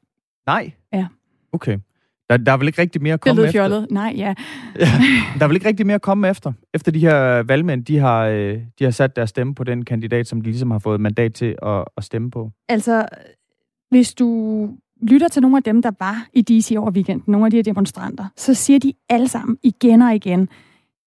Nej? 0.47 0.71
Ja. 0.93 1.08
Okay. 1.52 1.78
Der, 2.30 2.38
der 2.38 2.52
er 2.52 2.58
vel 2.58 2.67
ikke 2.67 2.82
rigtig 2.82 3.02
mere 3.02 3.13
at 3.13 3.23
Det 3.23 3.30
komme 3.30 3.41
lød 3.41 3.45
efter? 3.45 3.60
fjollet. 3.62 3.88
Nej, 3.91 4.13
ja. 4.17 4.34
Der 5.39 5.43
er 5.43 5.47
vel 5.47 5.56
ikke 5.56 5.67
rigtig 5.67 5.86
mere 5.86 5.95
at 5.95 6.02
komme 6.02 6.30
efter? 6.30 6.54
Efter 6.73 6.91
de 6.91 6.99
her 6.99 7.43
valgmænd, 7.43 7.86
de 7.86 7.97
har, 7.97 8.25
øh, 8.25 8.60
de 8.80 8.84
har 8.84 8.91
sat 8.91 9.15
deres 9.15 9.30
stemme 9.30 9.56
på 9.56 9.63
den 9.63 9.86
kandidat, 9.86 10.28
som 10.28 10.41
de 10.41 10.49
ligesom 10.49 10.71
har 10.71 10.80
fået 10.80 11.02
mandat 11.02 11.34
til 11.34 11.56
at, 11.62 11.86
at 11.97 12.04
stemme 12.04 12.32
på. 12.32 12.52
Altså, 12.69 13.06
hvis 13.89 14.13
du 14.13 14.69
lytter 15.01 15.27
til 15.27 15.41
nogle 15.41 15.57
af 15.57 15.63
dem, 15.63 15.81
der 15.81 15.91
var 15.99 16.27
i 16.33 16.41
DC 16.41 16.75
over 16.77 16.91
weekenden, 16.91 17.23
nogle 17.27 17.45
af 17.45 17.51
de 17.51 17.57
her 17.57 17.63
demonstranter, 17.63 18.25
så 18.35 18.53
siger 18.53 18.79
de 18.79 18.93
alle 19.09 19.27
sammen 19.27 19.57
igen 19.63 20.01
og 20.01 20.15
igen, 20.15 20.49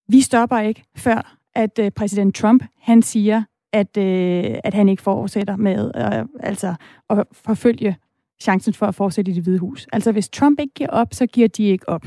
vi 0.09 0.20
stopper 0.20 0.59
ikke, 0.59 0.85
før 0.96 1.37
at 1.55 1.78
øh, 1.78 1.90
præsident 1.90 2.35
Trump, 2.35 2.64
han 2.81 3.02
siger, 3.02 3.42
at, 3.72 3.96
øh, 3.96 4.59
at 4.64 4.74
han 4.74 4.88
ikke 4.88 5.02
fortsætter 5.02 5.57
med 5.57 5.90
øh, 5.96 6.24
altså, 6.40 6.74
at 7.11 7.24
forfølge 7.33 7.96
chancen 8.40 8.74
for 8.74 8.87
at 8.87 8.94
fortsætte 8.94 9.31
i 9.33 9.35
det 9.35 9.42
hvide 9.42 9.59
hus. 9.59 9.87
Altså, 9.92 10.12
hvis 10.12 10.28
Trump 10.28 10.61
ikke 10.61 10.74
giver 10.74 10.90
op, 10.90 11.14
så 11.14 11.26
giver 11.26 11.48
de 11.48 11.64
ikke 11.64 11.88
op. 11.88 12.07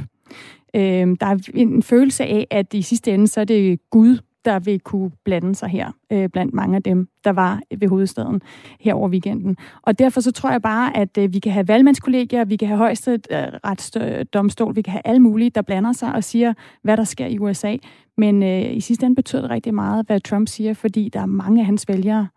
Øh, 0.76 0.82
der 1.20 1.26
er 1.26 1.50
en 1.54 1.84
følelse 1.84 2.24
af, 2.24 2.48
at 2.52 2.74
i 2.74 2.82
sidste 2.82 3.14
ende, 3.14 3.28
så 3.28 3.42
er 3.42 3.46
det 3.46 3.90
Gud, 3.90 4.18
der 4.46 4.60
vil 4.60 4.80
kunne 4.80 5.12
blande 5.26 5.56
sig 5.56 5.70
her, 5.70 5.92
øh, 6.12 6.30
blandt 6.30 6.54
mange 6.54 6.76
af 6.76 6.84
dem, 6.84 7.08
der 7.24 7.32
var 7.32 7.62
ved 7.78 7.88
hovedstaden 7.88 8.42
her 8.80 8.94
over 8.94 9.10
weekenden. 9.10 9.58
Og 9.82 10.00
derfor 10.00 10.22
så 10.22 10.32
tror 10.32 10.52
jeg 10.52 10.62
bare, 10.62 10.98
at 10.98 11.18
øh, 11.18 11.34
vi 11.34 11.40
kan 11.40 11.52
have 11.52 11.68
valgmandskollegier, 11.68 12.46
vi 12.46 12.56
kan 12.56 12.68
have 12.68 12.78
højeste 12.78 13.12
øh, 13.12 13.38
retsdomstol, 13.66 14.76
vi 14.76 14.82
kan 14.82 14.92
have 14.92 15.02
alle 15.06 15.20
mulige, 15.20 15.50
der 15.50 15.62
blander 15.62 15.94
sig 15.94 16.14
og 16.16 16.24
siger, 16.24 16.54
hvad 16.84 16.98
der 16.98 17.04
sker 17.04 17.26
i 17.26 17.40
USA. 17.40 17.76
Men 18.18 18.44
øh, 18.44 18.76
i 18.76 18.80
sidste 18.80 19.06
ende 19.06 19.16
betyder 19.16 19.42
det 19.42 19.52
rigtig 19.52 19.74
meget, 19.74 20.06
hvad 20.08 20.20
Trump 20.20 20.48
siger, 20.48 20.74
fordi 20.74 21.10
der 21.14 21.20
er 21.20 21.26
mange 21.26 21.60
af 21.60 21.66
hans 21.66 21.86
vælgere, 21.88 22.28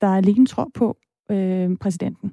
der 0.00 0.08
alene 0.08 0.46
tror 0.46 0.70
på 0.74 0.96
øh, 1.30 1.76
præsidenten. 1.76 2.32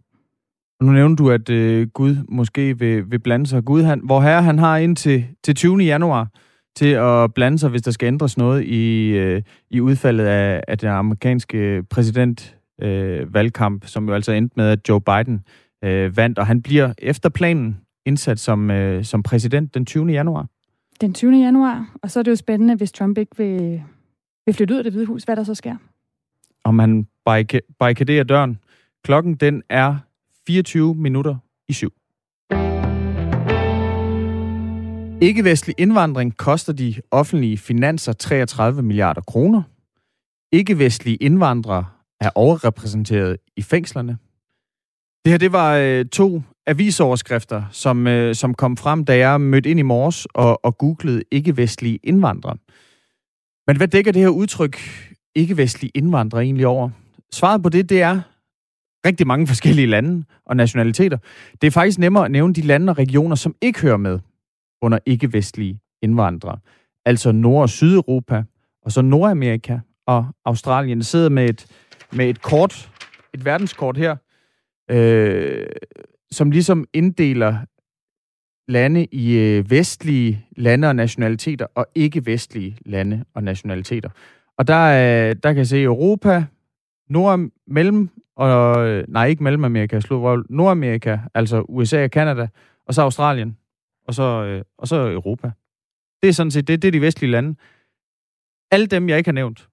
Nu 0.82 0.91
nævner 0.91 1.15
du, 1.15 1.30
at 1.30 1.50
øh, 1.50 1.88
Gud 1.88 2.15
måske 2.30 2.80
vil, 2.80 3.12
vil 3.12 3.19
blande 3.19 3.48
sig. 3.48 3.65
Gud, 3.65 3.84
han, 3.84 4.02
hvor 4.04 4.21
herre 4.21 4.43
han 4.43 4.60
har 4.60 4.78
indtil 4.78 5.26
til 5.43 5.56
20. 5.56 5.78
januar 5.78 6.28
til 6.75 6.88
at 6.88 7.33
blande 7.33 7.59
sig, 7.59 7.69
hvis 7.69 7.81
der 7.81 7.91
skal 7.91 8.07
ændres 8.07 8.38
noget 8.38 8.63
i, 8.63 9.07
øh, 9.07 9.41
i 9.69 9.81
udfaldet 9.81 10.25
af, 10.25 10.63
af 10.67 10.77
den 10.77 10.89
amerikanske 10.89 11.83
præsidentvalgkamp, 11.89 13.83
øh, 13.83 13.89
som 13.89 14.07
jo 14.07 14.13
altså 14.15 14.31
endte 14.31 14.53
med, 14.57 14.69
at 14.69 14.89
Joe 14.89 15.01
Biden 15.01 15.41
øh, 15.83 16.17
vandt. 16.17 16.39
Og 16.39 16.47
han 16.47 16.61
bliver 16.61 16.93
efter 16.97 17.29
planen 17.29 17.77
indsat 18.05 18.39
som, 18.39 18.71
øh, 18.71 19.03
som 19.03 19.23
præsident 19.23 19.73
den 19.73 19.85
20. 19.85 20.05
januar. 20.05 20.47
Den 21.01 21.13
20. 21.13 21.31
januar, 21.38 21.95
og 22.01 22.11
så 22.11 22.19
er 22.19 22.23
det 22.23 22.31
jo 22.31 22.35
spændende, 22.35 22.75
hvis 22.75 22.91
Trump 22.91 23.17
ikke 23.17 23.38
vil, 23.38 23.81
vil 24.45 24.55
flytte 24.55 24.73
ud 24.73 24.77
af 24.77 24.83
det 24.83 24.93
hvide 24.93 25.05
hus, 25.05 25.23
hvad 25.23 25.35
der 25.35 25.43
så 25.43 25.55
sker. 25.55 25.75
Om 26.63 26.79
han 26.79 27.07
barrika- 27.29 27.75
barrikaderer 27.79 28.23
døren. 28.23 28.59
Klokken 29.03 29.35
den 29.35 29.63
er 29.69 29.97
24 30.47 30.95
minutter 30.95 31.35
i 31.69 31.73
syv. 31.73 31.93
Ikke-vestlig 35.21 35.75
indvandring 35.78 36.38
koster 36.38 36.73
de 36.73 36.95
offentlige 37.12 37.58
finanser 37.58 38.13
33 38.13 38.82
milliarder 38.82 39.21
kroner. 39.21 39.62
Ikke-vestlige 40.51 41.15
indvandrere 41.15 41.86
er 42.21 42.30
overrepræsenteret 42.36 43.38
i 43.58 43.62
fængslerne. 43.62 44.17
Det 45.25 45.32
her, 45.32 45.38
det 45.38 45.51
var 45.51 45.75
øh, 45.75 46.06
to 46.06 46.41
avisoverskrifter, 46.67 47.63
som, 47.71 48.08
øh, 48.08 48.36
som 48.36 48.54
kom 48.54 48.78
frem, 48.78 49.06
da 49.06 49.17
jeg 49.17 49.41
mødte 49.41 49.69
ind 49.69 49.80
i 49.80 49.84
morges 49.84 50.25
og, 50.25 50.65
og 50.65 50.78
googlede 50.78 51.23
ikke-vestlige 51.32 51.99
indvandrere. 52.04 52.58
Men 53.67 53.78
hvad 53.78 53.88
dækker 53.88 54.12
det 54.12 54.21
her 54.21 54.30
udtryk 54.30 54.78
ikke-vestlige 55.36 55.91
indvandrere 55.95 56.43
egentlig 56.43 56.67
over? 56.67 56.89
Svaret 57.34 57.63
på 57.63 57.69
det, 57.69 57.89
det 57.89 58.01
er 58.01 58.21
rigtig 59.06 59.28
mange 59.28 59.47
forskellige 59.47 59.88
lande 59.88 60.23
og 60.45 60.56
nationaliteter. 60.56 61.17
Det 61.62 61.67
er 61.67 61.71
faktisk 61.71 61.99
nemmere 61.99 62.25
at 62.25 62.32
nævne 62.32 62.54
de 62.54 62.62
lande 62.62 62.91
og 62.91 62.97
regioner, 62.97 63.36
som 63.36 63.56
ikke 63.62 63.82
hører 63.82 63.97
med 63.97 64.19
under 64.86 65.00
ikke-vestlige 65.06 65.80
indvandrere. 66.02 66.58
Altså 67.06 67.32
Nord- 67.32 67.62
og 67.62 67.69
Sydeuropa, 67.69 68.43
og 68.82 68.91
så 68.91 69.02
Nordamerika 69.02 69.80
og 70.08 70.26
Australien. 70.45 70.98
Jeg 70.98 71.06
sidder 71.06 71.30
med 71.30 71.50
et, 71.50 71.65
med 72.12 72.30
et 72.30 72.41
kort, 72.41 72.91
et 73.34 73.45
verdenskort 73.45 73.98
her, 73.98 74.15
øh, 74.91 75.65
som 76.32 76.52
ligesom 76.52 76.86
inddeler 76.93 77.58
lande 78.67 79.06
i 79.06 79.38
øh, 79.38 79.71
vestlige 79.71 80.45
lande 80.58 80.88
og 80.88 80.95
nationaliteter, 80.95 81.65
og 81.76 81.88
ikke-vestlige 81.95 82.78
lande 82.86 83.26
og 83.34 83.43
nationaliteter. 83.43 84.10
Og 84.58 84.67
der, 84.67 84.86
øh, 84.86 85.36
der 85.43 85.50
kan 85.50 85.58
jeg 85.58 85.67
se 85.67 85.84
Europa, 85.84 86.45
Nord, 87.10 87.50
mellem, 87.67 88.10
og, 88.36 88.88
øh, 88.88 89.04
nej, 89.08 89.28
ikke 89.28 89.43
Mellemamerika, 89.43 90.00
slå 90.00 90.43
Nordamerika, 90.50 91.17
altså 91.34 91.62
USA 91.62 92.04
og 92.04 92.12
Kanada, 92.12 92.48
og 92.88 92.93
så 92.93 93.02
Australien, 93.02 93.58
og 94.07 94.13
så, 94.13 94.23
øh, 94.23 94.63
og 94.77 94.87
så 94.87 94.95
Europa. 94.95 95.51
Det 96.21 96.29
er 96.29 96.33
sådan 96.33 96.51
set, 96.51 96.67
det, 96.67 96.81
det 96.81 96.87
er 96.87 96.91
de 96.91 97.01
vestlige 97.01 97.31
lande. 97.31 97.55
Alle 98.71 98.87
dem, 98.87 99.09
jeg 99.09 99.17
ikke 99.17 99.27
har 99.27 99.33
nævnt, 99.33 99.69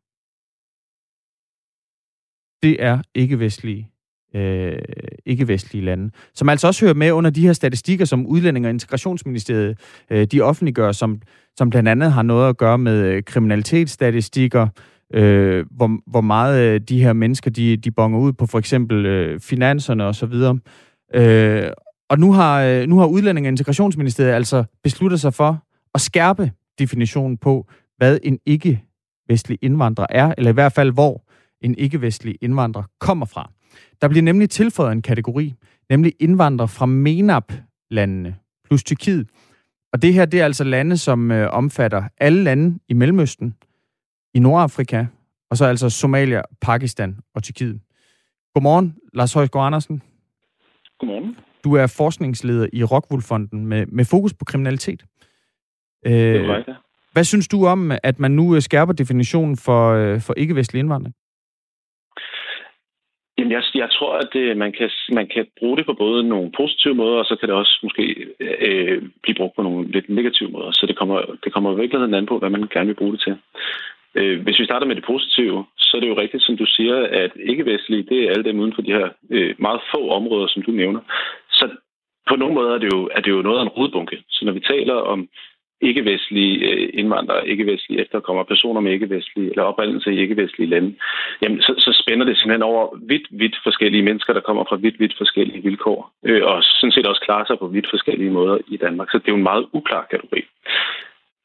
det 2.63 2.83
er 2.83 3.03
ikke-vestlige 3.15 3.93
øh, 4.35 4.79
ikke-vestlige 5.27 5.85
lande, 5.85 6.11
som 6.35 6.49
altså 6.49 6.67
også 6.67 6.85
hører 6.85 6.95
med 6.95 7.13
under 7.13 7.31
de 7.31 7.47
her 7.47 7.53
statistikker, 7.53 8.05
som 8.05 8.27
Udlænding- 8.27 8.67
og 8.67 8.71
Integrationsministeriet 8.71 9.79
øh, 10.11 10.27
de 10.27 10.41
offentliggør, 10.41 10.93
som, 10.93 11.21
som 11.57 11.71
blandt 11.71 11.89
andet 11.89 12.13
har 12.13 12.23
noget 12.23 12.49
at 12.49 12.57
gøre 12.57 12.79
med 12.79 12.99
øh, 13.03 13.23
kriminalitetsstatistikker, 13.23 14.69
øh, 15.15 15.67
hvor, 15.71 16.11
hvor 16.11 16.21
meget 16.21 16.61
øh, 16.61 16.81
de 16.81 17.03
her 17.03 17.13
mennesker, 17.13 17.51
de, 17.51 17.77
de 17.77 17.91
bonger 17.91 18.19
ud 18.19 18.33
på 18.33 18.47
for 18.47 18.59
eksempel 18.59 19.07
øh, 19.07 19.41
finanserne 19.41 20.05
osv. 20.05 20.35
Øh, 21.15 21.71
og 22.13 22.19
nu 22.19 22.33
har, 22.33 22.63
øh, 22.63 22.87
nu 22.89 22.99
har 22.99 23.07
Udlænding- 23.07 23.47
og 23.47 23.49
Integrationsministeriet 23.49 24.33
altså 24.33 24.65
besluttet 24.83 25.21
sig 25.21 25.35
for 25.35 25.65
at 25.95 26.01
skærpe 26.01 26.53
definitionen 26.79 27.39
på, 27.39 27.67
hvad 27.97 28.19
en 28.23 28.39
ikke-vestlig 28.47 29.59
indvandrer 29.63 30.07
er, 30.11 30.35
eller 30.39 30.51
i 30.51 30.55
hvert 30.55 30.73
fald, 30.73 30.93
hvor 30.93 31.25
en 31.61 31.75
ikke-vestlig 31.79 32.37
indvandrer 32.41 32.83
kommer 32.99 33.27
fra. 33.27 33.51
Der 34.01 34.09
bliver 34.09 34.23
nemlig 34.23 34.51
tilføjet 34.51 34.93
en 34.93 35.03
kategori, 35.03 35.55
nemlig 35.91 36.13
indvandrere 36.21 36.69
fra 36.69 36.87
MENAP-landene 36.87 38.37
plus 38.65 38.85
Tyrkiet. 38.85 39.29
Og 39.93 40.03
det 40.03 40.15
her, 40.15 40.25
det 40.25 40.41
er 40.41 40.45
altså 40.45 40.65
lande, 40.65 40.97
som 40.97 41.31
øh, 41.31 41.53
omfatter 41.53 42.05
alle 42.19 42.45
lande 42.45 42.79
i 42.89 42.95
Mellemøsten, 42.95 43.55
i 44.35 44.39
Nordafrika, 44.39 45.07
og 45.51 45.57
så 45.57 45.65
altså 45.65 45.91
Somalia, 45.91 46.43
Pakistan 46.61 47.19
og 47.35 47.43
Tyrkiet. 47.43 47.81
Godmorgen, 48.55 48.97
Lars 49.13 49.33
Højsgaard 49.33 49.67
Andersen. 49.67 50.03
Godmorgen. 50.99 51.37
Du 51.65 51.75
er 51.75 51.95
forskningsleder 51.97 52.67
i 52.73 52.85
Rockwool-fonden 52.85 53.67
med, 53.67 53.87
med 53.87 54.05
fokus 54.05 54.35
på 54.35 54.45
kriminalitet. 54.45 55.03
Øh, 56.07 56.13
Det 56.13 56.49
ja. 56.49 56.75
Hvad 57.13 57.25
synes 57.25 57.49
du 57.49 57.67
om, 57.67 57.93
at 58.03 58.19
man 58.19 58.31
nu 58.31 58.55
øh, 58.55 58.61
skærper 58.61 58.93
definitionen 58.93 59.57
for, 59.57 59.83
øh, 59.93 60.21
for 60.21 60.35
ikke-vestlig 60.37 60.81
indvandring? 60.81 61.15
Jamen, 63.39 63.53
jeg, 63.53 63.63
jeg 63.75 63.89
tror, 63.91 64.13
at 64.19 64.29
det, 64.33 64.57
man, 64.57 64.73
kan, 64.79 64.91
man 65.13 65.27
kan 65.35 65.47
bruge 65.59 65.77
det 65.77 65.87
på 65.87 65.95
både 65.99 66.29
nogle 66.29 66.53
positive 66.57 66.95
måder, 66.95 67.19
og 67.19 67.25
så 67.25 67.37
kan 67.37 67.49
det 67.49 67.57
også 67.57 67.79
måske 67.83 68.05
øh, 68.41 69.03
blive 69.23 69.37
brugt 69.39 69.57
på 69.57 69.63
nogle 69.63 69.91
lidt 69.91 70.09
negative 70.09 70.51
måder. 70.51 70.71
Så 70.73 70.87
det 70.87 70.97
kommer, 70.99 71.17
det 71.45 71.53
kommer 71.53 71.73
i 71.73 71.81
virkeligheden 71.81 72.15
an 72.15 72.27
på, 72.27 72.39
hvad 72.39 72.51
man 72.51 72.69
gerne 72.73 72.87
vil 72.87 73.01
bruge 73.01 73.13
det 73.13 73.21
til. 73.21 73.37
Øh, 74.15 74.43
hvis 74.43 74.59
vi 74.59 74.65
starter 74.65 74.87
med 74.87 74.97
det 74.97 75.05
positive, 75.05 75.65
så 75.77 75.97
er 75.97 76.01
det 76.01 76.09
jo 76.09 76.21
rigtigt, 76.21 76.43
som 76.43 76.57
du 76.57 76.67
siger, 76.67 76.97
at 77.23 77.33
ikke-vestlige, 77.37 78.03
det 78.03 78.19
er 78.25 78.31
alle 78.31 78.45
dem 78.45 78.61
uden 78.61 78.75
for 78.75 78.83
de 78.83 78.93
her 78.93 79.09
øh, 79.31 79.55
meget 79.59 79.81
få 79.95 80.11
områder, 80.11 80.47
som 80.47 80.63
du 80.63 80.71
nævner. 80.71 81.01
Så 81.51 81.69
på 82.29 82.37
nogle 82.37 82.55
måder 82.55 82.75
er 82.75 82.79
det 82.79 82.93
jo, 82.95 83.11
er 83.17 83.21
det 83.21 83.31
jo 83.31 83.43
noget 83.43 83.59
af 83.59 83.63
en 83.63 83.77
rodbunke. 83.79 84.17
Så 84.29 84.45
når 84.45 84.53
vi 84.53 84.61
taler 84.61 84.95
om 84.95 85.29
ikke-vestlige 85.81 86.55
øh, 86.69 86.91
indvandrere, 86.95 87.49
ikke-vestlige 87.49 88.01
efterkommere, 88.01 88.45
personer 88.45 88.81
med 88.81 88.93
ikke-vestlige 88.93 89.51
eller 89.51 89.63
oprindelse 89.63 90.13
i 90.13 90.19
ikke-vestlige 90.19 90.71
lande, 90.71 90.95
jamen 91.43 91.63
så, 91.63 91.75
så 91.79 92.03
spænder 92.03 92.27
det 92.27 92.39
simpelthen 92.39 92.63
over 92.63 92.99
vidt, 93.03 93.27
vidt 93.31 93.57
forskellige 93.63 94.03
mennesker, 94.03 94.33
der 94.33 94.41
kommer 94.41 94.65
fra 94.69 94.77
vidt, 94.77 95.01
vidt 95.01 95.15
forskellige 95.19 95.63
vilkår, 95.63 96.13
øh, 96.25 96.43
og 96.45 96.63
sådan 96.63 96.93
set 96.93 97.07
også 97.07 97.21
klarer 97.21 97.45
sig 97.47 97.59
på 97.59 97.67
vidt 97.67 97.87
forskellige 97.91 98.31
måder 98.31 98.59
i 98.69 98.77
Danmark. 98.77 99.11
Så 99.11 99.19
det 99.19 99.29
er 99.29 99.33
jo 99.33 99.37
en 99.37 99.51
meget 99.53 99.67
uklar 99.73 100.07
kategori 100.11 100.43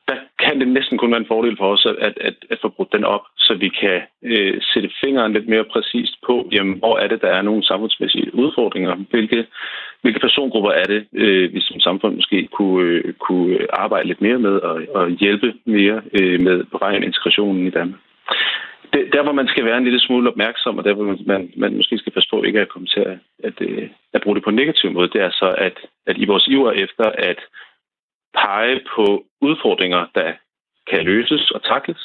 der 0.08 0.18
kan 0.44 0.60
det 0.60 0.68
næsten 0.68 0.98
kun 0.98 1.12
være 1.12 1.20
en 1.20 1.32
fordel 1.34 1.58
for 1.58 1.74
os 1.74 1.86
at, 1.86 2.14
at, 2.22 2.36
at 2.50 2.60
få 2.62 2.70
brudt 2.70 2.94
den 2.94 3.04
op, 3.04 3.22
så 3.38 3.54
vi 3.54 3.70
kan 3.70 4.02
øh, 4.24 4.62
sætte 4.62 4.90
fingeren 5.04 5.34
lidt 5.34 5.48
mere 5.48 5.64
præcist 5.64 6.16
på, 6.28 6.50
jamen, 6.52 6.80
hvor 6.80 6.98
er 6.98 7.08
det, 7.08 7.22
der 7.22 7.28
er 7.28 7.42
nogle 7.42 7.64
samfundsmæssige 7.64 8.36
udfordringer. 8.36 8.96
Hvilke, 9.10 9.46
hvilke 10.02 10.20
persongrupper 10.20 10.72
er 10.72 10.84
det, 10.84 11.08
øh, 11.14 11.54
vi 11.54 11.62
som 11.62 11.80
samfund 11.80 12.16
måske 12.16 12.48
kunne, 12.48 12.84
øh, 12.84 13.14
kunne 13.14 13.58
arbejde 13.74 14.08
lidt 14.08 14.22
mere 14.22 14.40
med 14.40 14.56
og, 14.70 14.82
og 14.94 15.10
hjælpe 15.10 15.54
mere 15.66 16.02
øh, 16.20 16.40
med 16.40 16.64
på 16.64 16.78
vejen 16.78 17.04
integrationen 17.04 17.68
i 17.68 17.70
Danmark. 17.70 18.00
Det, 18.94 19.10
der, 19.14 19.24
hvor 19.24 19.32
man 19.32 19.48
skal 19.48 19.66
være 19.66 19.78
en 19.78 19.84
lille 19.84 20.00
smule 20.00 20.30
opmærksom, 20.30 20.78
og 20.78 20.84
der, 20.84 20.94
hvor 20.94 21.18
man, 21.26 21.52
man 21.58 21.76
måske 21.76 21.98
skal 21.98 22.14
passe 22.14 22.30
på 22.30 22.44
ikke 22.44 22.62
at 22.62 22.70
komme 22.70 22.88
til 22.88 23.00
at, 23.00 23.18
at, 23.44 23.62
at, 23.62 23.90
at 24.14 24.22
bruge 24.22 24.36
det 24.36 24.44
på 24.44 24.50
en 24.50 24.56
negativ 24.56 24.92
måde, 24.92 25.10
det 25.10 25.22
er 25.22 25.32
så, 25.32 25.56
at, 25.58 25.78
at 26.08 26.18
i 26.18 26.26
vores 26.26 26.48
iver 26.48 26.72
efter 26.72 27.04
at 27.04 27.40
pege 28.42 28.80
på 28.96 29.06
udfordringer, 29.42 30.06
der 30.16 30.34
kan 30.90 31.04
løses 31.04 31.52
og 31.52 31.64
takles, 31.64 32.02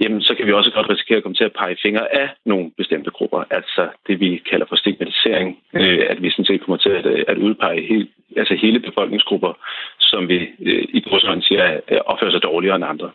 jamen 0.00 0.22
så 0.22 0.34
kan 0.34 0.46
vi 0.46 0.52
også 0.52 0.70
godt 0.74 0.90
risikere 0.90 1.16
at 1.16 1.22
komme 1.22 1.38
til 1.38 1.44
at 1.44 1.56
pege 1.58 1.76
fingre 1.82 2.14
af 2.14 2.28
nogle 2.46 2.70
bestemte 2.76 3.10
grupper. 3.10 3.44
Altså 3.50 3.88
det, 4.06 4.20
vi 4.20 4.42
kalder 4.50 4.66
for 4.68 4.76
stigmatisering. 4.76 5.58
Øh, 5.74 6.06
at 6.10 6.22
vi 6.22 6.30
sådan 6.30 6.44
set 6.44 6.60
kommer 6.64 6.76
til 6.76 6.90
at, 6.90 7.06
at 7.06 7.38
udpege 7.38 7.86
helt, 7.88 8.10
altså 8.36 8.54
hele 8.54 8.80
befolkningsgrupper, 8.80 9.52
som 10.00 10.28
vi 10.28 10.38
øh, 10.60 10.84
i 10.88 11.04
vores 11.10 11.44
siger 11.44 11.80
øh, 11.90 11.98
opfører 12.06 12.30
sig 12.30 12.42
dårligere 12.42 12.76
end 12.76 12.84
andre. 12.84 13.10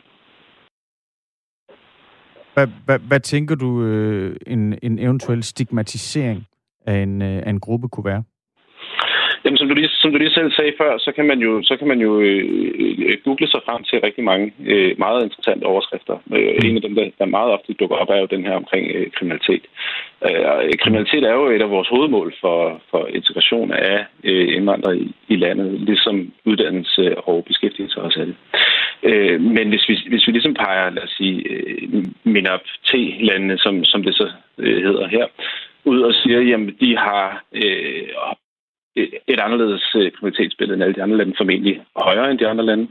Hvad, 2.53 2.67
hvad, 2.85 2.99
hvad 2.99 3.19
tænker 3.19 3.55
du, 3.55 3.83
øh, 3.83 4.35
en, 4.47 4.79
en 4.83 4.99
eventuel 4.99 5.43
stigmatisering 5.43 6.47
af 6.85 6.97
en, 6.97 7.21
øh, 7.21 7.37
af 7.45 7.49
en 7.49 7.59
gruppe 7.59 7.89
kunne 7.89 8.05
være? 8.05 8.23
Jamen, 9.45 9.57
som 9.57 9.67
du 9.67 9.73
lige, 9.75 9.89
som 9.89 10.11
du 10.11 10.17
lige 10.17 10.37
selv 10.37 10.51
sagde 10.51 10.73
før, 10.77 10.97
så 10.97 11.11
kan 11.11 11.25
man 11.27 11.39
jo, 11.39 11.63
så 11.63 11.77
kan 11.77 11.87
man 11.87 11.99
jo 11.99 12.19
øh, 12.19 12.43
øh, 12.79 12.95
øh, 13.07 13.17
google 13.25 13.47
sig 13.47 13.61
frem 13.65 13.83
til 13.83 13.99
rigtig 13.99 14.23
mange 14.23 14.53
øh, 14.65 14.91
meget 14.97 15.23
interessante 15.23 15.63
overskrifter. 15.63 16.17
Øh, 16.33 16.53
en 16.63 16.75
af 16.75 16.81
dem, 16.81 16.95
der, 16.95 17.05
der 17.19 17.25
meget 17.25 17.51
ofte 17.51 17.73
dukker 17.73 17.95
op, 17.95 18.09
er 18.09 18.19
jo 18.19 18.25
den 18.25 18.43
her 18.45 18.55
omkring 18.55 18.85
øh, 18.95 19.11
kriminalitet. 19.11 19.63
Øh, 20.27 20.65
øh, 20.65 20.73
kriminalitet 20.83 21.23
er 21.23 21.33
jo 21.33 21.45
et 21.47 21.61
af 21.61 21.69
vores 21.69 21.87
hovedmål 21.87 22.33
for, 22.41 22.81
for 22.91 23.07
integration 23.07 23.71
af 23.71 24.05
øh, 24.23 24.55
indvandrere 24.55 24.97
i, 24.97 25.15
i 25.27 25.35
landet, 25.35 25.81
ligesom 25.81 26.33
uddannelse 26.45 27.17
og 27.17 27.45
beskæftigelse 27.47 28.01
også 28.01 28.19
er 28.21 28.25
det. 28.25 28.35
Øh, 29.03 29.41
men 29.41 29.69
hvis 29.69 29.89
vi, 29.89 29.95
hvis 30.09 30.27
vi 30.27 30.31
ligesom 30.31 30.53
peger, 30.53 30.89
lad 30.89 31.03
os 31.03 31.15
sige, 31.17 31.49
øh, 31.49 32.05
MINAP-T-landene, 32.23 33.57
som, 33.57 33.83
som 33.83 34.03
det 34.03 34.15
så 34.15 34.31
øh, 34.57 34.83
hedder 34.83 35.07
her, 35.07 35.25
ud 35.85 36.01
og 36.01 36.13
siger, 36.13 36.41
jamen 36.41 36.75
de 36.81 36.97
har 36.97 37.43
øh, 37.53 38.03
et 39.27 39.39
anderledes 39.39 39.95
øh, 39.95 40.11
kriminalitetsbillede 40.11 40.75
end 40.75 40.83
alle 40.83 40.95
de 40.95 41.03
andre 41.03 41.17
lande, 41.17 41.33
formentlig 41.37 41.81
højere 41.95 42.31
end 42.31 42.39
de 42.39 42.47
andre 42.47 42.65
lande, 42.65 42.87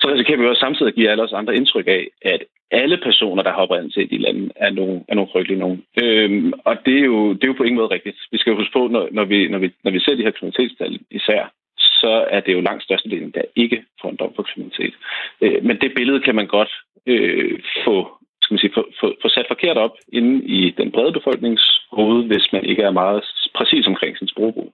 så 0.00 0.08
risikerer 0.08 0.38
vi 0.38 0.46
også 0.46 0.60
samtidig 0.60 0.88
at 0.88 0.94
give 0.94 1.10
alle 1.10 1.22
os 1.22 1.32
andre 1.32 1.56
indtryk 1.56 1.86
af, 1.86 2.08
at 2.22 2.42
alle 2.70 2.96
personer, 2.96 3.42
der 3.42 3.52
har 3.52 3.62
oprindelse 3.62 4.02
i 4.02 4.06
de 4.06 4.18
lande, 4.18 4.50
er 4.56 4.70
nogle, 4.70 5.04
er 5.08 5.14
nogle 5.14 5.30
frygtelige 5.32 5.58
nogen. 5.58 5.84
Øhm, 6.02 6.52
og 6.64 6.76
det 6.86 6.96
er, 6.98 7.04
jo, 7.04 7.32
det 7.32 7.44
er 7.44 7.48
jo 7.48 7.58
på 7.58 7.62
ingen 7.62 7.80
måde 7.80 7.94
rigtigt. 7.94 8.16
Vi 8.32 8.38
skal 8.38 8.50
jo 8.50 8.56
huske 8.56 8.72
på, 8.72 8.88
når, 8.88 9.08
når, 9.12 9.24
vi, 9.24 9.48
når, 9.48 9.58
vi, 9.58 9.70
når 9.84 9.90
vi 9.90 10.00
ser 10.00 10.14
de 10.14 10.22
her 10.22 10.30
kriminalitetstal 10.30 10.98
især, 11.10 11.52
så 11.78 12.26
er 12.30 12.40
det 12.40 12.52
jo 12.52 12.60
langt 12.60 12.82
størstedelen, 12.82 13.30
der 13.30 13.42
ikke 13.56 13.84
får 14.00 14.10
en 14.10 14.16
dom 14.16 14.32
for 14.36 14.42
kriminalitet. 14.42 14.94
Øh, 15.40 15.64
men 15.64 15.76
det 15.80 15.92
billede 15.96 16.20
kan 16.20 16.34
man 16.34 16.46
godt 16.46 16.72
øh, 17.06 17.58
få, 17.84 18.08
skal 18.42 18.54
man 18.54 18.58
sige, 18.58 18.74
få, 18.74 18.88
få, 19.00 19.14
få 19.22 19.28
sat 19.28 19.46
forkert 19.48 19.76
op 19.76 19.94
inde 20.12 20.44
i 20.44 20.70
den 20.70 20.92
brede 20.92 21.12
befolkningshoved, 21.12 22.24
hvis 22.24 22.52
man 22.52 22.64
ikke 22.64 22.82
er 22.82 22.90
meget 22.90 23.24
præcis 23.54 23.86
omkring 23.86 24.18
sin 24.18 24.28
sprogbrug. 24.28 24.72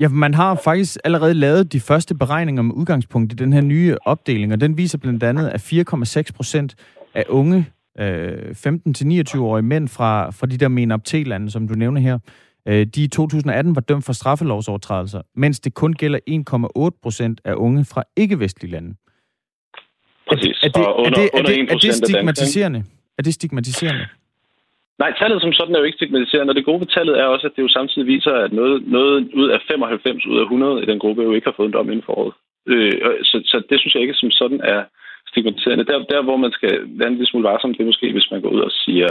Ja, 0.00 0.08
man 0.08 0.34
har 0.34 0.60
faktisk 0.64 0.96
allerede 1.04 1.34
lavet 1.34 1.72
de 1.72 1.80
første 1.80 2.14
beregninger 2.14 2.62
med 2.62 2.74
udgangspunkt 2.74 3.32
i 3.32 3.36
den 3.36 3.52
her 3.52 3.60
nye 3.60 3.96
opdeling, 4.04 4.52
og 4.52 4.60
den 4.60 4.76
viser 4.76 4.98
blandt 4.98 5.22
andet, 5.22 5.48
at 5.48 5.60
4,6 5.60 6.32
procent 6.36 6.74
af 7.14 7.24
unge 7.28 7.66
øh, 7.98 8.50
15-29-årige 8.50 9.62
mænd 9.62 9.88
fra, 9.88 10.30
fra 10.30 10.46
de 10.46 10.56
der 10.58 10.68
MENAPT-lande, 10.68 11.50
som 11.50 11.68
du 11.68 11.74
nævner 11.74 12.00
her, 12.00 12.18
øh, 12.68 12.86
de 12.86 13.02
i 13.02 13.08
2018 13.08 13.74
var 13.74 13.80
dømt 13.80 14.04
for 14.04 14.12
straffelovsovertrædelser, 14.12 15.22
mens 15.36 15.60
det 15.60 15.74
kun 15.74 15.92
gælder 15.92 16.18
1,8 16.94 16.98
procent 17.02 17.40
af 17.44 17.54
unge 17.54 17.84
fra 17.84 18.02
ikke-vestlige 18.16 18.72
lande. 18.72 18.94
Præcis. 20.28 20.58
Er 20.62 20.68
det, 20.68 20.82
er 20.82 21.10
det, 21.10 21.30
er 21.34 21.42
det, 21.42 21.58
er 21.58 21.64
det, 21.64 21.72
er 21.72 21.78
det 21.78 21.94
stigmatiserende? 21.94 22.84
Er 23.18 23.22
det 23.22 23.34
stigmatiserende? 23.34 24.06
Nej, 24.98 25.12
tallet 25.18 25.42
som 25.42 25.52
sådan 25.52 25.74
er 25.74 25.78
jo 25.78 25.84
ikke 25.84 25.96
stigmatiserende, 25.96 26.50
og 26.50 26.56
det 26.56 26.64
gode 26.64 26.80
ved 26.80 26.86
tallet 26.86 27.18
er 27.20 27.24
også, 27.24 27.46
at 27.46 27.52
det 27.56 27.62
jo 27.62 27.68
samtidig 27.68 28.06
viser, 28.06 28.32
at 28.32 28.52
noget, 28.52 28.86
noget 28.86 29.30
ud 29.34 29.48
af 29.48 29.60
95 29.68 30.26
ud 30.26 30.38
af 30.38 30.42
100 30.42 30.82
i 30.82 30.86
den 30.86 30.98
gruppe 30.98 31.22
jo 31.22 31.32
ikke 31.32 31.46
har 31.46 31.54
fået 31.56 31.66
en 31.66 31.72
dom 31.72 31.90
inden 31.90 32.06
for 32.06 32.18
året. 32.18 32.34
Øh, 32.66 32.92
så, 33.22 33.36
så 33.44 33.62
det 33.70 33.80
synes 33.80 33.94
jeg 33.94 34.02
ikke 34.02 34.14
som 34.14 34.30
sådan 34.30 34.60
er 34.60 34.84
stigmatiserende. 35.30 35.84
Der, 35.84 35.98
der 35.98 36.22
hvor 36.22 36.36
man 36.36 36.52
skal 36.52 36.72
være 36.98 37.08
en 37.08 37.14
lille 37.14 37.26
smule 37.26 37.48
varsom, 37.48 37.74
det 37.74 37.80
er 37.80 37.92
måske, 37.92 38.12
hvis 38.12 38.30
man 38.30 38.40
går 38.42 38.48
ud 38.48 38.60
og 38.60 38.70
siger, 38.70 39.08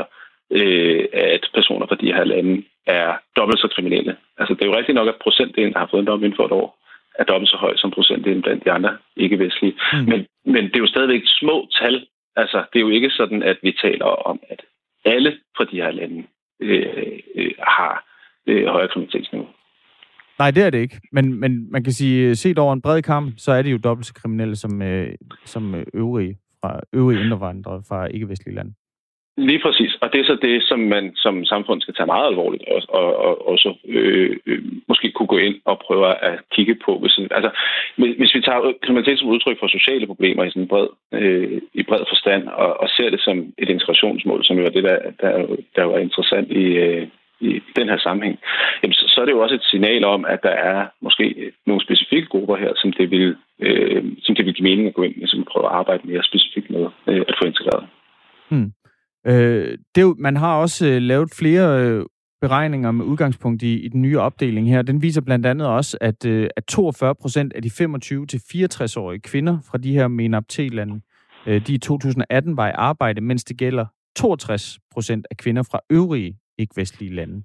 øh, 0.51 1.05
at 1.13 1.49
personer 1.53 1.87
fra 1.87 2.01
de 2.01 2.13
her 2.13 2.23
lande 2.23 2.63
er 2.87 3.17
dobbelt 3.37 3.59
så 3.59 3.67
kriminelle. 3.75 4.15
Altså, 4.37 4.53
det 4.53 4.61
er 4.61 4.65
jo 4.65 4.77
rigtigt 4.77 4.95
nok, 4.95 5.07
at 5.07 5.21
procentdelen, 5.23 5.73
der 5.73 5.79
har 5.79 5.89
fået 5.91 6.01
en 6.01 6.07
dom 6.07 6.23
inden 6.23 6.35
for 6.35 6.45
et 6.45 6.51
år, 6.51 6.77
er 7.19 7.23
dobbelt 7.23 7.49
så 7.49 7.57
høj 7.57 7.75
som 7.77 7.91
procentdelen 7.91 8.41
blandt 8.41 8.65
de 8.65 8.71
andre 8.71 8.97
ikke-vestlige. 9.15 9.75
Mm. 9.93 9.99
Men, 9.99 10.27
men 10.45 10.63
det 10.63 10.75
er 10.75 10.85
jo 10.85 10.93
stadigvæk 10.93 11.21
små 11.25 11.67
tal. 11.81 12.07
Altså, 12.35 12.57
det 12.73 12.79
er 12.79 12.85
jo 12.87 12.89
ikke 12.89 13.09
sådan, 13.09 13.43
at 13.43 13.57
vi 13.61 13.71
taler 13.81 14.05
om, 14.05 14.39
at 14.49 14.61
alle 15.07 15.31
fra 15.57 15.65
de 15.71 15.75
her 15.75 15.91
lande 15.91 16.23
øh, 16.59 17.19
øh, 17.35 17.51
har 17.59 18.05
øh, 18.47 18.67
højere 18.67 18.87
kriminalitetsniveau. 18.87 19.47
Nej, 20.39 20.51
det 20.51 20.63
er 20.63 20.69
det 20.69 20.77
ikke. 20.77 21.01
Men, 21.11 21.39
men 21.39 21.71
man 21.71 21.83
kan 21.83 21.93
sige, 21.93 22.29
øh, 22.29 22.35
set 22.35 22.59
over 22.59 22.73
en 22.73 22.81
bred 22.81 23.01
kamp, 23.01 23.33
så 23.37 23.51
er 23.51 23.61
det 23.61 23.71
jo 23.71 23.77
dobbelt 23.77 24.05
så 24.05 24.13
kriminelle 24.13 24.55
som, 24.55 24.81
øh, 24.81 25.15
som 25.45 25.75
øh, 25.75 25.85
øvrige, 25.93 26.37
fra, 26.61 26.79
øvrige 26.93 27.21
indvandrere 27.21 27.83
fra 27.89 28.05
ikke-vestlige 28.05 28.55
lande. 28.55 28.73
Lige 29.37 29.59
præcis, 29.59 29.95
og 30.01 30.13
det 30.13 30.19
er 30.19 30.25
så 30.25 30.37
det, 30.41 30.63
som 30.63 30.79
man 30.79 31.15
som 31.15 31.45
samfund 31.45 31.81
skal 31.81 31.93
tage 31.93 32.13
meget 32.13 32.27
alvorligt, 32.27 32.63
og, 32.67 32.81
og, 33.25 33.47
og 33.47 33.57
så 33.57 33.75
øh, 33.87 34.37
øh, 34.45 34.63
måske 34.87 35.11
kunne 35.11 35.27
gå 35.27 35.37
ind 35.37 35.55
og 35.65 35.79
prøve 35.85 36.23
at 36.23 36.39
kigge 36.51 36.75
på. 36.85 36.99
Hvis, 36.99 37.19
altså, 37.31 37.51
hvis 37.95 38.35
vi 38.35 38.41
tager 38.41 38.73
kriminalitet 38.83 39.19
som 39.19 39.29
udtryk 39.29 39.59
for 39.59 39.67
sociale 39.67 40.07
problemer 40.07 40.43
i 40.43 40.49
sådan 40.49 40.61
en 40.61 40.67
bred, 40.67 40.87
øh, 41.13 41.61
i 41.73 41.83
bred 41.83 42.03
forstand, 42.09 42.47
og, 42.47 42.81
og 42.81 42.89
ser 42.89 43.09
det 43.09 43.21
som 43.21 43.37
et 43.57 43.69
integrationsmål, 43.69 44.45
som 44.45 44.57
jo 44.57 44.65
er 44.65 44.69
det, 44.69 44.83
der, 44.83 44.99
der, 45.21 45.55
der 45.75 45.83
var 45.83 45.97
interessant 45.97 46.51
i, 46.51 46.65
øh, 46.85 47.07
i 47.39 47.61
den 47.75 47.89
her 47.89 47.97
sammenhæng, 47.97 48.39
jamen, 48.83 48.93
så, 48.93 49.05
så 49.07 49.21
er 49.21 49.25
det 49.25 49.31
jo 49.31 49.43
også 49.43 49.55
et 49.55 49.69
signal 49.71 50.03
om, 50.03 50.25
at 50.25 50.39
der 50.43 50.55
er 50.71 50.85
måske 51.01 51.51
nogle 51.65 51.81
specifikke 51.81 52.27
grupper 52.27 52.55
her, 52.55 52.71
som 52.75 52.91
det 52.91 53.11
vil, 53.11 53.35
øh, 53.59 54.03
som 54.23 54.35
det 54.35 54.45
vil 54.45 54.53
give 54.53 54.69
mening 54.69 54.87
at 54.87 54.93
gå 54.93 55.03
ind 55.03 55.13
og 55.13 55.19
ligesom 55.19 55.47
prøve 55.51 55.65
at 55.65 55.71
arbejde 55.71 56.07
mere 56.07 56.23
specifikt 56.23 56.69
med 56.69 56.85
øh, 57.07 57.23
at 57.27 57.35
få 57.41 57.45
integreret. 57.47 57.87
Hmm. 58.49 58.71
Øh, 59.27 59.77
det, 59.95 60.17
man 60.17 60.35
har 60.35 60.55
også 60.55 60.87
øh, 60.87 61.01
lavet 61.01 61.33
flere 61.33 61.83
øh, 61.83 62.05
beregninger 62.41 62.91
med 62.91 63.05
udgangspunkt 63.05 63.63
i, 63.63 63.79
i 63.79 63.87
den 63.87 64.01
nye 64.01 64.19
opdeling 64.19 64.69
her. 64.69 64.81
Den 64.81 65.01
viser 65.01 65.21
blandt 65.21 65.45
andet 65.45 65.67
også, 65.67 65.97
at, 66.01 66.25
øh, 66.25 66.49
at 66.57 66.63
42 66.65 67.15
procent 67.15 67.53
af 67.53 67.61
de 67.61 67.69
25-64-årige 67.69 69.21
kvinder 69.21 69.59
fra 69.71 69.77
de 69.77 69.93
her 69.93 70.07
MENAPT-lande, 70.07 71.01
øh, 71.47 71.67
de 71.67 71.73
i 71.73 71.77
2018 71.77 72.57
var 72.57 72.67
i 72.67 72.71
arbejde, 72.75 73.21
mens 73.21 73.43
det 73.43 73.57
gælder 73.57 73.85
62 74.15 74.79
procent 74.91 75.27
af 75.31 75.37
kvinder 75.37 75.63
fra 75.63 75.79
øvrige 75.89 76.39
ikke-vestlige 76.57 77.15
lande. 77.15 77.43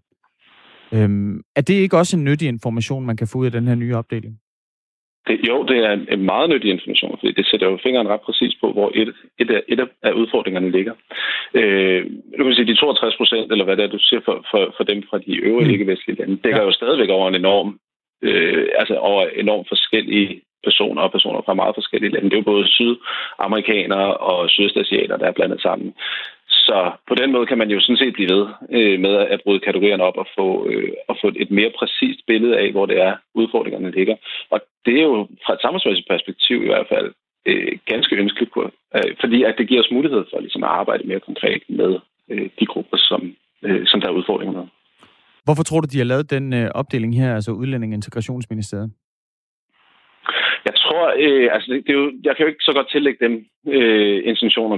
Øhm, 0.92 1.40
er 1.56 1.60
det 1.60 1.74
ikke 1.74 1.98
også 1.98 2.16
en 2.16 2.24
nyttig 2.24 2.48
information, 2.48 3.06
man 3.06 3.16
kan 3.16 3.26
få 3.26 3.38
ud 3.38 3.46
af 3.46 3.52
den 3.52 3.68
her 3.68 3.74
nye 3.74 3.96
opdeling? 3.96 4.38
Det, 5.26 5.48
jo, 5.48 5.62
det 5.62 5.78
er 5.86 5.92
en 6.14 6.22
meget 6.32 6.50
nyttig 6.50 6.70
information, 6.70 7.18
fordi 7.20 7.32
det 7.32 7.46
sætter 7.46 7.66
jo 7.70 7.78
fingeren 7.82 8.08
ret 8.08 8.20
præcis 8.20 8.54
på, 8.60 8.72
hvor 8.72 8.92
et, 8.94 9.14
et, 9.38 9.50
af, 9.50 9.62
et 9.68 9.88
af 10.02 10.12
udfordringerne 10.12 10.70
ligger. 10.70 10.94
Øh, 11.54 12.06
du 12.38 12.44
kan 12.44 12.54
sige, 12.54 12.66
de 12.66 12.76
62 12.76 13.16
procent, 13.16 13.52
eller 13.52 13.64
hvad 13.64 13.76
det 13.76 13.84
er, 13.84 13.88
du 13.88 13.98
siger 13.98 14.20
for, 14.24 14.46
for, 14.50 14.74
for 14.76 14.84
dem 14.84 15.02
fra 15.10 15.18
de 15.18 15.36
øvrige 15.36 15.68
mm. 15.68 15.72
ikke-vestlige 15.72 16.18
lande, 16.18 16.36
dækker 16.44 16.60
ja. 16.60 16.66
jo 16.66 16.72
stadigvæk 16.72 17.08
over 17.08 17.28
en 17.28 17.34
enorm, 17.34 17.78
øh, 18.22 18.66
altså 18.78 18.94
over 18.94 19.26
enormt 19.26 19.68
forskellige 19.68 20.42
personer 20.64 21.02
og 21.02 21.12
personer 21.12 21.40
fra 21.46 21.54
meget 21.54 21.74
forskellige 21.74 22.12
lande. 22.12 22.30
Det 22.30 22.36
er 22.36 22.42
jo 22.42 22.52
både 22.52 22.66
sydamerikanere 22.76 24.16
og 24.16 24.50
sydøstasiater, 24.50 25.16
der 25.16 25.26
er 25.26 25.38
blandet 25.38 25.60
sammen. 25.62 25.94
Så 26.68 26.78
på 27.08 27.14
den 27.14 27.32
måde 27.32 27.46
kan 27.46 27.58
man 27.58 27.70
jo 27.70 27.80
sådan 27.80 28.02
set 28.02 28.14
blive 28.14 28.32
ved 28.34 28.44
øh, 28.78 29.00
med 29.00 29.14
at 29.34 29.40
bryde 29.44 29.66
kategorierne 29.66 30.04
op 30.08 30.16
og 30.22 30.26
få, 30.38 30.46
øh, 30.70 30.92
og 31.08 31.14
få 31.20 31.26
et 31.42 31.50
mere 31.50 31.72
præcist 31.78 32.20
billede 32.26 32.58
af, 32.62 32.68
hvor 32.72 32.86
det 32.86 32.98
er, 33.08 33.14
udfordringerne 33.34 33.90
ligger. 33.98 34.16
Og 34.50 34.58
det 34.86 34.94
er 34.98 35.02
jo 35.02 35.28
fra 35.44 35.52
et 35.54 35.62
samfundsmæssigt 35.64 36.08
perspektiv 36.08 36.56
i 36.62 36.70
hvert 36.72 36.88
fald 36.92 37.08
øh, 37.46 37.72
ganske 37.92 38.16
ønskeligt, 38.16 38.52
på, 38.54 38.60
øh, 38.96 39.12
fordi 39.20 39.38
at 39.42 39.54
det 39.58 39.68
giver 39.68 39.82
os 39.84 39.94
mulighed 39.96 40.24
for 40.30 40.40
ligesom, 40.40 40.64
at 40.64 40.70
arbejde 40.80 41.08
mere 41.10 41.26
konkret 41.28 41.62
med 41.68 41.92
øh, 42.30 42.48
de 42.60 42.66
grupper, 42.66 42.96
som, 42.96 43.20
øh, 43.66 43.82
som 43.86 44.00
der 44.00 44.08
er 44.08 44.18
udfordringer 44.20 44.54
med. 44.58 44.66
Hvorfor 45.44 45.62
tror 45.62 45.80
du, 45.80 45.88
de 45.92 45.98
har 45.98 46.04
lavet 46.04 46.30
den 46.30 46.52
øh, 46.52 46.70
opdeling 46.74 47.12
her, 47.20 47.34
altså 47.34 47.50
Udlænding- 47.52 47.92
og 47.92 48.00
Integrationsministeriet? 48.00 48.90
Tror, 50.92 51.06
øh, 51.26 51.48
altså 51.54 51.66
det, 51.72 51.86
det 51.86 51.92
er 51.92 52.00
jo, 52.02 52.12
jeg 52.24 52.36
kan 52.36 52.44
jo 52.44 52.50
ikke 52.50 52.68
så 52.68 52.72
godt 52.72 52.90
tillægge 52.90 53.24
dem 53.26 53.34
øh, 53.76 54.18
intentioner 54.30 54.76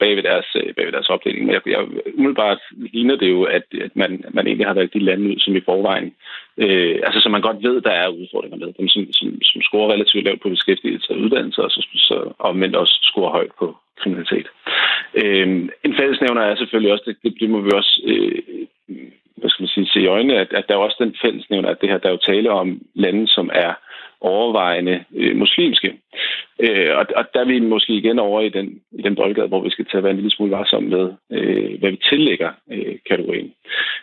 bag 0.00 0.16
ved 0.16 0.22
deres, 0.22 0.48
øh, 0.60 0.74
bag 0.74 0.84
ved 0.86 0.92
deres 0.92 1.10
opdeling, 1.14 1.44
men 1.44 1.54
jeg, 1.54 1.62
jeg, 1.66 1.82
umiddelbart 2.18 2.60
ligner 2.94 3.16
det 3.16 3.30
jo, 3.30 3.42
at, 3.42 3.66
at 3.86 3.92
man, 4.02 4.24
man 4.36 4.46
egentlig 4.46 4.66
har 4.66 4.74
valgt 4.74 4.94
de 4.94 5.06
lande 5.08 5.30
ud, 5.30 5.38
som 5.38 5.56
i 5.56 5.66
forvejen, 5.70 6.14
øh, 6.62 6.96
altså 7.06 7.20
som 7.20 7.32
man 7.32 7.46
godt 7.46 7.62
ved, 7.62 7.80
der 7.80 7.94
er 8.02 8.08
udfordringer 8.08 8.58
med, 8.58 8.72
dem 8.80 8.88
som, 8.88 9.02
som, 9.12 9.28
som 9.42 9.62
scorer 9.62 9.92
relativt 9.92 10.24
lavt 10.24 10.42
på 10.42 10.48
beskæftigelse 10.48 11.12
og 11.12 11.18
uddannelse, 11.18 11.62
og 11.62 11.70
så, 11.70 11.80
så 12.08 12.16
men 12.54 12.74
også 12.74 12.98
scorer 13.02 13.30
højt 13.30 13.54
på 13.58 13.76
kriminalitet. 14.00 14.46
Øh, 15.14 15.48
en 15.86 15.94
fællesnævner 16.00 16.42
er 16.42 16.56
selvfølgelig 16.56 16.92
også, 16.92 17.04
det, 17.06 17.16
det, 17.22 17.40
det 17.40 17.50
må 17.50 17.60
vi 17.60 17.70
også 17.74 18.02
øh, 18.06 18.66
hvad 19.36 19.50
skal 19.50 19.62
man 19.62 19.68
sige, 19.68 19.86
se 19.86 20.00
i 20.00 20.06
øjnene, 20.06 20.40
at, 20.40 20.52
at 20.52 20.64
der 20.68 20.74
er 20.74 20.78
også 20.78 20.96
den 21.00 21.16
fællesnævner, 21.22 21.68
at 21.68 21.80
det 21.80 21.88
her, 21.88 21.98
der 21.98 22.08
er 22.08 22.12
jo 22.16 22.26
tale 22.32 22.50
om 22.50 22.80
lande, 22.94 23.28
som 23.28 23.50
er 23.52 23.72
overvejende 24.20 25.04
øh, 25.14 25.36
muslimske. 25.36 25.92
Øh, 26.60 26.90
og, 26.98 27.06
og 27.16 27.24
der 27.34 27.40
er 27.40 27.44
vi 27.44 27.60
måske 27.60 27.92
igen 27.92 28.18
over 28.18 28.40
i 28.40 28.48
den, 28.48 28.80
i 28.92 29.02
den 29.02 29.14
boldgade, 29.14 29.48
hvor 29.48 29.62
vi 29.62 29.70
skal 29.70 29.84
tage 29.84 29.98
at 29.98 30.04
være 30.04 30.10
en 30.10 30.16
lille 30.16 30.30
smule 30.30 30.52
varsom 30.52 30.82
med, 30.82 31.12
øh, 31.32 31.78
hvad 31.78 31.90
vi 31.90 31.98
tillægger 32.10 32.50
øh, 32.72 32.94
kategorien. 33.08 33.52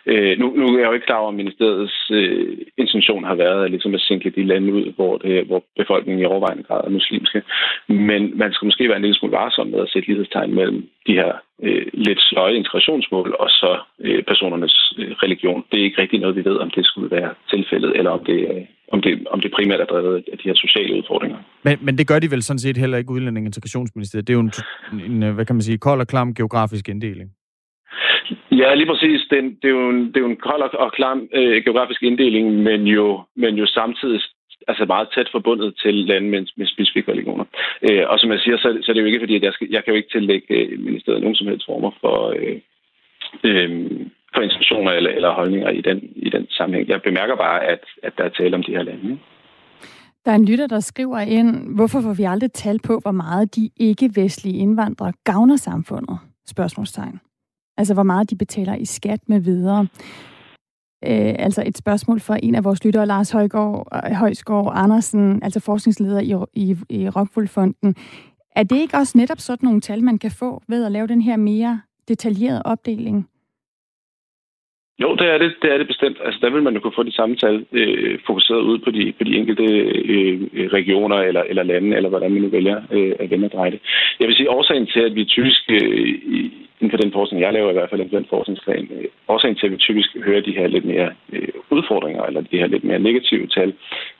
Øh, 0.06 0.38
nu, 0.38 0.46
nu 0.56 0.64
er 0.66 0.78
jeg 0.78 0.86
jo 0.86 0.92
ikke 0.92 1.06
klar 1.06 1.18
over, 1.18 1.28
om 1.28 1.34
ministeriets 1.34 2.10
øh, 2.10 2.58
intention 2.78 3.24
har 3.24 3.34
været 3.34 3.64
at, 3.64 3.70
ligesom 3.70 3.94
at 3.94 4.00
sænke 4.00 4.30
de 4.30 4.44
lande 4.44 4.72
ud, 4.72 4.92
hvor, 4.96 5.18
det, 5.18 5.46
hvor 5.46 5.64
befolkningen 5.76 6.22
i 6.22 6.26
overvejende 6.26 6.62
grad 6.62 6.80
er 6.84 6.90
muslimske. 6.90 7.42
Men 7.88 8.38
man 8.38 8.52
skal 8.52 8.66
måske 8.66 8.88
være 8.88 8.96
en 8.96 9.02
lille 9.02 9.18
smule 9.18 9.36
varsom 9.36 9.66
med 9.66 9.80
at 9.80 9.90
sætte 9.90 10.08
lighedstegn 10.08 10.54
mellem 10.54 10.88
de 11.06 11.12
her 11.12 11.32
øh, 11.62 11.86
lidt 11.92 12.22
sløje 12.22 12.54
integrationsmål 12.54 13.36
og 13.38 13.48
så 13.48 13.78
øh, 14.00 14.22
personernes 14.22 14.94
øh, 14.98 15.10
religion. 15.10 15.64
Det 15.72 15.80
er 15.80 15.84
ikke 15.84 16.02
rigtig 16.02 16.20
noget, 16.20 16.36
vi 16.36 16.44
ved, 16.44 16.56
om 16.56 16.70
det 16.70 16.86
skulle 16.86 17.10
være 17.10 17.34
tilfældet, 17.50 17.92
eller 17.96 18.10
om 18.10 18.24
det, 18.24 18.40
øh, 18.54 18.64
om 18.94 19.00
det, 19.06 19.12
om 19.34 19.40
det 19.40 19.50
primært 19.56 19.80
er 19.80 19.84
drevet 19.92 20.24
af 20.32 20.38
de 20.38 20.48
her 20.48 20.54
sociale 20.64 20.96
udfordringer. 20.98 21.38
Men, 21.66 21.78
men 21.86 21.98
det 21.98 22.08
gør 22.08 22.18
de 22.18 22.30
vel 22.30 22.42
sådan 22.42 22.64
set 22.64 22.76
heller 22.76 22.98
ikke 22.98 23.14
udlænding 23.16 23.46
integrationsministeriet. 23.46 24.26
Det 24.26 24.32
er 24.32 24.40
jo 24.40 24.46
en, 24.48 24.52
en, 25.08 25.34
hvad 25.34 25.46
kan 25.46 25.56
man 25.56 25.62
sige, 25.62 25.78
kold 25.78 26.00
og 26.00 26.06
klam 26.06 26.34
geografisk 26.34 26.88
inddeling. 26.88 27.30
Ja, 28.60 28.74
lige 28.74 28.90
præcis. 28.92 29.20
Det, 29.30 29.38
det, 29.62 29.68
er, 29.68 29.76
jo 29.80 29.90
en, 29.90 30.00
det 30.06 30.16
er 30.16 30.20
jo 30.26 30.32
en 30.34 30.44
kold 30.48 30.62
og 30.84 30.92
klam 30.92 31.28
øh, 31.38 31.64
geografisk 31.64 32.02
inddeling, 32.02 32.46
men 32.68 32.80
jo, 32.86 33.22
men 33.36 33.54
jo 33.54 33.66
samtidig 33.66 34.20
altså 34.68 34.84
meget 34.84 35.08
tæt 35.14 35.28
forbundet 35.32 35.74
til 35.82 35.94
lande 35.94 36.28
med, 36.28 36.46
med 36.56 36.66
specifikke 36.66 37.12
religioner. 37.12 37.44
Øh, 37.86 38.04
og 38.08 38.18
som 38.18 38.30
jeg 38.30 38.40
siger, 38.40 38.56
så, 38.56 38.78
så 38.82 38.90
er 38.90 38.94
det 38.94 39.00
jo 39.00 39.06
ikke 39.06 39.24
fordi, 39.24 39.36
at 39.36 39.42
jeg, 39.42 39.52
skal, 39.52 39.68
jeg 39.70 39.84
kan 39.84 39.92
jo 39.92 39.96
ikke 39.96 40.12
tillægge 40.12 40.46
øh, 40.54 40.80
ministeriet 40.80 41.22
nogen 41.22 41.36
som 41.36 41.46
helst 41.46 41.66
former 41.66 41.90
for, 42.00 42.16
øh, 42.38 42.58
øh, 43.44 43.70
for 44.34 44.42
institutioner 44.42 44.90
eller, 44.90 45.10
eller 45.10 45.34
holdninger 45.34 45.70
i 45.70 45.80
den, 45.80 45.98
i 46.16 46.30
den 46.30 46.46
sammenhæng. 46.50 46.88
Jeg 46.88 47.00
bemærker 47.02 47.36
bare, 47.36 47.64
at, 47.64 47.80
at 48.02 48.12
der 48.18 48.24
er 48.24 48.28
tale 48.28 48.56
om 48.56 48.62
de 48.62 48.72
her 48.72 48.82
lande. 48.82 49.18
Der 50.24 50.30
er 50.30 50.34
en 50.34 50.44
lytter, 50.44 50.66
der 50.66 50.80
skriver 50.80 51.18
ind, 51.18 51.74
hvorfor 51.74 52.00
får 52.00 52.14
vi 52.14 52.24
aldrig 52.24 52.52
tal 52.52 52.78
på, 52.78 52.98
hvor 53.02 53.10
meget 53.10 53.56
de 53.56 53.70
ikke-vestlige 53.76 54.56
indvandrere 54.56 55.12
gavner 55.24 55.56
samfundet? 55.56 56.18
Spørgsmålstegn. 56.46 57.20
Altså, 57.76 57.94
hvor 57.94 58.02
meget 58.02 58.30
de 58.30 58.36
betaler 58.36 58.74
i 58.74 58.84
skat 58.84 59.20
med 59.28 59.40
videre. 59.40 59.86
Øh, 61.06 61.34
altså 61.38 61.62
et 61.66 61.78
spørgsmål 61.78 62.20
fra 62.20 62.38
en 62.42 62.54
af 62.54 62.64
vores 62.64 62.84
lyttere, 62.84 63.06
Lars 63.06 63.30
Højgaard, 63.30 63.88
øh, 63.94 64.12
Højsgaard 64.12 64.72
Andersen, 64.74 65.42
altså 65.42 65.60
forskningsleder 65.60 66.20
i, 66.20 66.34
i, 66.54 66.76
i 66.88 67.08
Rockwool-fonden. 67.08 67.94
Er 68.56 68.62
det 68.62 68.76
ikke 68.76 68.96
også 68.96 69.18
netop 69.18 69.38
sådan 69.38 69.66
nogle 69.66 69.80
tal, 69.80 70.04
man 70.04 70.18
kan 70.18 70.30
få 70.30 70.62
ved 70.68 70.84
at 70.84 70.92
lave 70.92 71.06
den 71.06 71.20
her 71.20 71.36
mere 71.36 71.80
detaljerede 72.08 72.62
opdeling? 72.64 73.28
Jo, 75.02 75.14
det 75.14 75.26
er 75.26 75.38
det, 75.38 75.54
det 75.62 75.72
er 75.72 75.78
det 75.78 75.86
bestemt. 75.86 76.18
Altså, 76.24 76.38
der 76.42 76.50
vil 76.50 76.62
man 76.62 76.74
jo 76.74 76.80
kunne 76.80 76.98
få 76.98 77.02
de 77.02 77.18
samme 77.18 77.36
tal 77.36 77.66
øh, 77.72 78.18
fokuseret 78.26 78.60
ud 78.60 78.78
på 78.78 78.90
de, 78.90 79.12
på 79.18 79.24
de 79.24 79.36
enkelte 79.36 79.64
øh, 79.64 80.40
øh 80.54 80.66
regioner 80.78 81.16
eller, 81.16 81.42
eller 81.42 81.62
lande, 81.62 81.96
eller 81.96 82.08
hvordan 82.08 82.32
man 82.32 82.42
nu 82.42 82.48
vælger 82.48 82.82
øh, 82.90 83.12
at 83.20 83.30
vende 83.30 83.46
og 83.46 83.52
dreje 83.52 83.70
det. 83.70 83.80
Jeg 84.20 84.28
vil 84.28 84.36
sige, 84.36 84.50
årsagen 84.50 84.86
til, 84.86 85.00
at 85.00 85.14
vi 85.14 85.24
typisk, 85.24 85.62
øh, 85.70 86.08
inden 86.80 86.90
for 86.90 86.96
den 86.96 87.12
forskning, 87.12 87.42
jeg 87.42 87.52
laver 87.52 87.70
i 87.70 87.72
hvert 87.72 87.90
fald, 87.90 88.00
inden 88.00 88.10
for 88.10 88.18
den 88.18 88.32
forskningsplan, 88.34 88.88
øh, 88.96 89.04
årsagen 89.28 89.56
til, 89.56 89.66
at 89.66 89.72
vi 89.72 89.76
typisk 89.76 90.16
hører 90.24 90.40
de 90.40 90.56
her 90.58 90.66
lidt 90.66 90.84
mere 90.84 91.10
øh, 91.32 91.48
udfordringer, 91.70 92.22
eller 92.22 92.40
de 92.40 92.58
her 92.58 92.66
lidt 92.66 92.84
mere 92.84 92.98
negative 92.98 93.46
tal, 93.46 93.74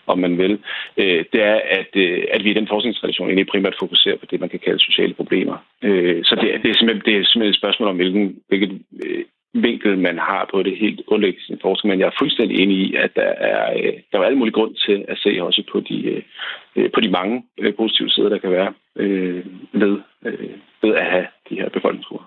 om 0.07 0.19
man 0.19 0.39
vil, 0.39 0.59
øh, 0.97 1.25
det 1.33 1.43
er, 1.43 1.61
at, 1.79 1.91
øh, 1.97 2.25
at 2.31 2.45
vi 2.45 2.51
i 2.51 2.59
den 2.59 2.69
forskningstradition 2.69 3.29
egentlig 3.29 3.47
primært 3.47 3.77
fokuserer 3.81 4.17
på 4.17 4.27
det, 4.31 4.41
man 4.41 4.49
kan 4.49 4.61
kalde 4.65 4.79
sociale 4.79 5.15
problemer. 5.15 5.57
Øh, 5.83 6.25
så 6.25 6.35
det, 6.35 6.63
det, 6.63 6.71
er 6.71 6.75
simpelthen, 6.75 7.05
det 7.07 7.15
er 7.15 7.25
simpelthen 7.25 7.55
et 7.55 7.61
spørgsmål 7.63 7.89
om, 7.89 7.97
hvilken, 7.97 8.37
hvilket 8.49 8.73
øh, 9.07 9.25
vinkel, 9.55 9.99
man 9.99 10.19
har 10.19 10.49
på 10.53 10.63
det 10.63 10.79
helt 10.79 11.07
grundlæggende 11.09 11.61
forskning, 11.63 11.91
men 11.91 12.01
jeg 12.01 12.07
er 12.07 12.21
fuldstændig 12.21 12.59
enig 12.59 12.77
i, 12.77 12.95
at 12.95 13.11
der 13.17 13.31
er, 13.51 13.73
øh, 13.79 13.93
der 14.13 14.19
er 14.19 14.23
alle 14.23 14.39
mulige 14.39 14.53
grund 14.59 14.75
til 14.75 15.05
at 15.09 15.19
se 15.19 15.43
også 15.43 15.63
på 15.73 15.81
de, 15.81 15.97
øh, 16.13 16.23
øh, 16.77 16.91
på 16.95 17.01
de 17.01 17.11
mange 17.11 17.45
øh, 17.59 17.75
positive 17.77 18.11
sider, 18.11 18.29
der 18.29 18.39
kan 18.39 18.51
være 18.51 18.73
øh, 18.97 19.45
ved, 19.73 19.99
øh, 20.27 20.51
ved 20.83 20.95
at 20.95 21.07
have 21.11 21.27
de 21.49 21.55
her 21.55 21.69
befolkningsgrupper. 21.69 22.27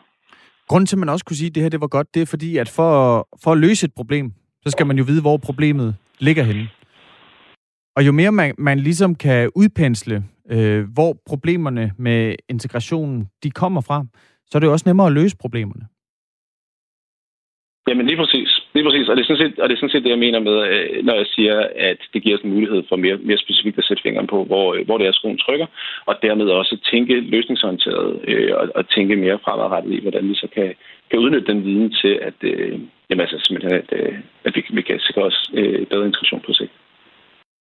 Grunden 0.68 0.88
til, 0.88 0.96
at 0.96 1.00
man 1.00 1.10
også 1.10 1.26
kunne 1.26 1.38
sige, 1.38 1.48
at 1.48 1.56
det 1.56 1.64
her 1.64 1.70
det 1.70 1.82
var 1.82 1.88
godt, 1.88 2.14
det 2.14 2.22
er 2.22 2.26
fordi, 2.26 2.58
at 2.58 2.70
for, 2.70 3.28
for 3.44 3.52
at 3.52 3.58
løse 3.58 3.86
et 3.86 3.94
problem, 3.96 4.32
så 4.64 4.70
skal 4.72 4.88
man 4.88 4.98
jo 4.98 5.04
vide, 5.04 5.22
hvor 5.22 5.38
problemet 5.38 5.96
ligger 6.20 6.44
henne. 6.44 6.68
Og 7.96 8.06
jo 8.06 8.12
mere 8.12 8.32
man, 8.32 8.56
man 8.58 8.80
ligesom 8.80 9.16
kan 9.16 9.50
udpensle, 9.56 10.24
øh, 10.52 10.94
hvor 10.94 11.18
problemerne 11.26 11.92
med 11.98 12.36
integrationen 12.50 13.30
de 13.44 13.52
kommer 13.52 13.82
fra, 13.82 14.06
så 14.46 14.58
er 14.58 14.60
det 14.60 14.68
jo 14.68 14.72
også 14.72 14.90
nemmere 14.90 15.08
at 15.08 15.14
løse 15.14 15.38
problemerne. 15.38 15.86
Jamen 17.88 18.06
lige 18.06 18.22
præcis. 18.24 18.50
Lige 18.76 18.86
præcis. 18.88 19.08
Og 19.10 19.16
det, 19.16 19.22
er 19.22 19.28
sådan 19.28 19.44
set, 19.44 19.60
og 19.60 19.66
det 19.70 19.76
er 19.76 19.82
sådan 19.82 19.96
set 19.96 20.04
det, 20.04 20.16
jeg 20.16 20.24
mener 20.26 20.40
med, 20.40 20.58
øh, 20.74 21.06
når 21.08 21.16
jeg 21.22 21.28
siger, 21.36 21.58
at 21.90 22.00
det 22.14 22.24
giver 22.24 22.38
os 22.38 22.44
en 22.44 22.54
mulighed 22.56 22.82
for 22.90 22.96
mere, 22.96 23.18
mere 23.30 23.44
specifikt 23.46 23.78
at 23.78 23.88
sætte 23.88 24.04
fingeren 24.04 24.28
på, 24.34 24.40
hvor, 24.50 24.68
øh, 24.76 24.86
hvor 24.86 24.98
det 24.98 25.08
er, 25.08 25.12
skoen 25.12 25.38
trykker, 25.38 25.68
og 26.10 26.16
dermed 26.22 26.46
også 26.62 26.78
tænke 26.92 27.16
løsningsorienteret 27.20 28.10
øh, 28.28 28.52
og, 28.60 28.66
og 28.76 28.90
tænke 28.90 29.16
mere 29.16 29.40
fremadrettet 29.46 29.92
i, 29.94 30.02
hvordan 30.02 30.30
vi 30.30 30.36
så 30.36 30.48
kan, 30.56 30.70
kan 31.10 31.20
udnytte 31.20 31.52
den 31.52 31.64
viden 31.66 31.92
til, 32.02 32.14
at, 32.28 32.38
øh, 32.42 32.80
jamen, 33.10 33.22
altså, 33.26 33.38
simpelthen, 33.46 33.74
at, 33.82 33.90
øh, 34.00 34.14
at 34.46 34.56
vi, 34.56 34.62
vi 34.78 34.82
kan 34.82 35.00
sikre 35.00 35.24
os 35.30 35.52
øh, 35.54 35.86
bedre 35.92 36.06
integration 36.06 36.42
på 36.46 36.54
sigt. 36.54 36.74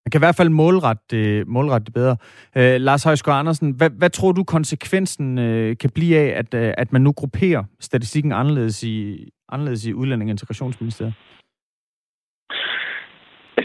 Man 0.05 0.11
kan 0.11 0.19
i 0.19 0.25
hvert 0.25 0.39
fald 0.39 0.49
målrette, 0.49 1.43
målrette 1.47 1.85
det 1.85 1.93
bedre. 1.93 2.15
Øh, 2.57 2.81
Lars 2.81 3.03
Højsgaard 3.03 3.39
Andersen, 3.39 3.71
hvad, 3.77 3.89
hvad 3.97 4.09
tror 4.09 4.31
du 4.31 4.43
konsekvensen 4.43 5.37
øh, 5.37 5.77
kan 5.77 5.89
blive 5.95 6.17
af, 6.17 6.39
at, 6.39 6.53
øh, 6.53 6.73
at 6.77 6.93
man 6.93 7.01
nu 7.01 7.11
grupperer 7.11 7.63
statistikken 7.79 8.31
anderledes 8.31 8.83
i, 8.83 9.29
anderledes 9.49 9.85
i 9.85 9.93
Udlænding- 9.93 10.29
og 10.29 10.35
Integrationsministeriet? 10.37 11.13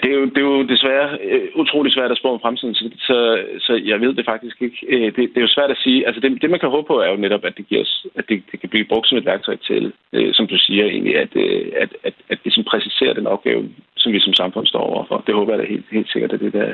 Det 0.02 0.10
er 0.10 0.16
jo, 0.20 0.24
det 0.24 0.38
er 0.38 0.48
jo 0.52 0.62
desværre 0.74 1.18
øh, 1.30 1.48
utrolig 1.54 1.92
svært 1.92 2.10
at 2.10 2.18
spå 2.18 2.28
om 2.34 2.40
fremtiden, 2.40 2.74
så, 2.74 2.90
så, 2.98 3.16
så 3.60 3.72
jeg 3.84 4.00
ved 4.00 4.14
det 4.14 4.24
faktisk 4.24 4.62
ikke. 4.62 4.78
Øh, 4.88 5.06
det, 5.16 5.16
det 5.16 5.36
er 5.36 5.46
jo 5.48 5.56
svært 5.56 5.70
at 5.70 5.82
sige. 5.84 6.06
Altså 6.06 6.20
det, 6.20 6.42
det, 6.42 6.50
man 6.50 6.60
kan 6.60 6.70
håbe 6.70 6.86
på, 6.86 6.96
er 7.00 7.10
jo 7.10 7.16
netop, 7.16 7.44
at 7.44 7.56
det, 7.56 7.66
giver 7.68 7.82
os, 7.82 8.06
at 8.14 8.24
det, 8.28 8.42
det 8.52 8.60
kan 8.60 8.68
blive 8.68 8.84
brugt 8.84 9.08
som 9.08 9.18
et 9.18 9.24
værktøj 9.24 9.56
til, 9.56 9.92
øh, 10.12 10.34
som 10.34 10.46
du 10.46 10.56
siger 10.58 10.84
egentlig, 10.84 11.16
at, 11.16 11.36
øh, 11.36 11.72
at, 11.82 11.90
at, 12.04 12.14
at 12.28 12.38
det 12.44 12.54
som 12.54 12.64
præciserer 12.64 13.14
den 13.14 13.26
opgave, 13.26 13.68
som 14.02 14.12
vi 14.12 14.20
som 14.20 14.34
samfund 14.42 14.66
står 14.66 14.84
overfor. 14.94 15.18
Det 15.26 15.34
håber 15.34 15.52
jeg 15.52 15.60
da 15.60 15.66
helt, 15.74 15.86
helt 15.96 16.10
sikkert, 16.12 16.32
at 16.32 16.40
det, 16.40 16.52
der, 16.52 16.68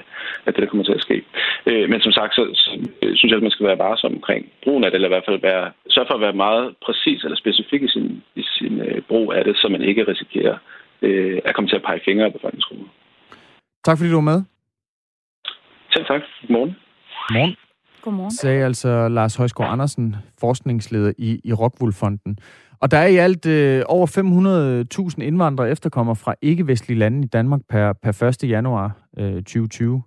at 0.46 0.52
det 0.54 0.62
der 0.62 0.70
kommer 0.70 0.84
til 0.84 0.98
at 0.98 1.04
ske. 1.06 1.16
Øh, 1.70 1.84
men 1.90 2.00
som 2.00 2.12
sagt, 2.18 2.32
så, 2.34 2.42
så 2.54 2.70
synes 3.18 3.30
jeg, 3.30 3.40
at 3.40 3.46
man 3.48 3.56
skal 3.56 3.66
være 3.66 3.82
varsom 3.86 4.14
omkring 4.18 4.42
brugen 4.64 4.84
af 4.84 4.90
det, 4.90 4.96
eller 4.96 5.08
i 5.08 5.14
hvert 5.14 5.28
fald 5.28 5.40
være, 5.50 5.64
sørge 5.94 6.08
for 6.08 6.14
at 6.18 6.24
være 6.26 6.42
meget 6.46 6.66
præcis 6.86 7.24
eller 7.24 7.36
specifik 7.36 7.82
i 7.82 7.90
sin, 7.94 8.22
i 8.42 8.44
sin 8.56 8.74
øh, 8.86 9.02
brug 9.10 9.26
af 9.36 9.44
det, 9.44 9.56
så 9.56 9.68
man 9.68 9.82
ikke 9.82 10.08
risikerer 10.12 10.56
øh, 11.02 11.38
at 11.44 11.54
komme 11.54 11.68
til 11.68 11.80
at 11.80 11.86
pege 11.88 12.00
fingre 12.04 12.24
af 12.26 12.32
befolkningsgrupper. 12.32 12.88
Tak 13.86 13.98
fordi 13.98 14.10
du 14.10 14.20
var 14.22 14.30
med. 14.32 14.40
Selv 15.92 16.06
tak. 16.06 16.22
Godmorgen. 16.40 16.76
Godmorgen. 17.28 17.56
Godmorgen. 18.02 18.30
Sagde 18.30 18.64
altså 18.64 19.08
Lars 19.08 19.36
Højsgaard 19.36 19.72
Andersen, 19.72 20.16
forskningsleder 20.40 21.12
i, 21.18 21.40
i 21.44 21.52
Rockwool-fonden. 21.52 22.38
Og 22.80 22.90
der 22.90 22.98
er 22.98 23.06
i 23.06 23.16
alt 23.16 23.46
øh, 23.46 23.82
over 23.86 24.06
500.000 25.16 25.22
indvandrere 25.22 25.70
efterkommer 25.70 26.14
fra 26.14 26.34
ikke-vestlige 26.42 26.98
lande 26.98 27.24
i 27.24 27.26
Danmark 27.26 27.60
per, 27.68 27.92
per 27.92 28.22
1. 28.22 28.48
januar 28.48 29.08
øh, 29.18 29.34
2020. 29.34 30.02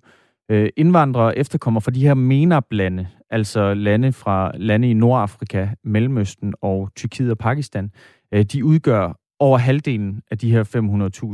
Øh, 0.52 0.70
indvandrere 0.78 1.38
efterkommer 1.38 1.80
fra 1.80 1.92
de 1.92 2.08
her 2.08 2.14
MENAP-lande, 2.14 3.08
altså 3.30 3.74
lande 3.74 4.12
fra 4.12 4.52
lande 4.58 4.90
i 4.90 4.94
Nordafrika, 4.94 5.68
Mellemøsten 5.84 6.54
og 6.62 6.90
Tyrkiet 6.96 7.32
og 7.32 7.38
Pakistan. 7.38 7.92
Øh, 8.34 8.44
de 8.44 8.66
udgør 8.66 9.18
over 9.40 9.58
halvdelen 9.58 10.22
af 10.32 10.38
de 10.38 10.52
her 10.52 10.64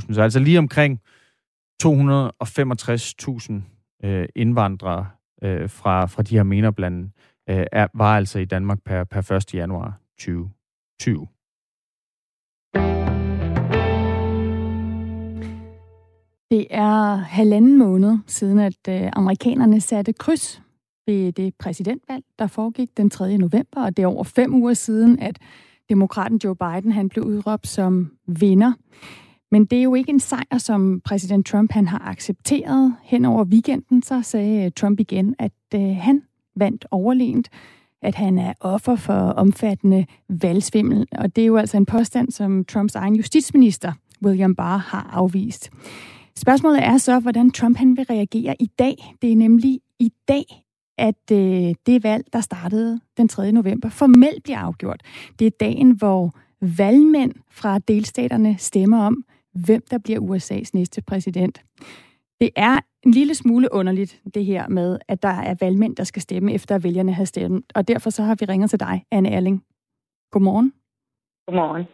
500.000. 0.08 0.14
Så 0.14 0.22
altså 0.22 0.40
lige 0.40 0.60
omkring 0.60 1.00
265.000 1.84 3.54
øh, 4.08 4.28
indvandrere 4.36 5.08
øh, 5.44 5.70
fra, 5.70 6.06
fra 6.06 6.24
de 6.24 6.36
her 6.36 6.44
MENAP-lande 6.44 7.10
øh, 7.50 7.66
er, 7.72 7.88
var 7.94 8.16
altså 8.18 8.40
i 8.40 8.46
Danmark 8.46 8.80
per, 8.86 9.04
per 9.04 9.32
1. 9.32 9.54
januar 9.54 10.00
2020. 10.20 10.57
Det 16.52 16.68
er 16.70 17.16
halvanden 17.16 17.78
måned 17.78 18.18
siden, 18.28 18.60
at 18.60 18.88
øh, 18.90 19.10
amerikanerne 19.14 19.82
satte 19.82 20.14
kryds 20.14 20.62
ved 21.08 21.32
det 21.32 21.56
præsidentvalg, 21.60 22.24
der 22.40 22.48
foregik 22.48 22.98
den 22.98 23.10
3. 23.10 23.38
november, 23.38 23.82
og 23.84 23.98
det 23.98 24.04
er 24.04 24.08
over 24.08 24.24
fem 24.24 24.54
uger 24.54 24.74
siden, 24.74 25.20
at 25.20 25.40
demokraten 25.90 26.40
Joe 26.44 26.56
Biden 26.56 26.92
han 26.92 27.10
blev 27.10 27.24
udråbt 27.24 27.68
som 27.68 28.12
vinder. 28.28 28.74
Men 29.52 29.66
det 29.66 29.80
er 29.80 29.84
jo 29.84 29.96
ikke 29.96 30.10
en 30.10 30.20
sejr, 30.20 30.58
som 30.58 31.02
præsident 31.02 31.46
Trump 31.46 31.72
han 31.72 31.88
har 31.88 32.02
accepteret. 32.06 32.96
Hen 33.04 33.26
over 33.26 33.46
weekenden 33.46 34.04
så 34.04 34.22
sagde 34.22 34.66
øh, 34.66 34.72
Trump 34.72 35.00
igen, 35.00 35.36
at 35.40 35.52
øh, 35.76 35.96
han 35.96 36.24
vandt 36.56 36.86
overlegent, 36.92 37.50
at 38.02 38.16
han 38.16 38.38
er 38.38 38.54
offer 38.60 38.96
for 38.96 39.14
omfattende 39.14 40.06
valgsvimmel. 40.30 41.08
Og 41.12 41.36
det 41.36 41.42
er 41.42 41.46
jo 41.46 41.58
altså 41.58 41.78
en 41.78 41.86
påstand, 41.86 42.32
som 42.32 42.66
Trumps 42.66 42.96
egen 42.96 43.16
justitsminister, 43.16 43.94
William 44.24 44.56
Barr, 44.56 44.78
har 44.78 45.10
afvist. 45.14 45.70
Spørgsmålet 46.36 46.84
er 46.84 46.98
så, 46.98 47.20
hvordan 47.20 47.52
Trump 47.52 47.78
han 47.78 47.98
vil 47.98 48.06
reagere 48.06 48.56
i 48.60 48.70
dag. 48.80 49.16
Det 49.22 49.32
er 49.32 49.36
nemlig 49.36 49.80
i 50.00 50.12
dag, 50.28 50.46
at 50.98 51.32
øh, 51.32 51.74
det 51.86 52.04
valg, 52.04 52.26
der 52.34 52.42
startede 52.42 53.00
den 53.18 53.28
3. 53.28 53.52
november, 53.52 53.90
formelt 53.90 54.44
bliver 54.44 54.60
afgjort. 54.60 55.02
Det 55.40 55.48
er 55.48 55.52
dagen, 55.60 55.92
hvor 55.92 56.36
valgmænd 56.62 57.34
fra 57.52 57.80
delstaterne 57.80 58.56
stemmer 58.58 59.06
om, 59.06 59.24
hvem 59.54 59.82
der 59.92 59.98
bliver 59.98 60.20
USA's 60.20 60.70
næste 60.74 61.02
præsident. 61.02 61.62
Det 62.42 62.50
er 62.56 62.80
en 63.06 63.12
lille 63.12 63.36
smule 63.36 63.74
underligt, 63.74 64.22
det 64.34 64.46
her 64.46 64.68
med, 64.68 65.00
at 65.08 65.22
der 65.24 65.30
er 65.30 65.56
valgmænd, 65.60 65.96
der 65.96 66.04
skal 66.04 66.22
stemme, 66.22 66.54
efter 66.54 66.76
at 66.76 66.84
vælgerne 66.84 67.14
har 67.14 67.26
stemt. 67.26 67.72
Og 67.76 67.88
derfor 67.88 68.10
så 68.10 68.24
har 68.24 68.36
vi 68.40 68.46
ringet 68.46 68.70
til 68.70 68.80
dig, 68.80 69.06
Anne 69.12 69.30
Erling. 69.30 69.64
Godmorgen. 70.32 70.74
Godmorgen. 71.48 71.86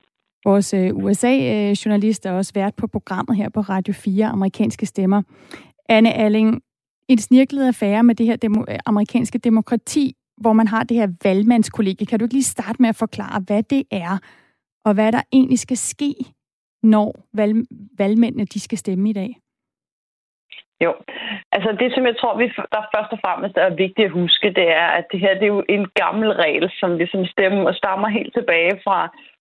Vores 0.46 0.74
øh, 0.74 0.96
USA-journalist 0.96 2.26
er 2.26 2.32
også 2.32 2.52
vært 2.56 2.76
på 2.76 2.88
programmet 2.88 3.38
her 3.38 3.50
på 3.50 3.62
Radio 3.62 3.94
4, 3.94 4.26
Amerikanske 4.26 4.86
Stemmer. 4.86 5.22
Anne 5.90 6.10
Erling, 6.10 6.62
en 7.08 7.18
snirklet 7.18 7.68
affære 7.68 8.04
med 8.04 8.16
det 8.16 8.26
her 8.26 8.38
demo- 8.46 8.66
øh, 8.72 8.80
amerikanske 8.86 9.38
demokrati, 9.38 10.16
hvor 10.42 10.54
man 10.54 10.68
har 10.68 10.84
det 10.84 10.98
her 10.98 11.08
valgmandskollegie. 11.24 12.08
Kan 12.08 12.20
du 12.20 12.26
ikke 12.26 12.36
lige 12.36 12.44
starte 12.44 12.82
med 12.82 12.90
at 12.90 12.96
forklare, 12.96 13.40
hvad 13.40 13.64
det 13.64 13.84
er, 13.92 14.18
og 14.86 14.94
hvad 14.94 15.12
der 15.12 15.22
egentlig 15.34 15.60
skal 15.60 15.78
ske, 15.78 16.16
når 16.84 17.28
valg- 17.34 17.68
valgmændene 17.98 18.46
de 18.46 18.60
skal 18.60 18.78
stemme 18.78 19.10
i 19.10 19.14
dag? 19.14 19.40
Jo, 20.82 20.94
altså 21.52 21.70
det, 21.80 21.94
som 21.94 22.06
jeg 22.06 22.18
tror, 22.18 22.38
vi 22.38 22.46
der 22.74 22.92
først 22.96 23.12
og 23.16 23.20
fremmest 23.26 23.58
er 23.58 23.70
vigtigt 23.84 24.06
at 24.06 24.18
huske, 24.22 24.48
det 24.50 24.68
er, 24.84 24.88
at 25.00 25.06
det 25.12 25.20
her 25.20 25.34
det 25.34 25.44
er 25.44 25.56
jo 25.58 25.64
en 25.70 25.88
gammel 26.04 26.30
regel, 26.32 26.72
som 26.80 26.98
ligesom 26.98 27.26
stemmer 27.26 27.68
og 27.70 27.76
stammer 27.76 28.08
helt 28.08 28.34
tilbage 28.34 28.76
fra, 28.84 29.00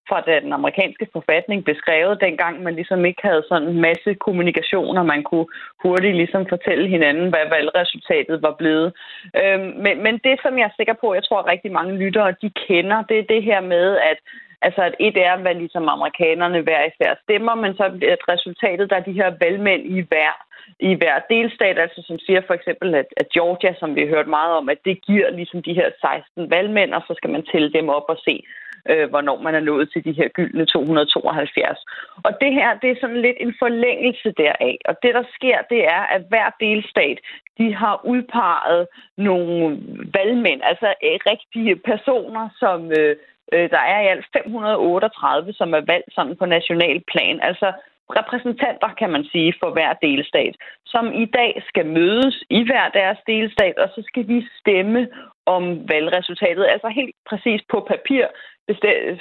fra 0.08 0.20
da 0.20 0.40
den 0.40 0.52
amerikanske 0.52 1.06
forfatning 1.12 1.64
blev 1.64 1.76
skrevet, 1.76 2.20
dengang 2.20 2.62
man 2.62 2.74
ligesom 2.74 3.04
ikke 3.04 3.22
havde 3.28 3.44
sådan 3.48 3.68
en 3.68 3.80
masse 3.80 4.14
kommunikation, 4.14 4.96
og 4.96 5.06
man 5.06 5.22
kunne 5.22 5.46
hurtigt 5.82 6.16
ligesom 6.16 6.46
fortælle 6.48 6.88
hinanden, 6.88 7.28
hvad 7.28 7.46
valgresultatet 7.54 8.42
var 8.42 8.54
blevet. 8.60 8.92
Øhm, 9.40 9.70
men, 9.84 10.02
men 10.02 10.14
det, 10.26 10.36
som 10.42 10.58
jeg 10.58 10.64
er 10.64 10.76
sikker 10.76 10.96
på, 11.00 11.14
jeg 11.14 11.24
tror, 11.24 11.38
at 11.40 11.52
rigtig 11.52 11.72
mange 11.72 11.96
lyttere, 12.02 12.34
de 12.42 12.50
kender, 12.66 13.02
det 13.02 13.18
er 13.18 13.30
det 13.34 13.42
her 13.42 13.60
med, 13.60 13.96
at 13.96 14.18
Altså 14.66 14.82
at 14.82 14.94
et 15.00 15.16
er, 15.28 15.36
hvad 15.36 15.54
ligesom 15.54 15.88
amerikanerne 15.88 16.60
hver 16.60 16.82
især 16.90 17.14
stemmer, 17.24 17.54
men 17.54 17.76
så 17.76 17.84
er 17.84 18.32
resultatet, 18.34 18.90
der 18.90 18.96
er 18.96 19.08
de 19.08 19.18
her 19.20 19.30
valgmænd 19.40 19.82
i 19.96 20.00
hver 20.10 20.32
i 20.80 20.94
hver 20.94 21.16
delstat, 21.30 21.78
altså 21.78 22.02
som 22.06 22.18
siger 22.18 22.40
for 22.46 22.54
eksempel, 22.54 22.94
at, 22.94 23.06
at 23.16 23.28
Georgia, 23.34 23.74
som 23.78 23.94
vi 23.94 24.00
har 24.00 24.08
hørt 24.08 24.28
meget 24.28 24.52
om, 24.60 24.68
at 24.68 24.78
det 24.84 25.02
giver 25.06 25.30
ligesom 25.30 25.62
de 25.62 25.74
her 25.74 25.90
16 26.00 26.50
valgmænd, 26.50 26.94
og 26.94 27.02
så 27.06 27.14
skal 27.16 27.30
man 27.30 27.46
tælle 27.52 27.72
dem 27.72 27.88
op 27.88 28.04
og 28.08 28.18
se, 28.26 28.44
øh, 28.90 29.08
hvornår 29.10 29.38
man 29.40 29.54
er 29.54 29.60
nået 29.60 29.90
til 29.92 30.04
de 30.04 30.12
her 30.12 30.28
gyldne 30.28 30.66
272. 30.66 31.78
Og 32.24 32.32
det 32.40 32.52
her, 32.52 32.78
det 32.82 32.90
er 32.90 33.00
sådan 33.00 33.22
lidt 33.22 33.36
en 33.40 33.54
forlængelse 33.58 34.32
deraf. 34.42 34.76
Og 34.84 34.94
det, 35.02 35.14
der 35.14 35.24
sker, 35.34 35.58
det 35.70 35.84
er, 35.84 36.02
at 36.16 36.22
hver 36.28 36.48
delstat, 36.60 37.18
de 37.58 37.74
har 37.74 38.00
udpeget 38.04 38.86
nogle 39.16 39.78
valgmænd, 40.14 40.60
altså 40.64 40.88
øh, 41.04 41.18
rigtige 41.30 41.76
personer, 41.76 42.48
som... 42.58 42.92
Øh, 42.98 43.16
øh, 43.54 43.70
der 43.70 43.82
er 43.92 44.00
i 44.02 44.10
alt 44.12 44.26
538, 44.32 45.52
som 45.52 45.74
er 45.74 45.82
valgt 45.92 46.14
sådan 46.14 46.36
på 46.36 46.46
national 46.46 47.02
plan. 47.12 47.40
Altså 47.42 47.72
repræsentanter, 48.18 48.88
kan 48.98 49.10
man 49.10 49.24
sige, 49.24 49.54
for 49.60 49.70
hver 49.70 49.92
delstat, 49.92 50.54
som 50.86 51.12
i 51.12 51.24
dag 51.24 51.62
skal 51.68 51.86
mødes 51.86 52.44
i 52.50 52.64
hver 52.64 52.88
deres 52.88 53.18
delstat, 53.26 53.78
og 53.78 53.88
så 53.94 54.02
skal 54.06 54.28
de 54.28 54.48
stemme 54.60 55.08
om 55.46 55.88
valgresultatet, 55.88 56.66
altså 56.66 56.88
helt 56.88 57.16
præcis 57.28 57.60
på 57.70 57.86
papir 57.88 58.26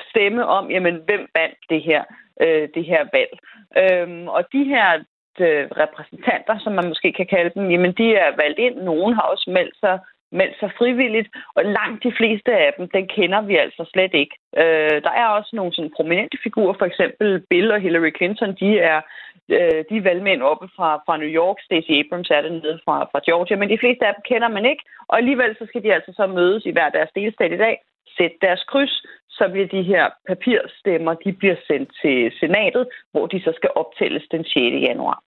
stemme 0.10 0.46
om, 0.46 0.72
jamen, 0.72 0.96
hvem 1.06 1.28
vandt 1.36 1.58
det 1.70 1.82
her, 1.82 2.04
øh, 2.42 2.70
det 2.76 2.86
her 2.86 3.04
valg. 3.14 3.34
Øhm, 3.82 4.28
og 4.28 4.44
de 4.54 4.64
her 4.64 4.88
øh, 5.40 5.68
repræsentanter, 5.84 6.60
som 6.60 6.74
man 6.74 6.88
måske 6.88 7.14
kan 7.14 7.28
kalde 7.28 7.52
dem, 7.56 7.72
jamen, 7.72 7.94
de 7.94 8.16
er 8.16 8.36
valgt 8.44 8.60
ind. 8.60 8.76
Nogen 8.76 9.14
har 9.14 9.22
også 9.22 9.50
meldt 9.50 9.76
sig 9.80 10.00
meldt 10.32 10.60
sig 10.60 10.72
frivilligt, 10.78 11.30
og 11.56 11.64
langt 11.66 12.04
de 12.04 12.14
fleste 12.18 12.52
af 12.66 12.74
dem, 12.78 12.90
den 12.90 13.08
kender 13.08 13.42
vi 13.42 13.56
altså 13.56 13.90
slet 13.94 14.14
ikke. 14.14 14.36
Øh, 14.58 14.98
der 15.06 15.14
er 15.22 15.28
også 15.28 15.52
nogle 15.54 15.74
sådan 15.74 15.96
prominente 15.96 16.38
figurer, 16.44 16.76
for 16.80 16.86
eksempel 16.86 17.44
Bill 17.50 17.72
og 17.72 17.80
Hillary 17.82 18.12
Clinton, 18.18 18.56
de 18.62 18.80
er, 18.80 19.02
øh, 19.50 19.82
de 19.90 19.98
er 19.98 20.08
valgmænd 20.10 20.42
oppe 20.42 20.68
fra, 20.76 20.90
fra 21.06 21.18
New 21.18 21.32
York, 21.42 21.58
Stacey 21.66 21.94
Abrams 22.00 22.30
er 22.30 22.42
det 22.42 22.52
nede 22.52 22.80
fra, 22.86 22.96
fra 23.12 23.20
Georgia, 23.28 23.58
men 23.58 23.70
de 23.70 23.82
fleste 23.82 24.08
af 24.08 24.14
dem 24.14 24.24
kender 24.32 24.48
man 24.48 24.66
ikke, 24.66 24.84
og 25.08 25.18
alligevel 25.18 25.56
så 25.60 25.66
skal 25.66 25.84
de 25.84 25.94
altså 25.94 26.12
så 26.16 26.28
mødes 26.28 26.66
i 26.66 26.72
hver 26.72 26.90
deres 26.90 27.12
delstat 27.16 27.52
i 27.52 27.58
dag, 27.58 27.76
sætte 28.18 28.38
deres 28.42 28.64
kryds, 28.64 29.06
så 29.30 29.50
bliver 29.52 29.68
de 29.68 29.84
her 29.84 30.10
papirstemmer, 30.28 31.14
de 31.14 31.34
bliver 31.34 31.56
sendt 31.68 31.90
til 32.02 32.32
senatet, 32.40 32.88
hvor 33.12 33.28
de 33.28 33.42
så 33.42 33.52
skal 33.56 33.70
optælles 33.76 34.24
den 34.32 34.44
6. 34.44 34.56
januar. 34.90 35.20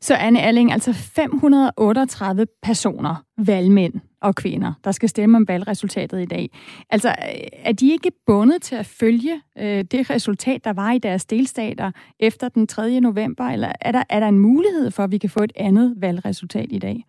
Så 0.00 0.14
Anne 0.14 0.42
Alling, 0.42 0.72
altså 0.72 0.92
538 0.92 2.46
personer, 2.62 3.24
valgmænd 3.38 3.94
og 4.20 4.34
kvinder, 4.34 4.72
der 4.84 4.92
skal 4.92 5.08
stemme 5.08 5.36
om 5.36 5.48
valgresultatet 5.48 6.22
i 6.22 6.24
dag. 6.24 6.50
Altså, 6.90 7.14
er 7.52 7.72
de 7.72 7.92
ikke 7.92 8.10
bundet 8.26 8.62
til 8.62 8.74
at 8.74 8.86
følge 8.86 9.40
øh, 9.58 9.84
det 9.84 10.10
resultat, 10.10 10.64
der 10.64 10.72
var 10.72 10.92
i 10.92 10.98
deres 10.98 11.24
delstater 11.24 11.90
efter 12.20 12.48
den 12.48 12.66
3. 12.66 13.00
november, 13.00 13.44
eller 13.44 13.72
er 13.80 13.92
der, 13.92 14.02
er 14.08 14.20
der 14.20 14.28
en 14.28 14.38
mulighed 14.38 14.90
for, 14.90 15.04
at 15.04 15.10
vi 15.10 15.18
kan 15.18 15.30
få 15.30 15.42
et 15.42 15.52
andet 15.56 15.94
valgresultat 15.96 16.66
i 16.70 16.78
dag? 16.78 17.04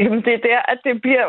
Jamen, 0.00 0.22
det 0.26 0.34
er 0.34 0.46
der, 0.50 0.60
at 0.72 0.78
det 0.84 1.02
bliver 1.06 1.26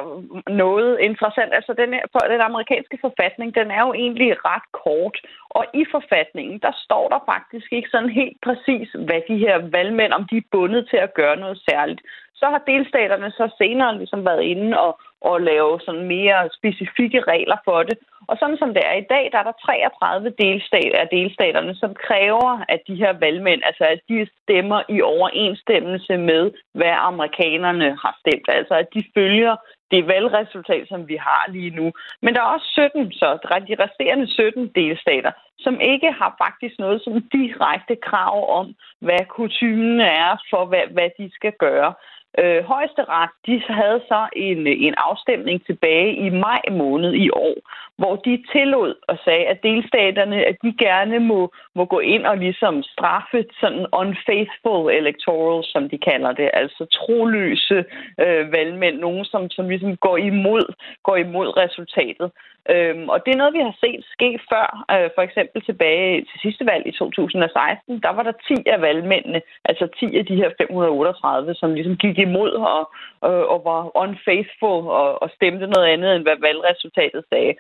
noget 0.64 1.00
interessant. 1.00 1.52
Altså, 1.54 1.74
den, 1.82 1.90
her, 1.94 2.04
den 2.34 2.42
amerikanske 2.50 2.98
forfatning, 3.02 3.56
den 3.56 3.72
er 3.72 3.82
jo 3.88 3.94
egentlig 3.94 4.46
ret 4.46 4.68
kort. 4.84 5.18
Og 5.50 5.64
i 5.74 5.84
forfatningen, 5.92 6.60
der 6.66 6.74
står 6.86 7.06
der 7.14 7.20
faktisk 7.34 7.68
ikke 7.74 7.90
sådan 7.92 8.10
helt 8.10 8.38
præcis, 8.48 8.88
hvad 9.08 9.22
de 9.28 9.38
her 9.46 9.58
valgmænd, 9.78 10.14
om 10.14 10.26
de 10.32 10.38
er 10.38 10.50
bundet 10.52 10.88
til 10.90 10.98
at 10.98 11.14
gøre 11.14 11.38
noget 11.44 11.58
særligt. 11.70 12.02
Så 12.36 12.46
har 12.46 12.62
delstaterne 12.68 13.32
så 13.32 13.56
senere 13.58 13.98
ligesom 13.98 14.26
været 14.26 14.44
inde 14.44 14.80
og, 14.80 15.00
og 15.22 15.42
lave 15.42 15.80
sådan 15.86 16.08
mere 16.16 16.50
specifikke 16.58 17.22
regler 17.22 17.58
for 17.66 17.84
det. 17.84 17.98
Og 18.30 18.38
sådan 18.40 18.58
som 18.58 18.74
det 18.74 18.84
er 18.86 18.96
i 18.98 19.10
dag, 19.14 19.30
der 19.32 19.38
er 19.40 19.44
der 19.44 19.62
33 19.66 20.34
delstater 20.44 21.00
af 21.00 21.08
delstaterne, 21.08 21.76
som 21.76 21.92
kræver, 22.08 22.52
at 22.70 22.82
de 22.88 22.96
her 22.96 23.14
valgmænd, 23.14 23.62
altså 23.70 23.84
at 23.84 24.00
de 24.10 24.28
stemmer 24.44 24.82
i 24.90 25.02
overensstemmelse 25.02 26.18
med, 26.18 26.52
hvad 26.74 26.96
amerikanerne 27.12 27.90
har 28.04 28.14
stemt. 28.20 28.48
Altså 28.50 28.74
at 28.74 28.88
de 28.96 29.04
følger 29.16 29.56
det 29.92 30.08
valgresultat, 30.08 30.88
som 30.88 31.08
vi 31.08 31.16
har 31.16 31.44
lige 31.52 31.76
nu. 31.80 31.92
Men 32.22 32.34
der 32.34 32.42
er 32.42 32.54
også 32.56 32.70
17, 32.94 33.12
så 33.12 33.26
de 33.70 33.76
resterende 33.84 34.28
17 34.28 34.72
delstater, 34.76 35.32
som 35.60 35.80
ikke 35.80 36.12
har 36.12 36.36
faktisk 36.44 36.76
noget 36.80 37.02
som 37.04 37.14
direkte 37.38 37.96
krav 37.96 38.60
om, 38.60 38.76
hvad 39.00 39.26
kutumen 39.26 40.00
er 40.00 40.32
for, 40.50 40.66
hvad, 40.66 40.86
hvad 40.92 41.10
de 41.18 41.32
skal 41.34 41.54
gøre. 41.60 41.94
Øh, 42.40 42.64
Højesteret 42.64 43.30
de 43.46 43.62
havde 43.70 44.02
så 44.08 44.28
en, 44.36 44.68
en 44.68 44.94
afstemning 44.98 45.66
tilbage 45.66 46.16
i 46.16 46.30
maj 46.30 46.62
måned 46.72 47.14
i 47.14 47.30
år, 47.30 47.56
hvor 48.02 48.16
de 48.16 48.44
tillod 48.54 48.94
og 49.12 49.18
sagde, 49.26 49.46
at 49.54 49.64
delstaterne 49.64 50.38
at 50.52 50.58
de 50.64 50.72
gerne 50.86 51.20
må, 51.20 51.40
må 51.76 51.84
gå 51.86 52.00
ind 52.00 52.26
og 52.26 52.38
ligesom 52.38 52.84
straffe 52.84 53.40
sådan 53.62 53.86
unfaithful 54.02 54.92
electoral, 55.02 55.64
som 55.74 55.90
de 55.90 55.98
kalder 55.98 56.32
det, 56.32 56.50
altså 56.54 56.84
troløse 56.98 57.80
øh, 58.24 58.52
valgmænd, 58.52 58.96
nogen 59.00 59.26
som, 59.26 59.50
som 59.50 59.70
ligesom 59.70 59.98
går 59.98 60.18
imod, 60.18 60.66
går 61.04 61.16
imod 61.16 61.58
resultatet. 61.58 62.32
Øhm, 62.74 63.10
og 63.14 63.18
det 63.24 63.32
er 63.32 63.42
noget, 63.42 63.54
vi 63.58 63.64
har 63.68 63.76
set 63.84 64.04
ske 64.16 64.40
før. 64.52 64.68
Øh, 64.94 65.10
for 65.16 65.22
eksempel 65.28 65.62
tilbage 65.62 66.26
til 66.30 66.38
sidste 66.46 66.66
valg 66.72 66.88
i 66.88 66.92
2016, 66.92 68.02
der 68.06 68.12
var 68.18 68.24
der 68.24 68.36
10 68.48 68.56
af 68.66 68.82
valgmændene, 68.82 69.42
altså 69.66 69.86
10 70.00 70.18
af 70.18 70.26
de 70.26 70.36
her 70.36 70.50
538, 70.58 71.56
som 71.56 71.74
ligesom 71.74 71.96
gik 71.98 72.18
imod 72.18 72.52
og, 72.52 72.84
og, 73.22 73.50
og 73.54 73.60
var 73.70 73.82
unfaithful 74.04 74.82
og, 75.02 75.22
og 75.24 75.30
stemte 75.38 75.68
noget 75.68 75.88
andet, 75.94 76.16
end 76.16 76.24
hvad 76.24 76.38
valgresultatet 76.48 77.24
sagde. 77.30 77.54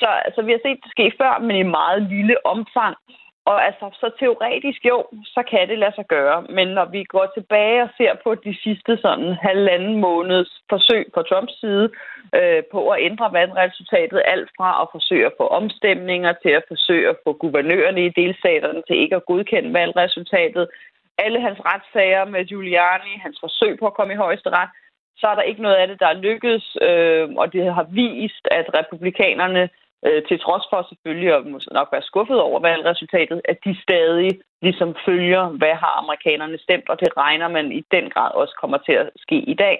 Så 0.00 0.08
altså, 0.26 0.42
vi 0.42 0.52
har 0.52 0.60
set 0.62 0.84
det 0.84 0.90
ske 0.90 1.12
før, 1.20 1.38
men 1.46 1.56
i 1.56 1.72
meget 1.80 2.02
lille 2.02 2.36
omfang. 2.46 2.96
Og 3.50 3.66
altså, 3.66 3.86
så 4.00 4.10
teoretisk 4.20 4.80
jo, 4.84 4.98
så 5.34 5.42
kan 5.50 5.68
det 5.68 5.78
lade 5.78 5.94
sig 5.94 6.06
gøre. 6.06 6.38
Men 6.56 6.68
når 6.68 6.84
vi 6.84 7.04
går 7.04 7.26
tilbage 7.36 7.82
og 7.82 7.90
ser 7.96 8.12
på 8.24 8.34
de 8.34 8.54
sidste 8.64 8.92
sådan 9.04 9.32
halvanden 9.48 9.94
måneds 10.00 10.50
forsøg 10.70 11.04
på 11.14 11.22
Trumps 11.22 11.60
side 11.60 11.86
øh, 12.38 12.62
på 12.72 12.80
at 12.88 13.02
ændre 13.08 13.32
valgresultatet, 13.32 14.22
alt 14.24 14.50
fra 14.56 14.70
at 14.82 14.88
forsøge 14.92 15.26
at 15.26 15.36
få 15.40 15.46
omstemninger 15.46 16.32
til 16.42 16.52
at 16.58 16.64
forsøge 16.68 17.08
at 17.08 17.16
få 17.24 17.32
guvernørerne 17.32 18.06
i 18.06 18.14
delstaterne 18.20 18.82
til 18.86 18.96
ikke 18.96 19.16
at 19.16 19.26
godkende 19.26 19.72
valgresultatet, 19.72 20.68
alle 21.18 21.40
hans 21.40 21.60
retssager 21.70 22.24
med 22.24 22.44
Giuliani, 22.44 23.12
hans 23.22 23.38
forsøg 23.40 23.78
på 23.78 23.86
at 23.86 23.94
komme 23.94 24.12
i 24.14 24.22
højesteret, 24.24 24.68
så 25.20 25.26
er 25.26 25.34
der 25.34 25.42
ikke 25.42 25.62
noget 25.62 25.76
af 25.76 25.88
det, 25.88 26.00
der 26.00 26.06
er 26.06 26.22
lykkedes, 26.26 26.76
øh, 26.88 27.28
og 27.40 27.52
det 27.52 27.74
har 27.74 27.86
vist, 28.02 28.44
at 28.50 28.66
republikanerne 28.78 29.68
øh, 30.06 30.22
til 30.28 30.38
trods 30.40 30.64
for 30.70 30.86
selvfølgelig 30.88 31.30
at 31.34 31.46
måske 31.46 31.72
nok 31.72 31.88
være 31.92 32.08
skuffet 32.10 32.40
over 32.40 32.60
valgresultatet, 32.60 33.40
at 33.44 33.58
de 33.64 33.82
stadig 33.82 34.30
ligesom 34.62 34.94
følger, 35.06 35.44
hvad 35.60 35.74
har 35.74 35.94
amerikanerne 36.02 36.58
stemt, 36.58 36.88
og 36.88 37.00
det 37.00 37.16
regner 37.16 37.48
man 37.48 37.72
i 37.72 37.82
den 37.94 38.10
grad 38.10 38.30
også 38.34 38.54
kommer 38.60 38.78
til 38.78 38.92
at 38.92 39.10
ske 39.16 39.36
i 39.36 39.54
dag. 39.54 39.76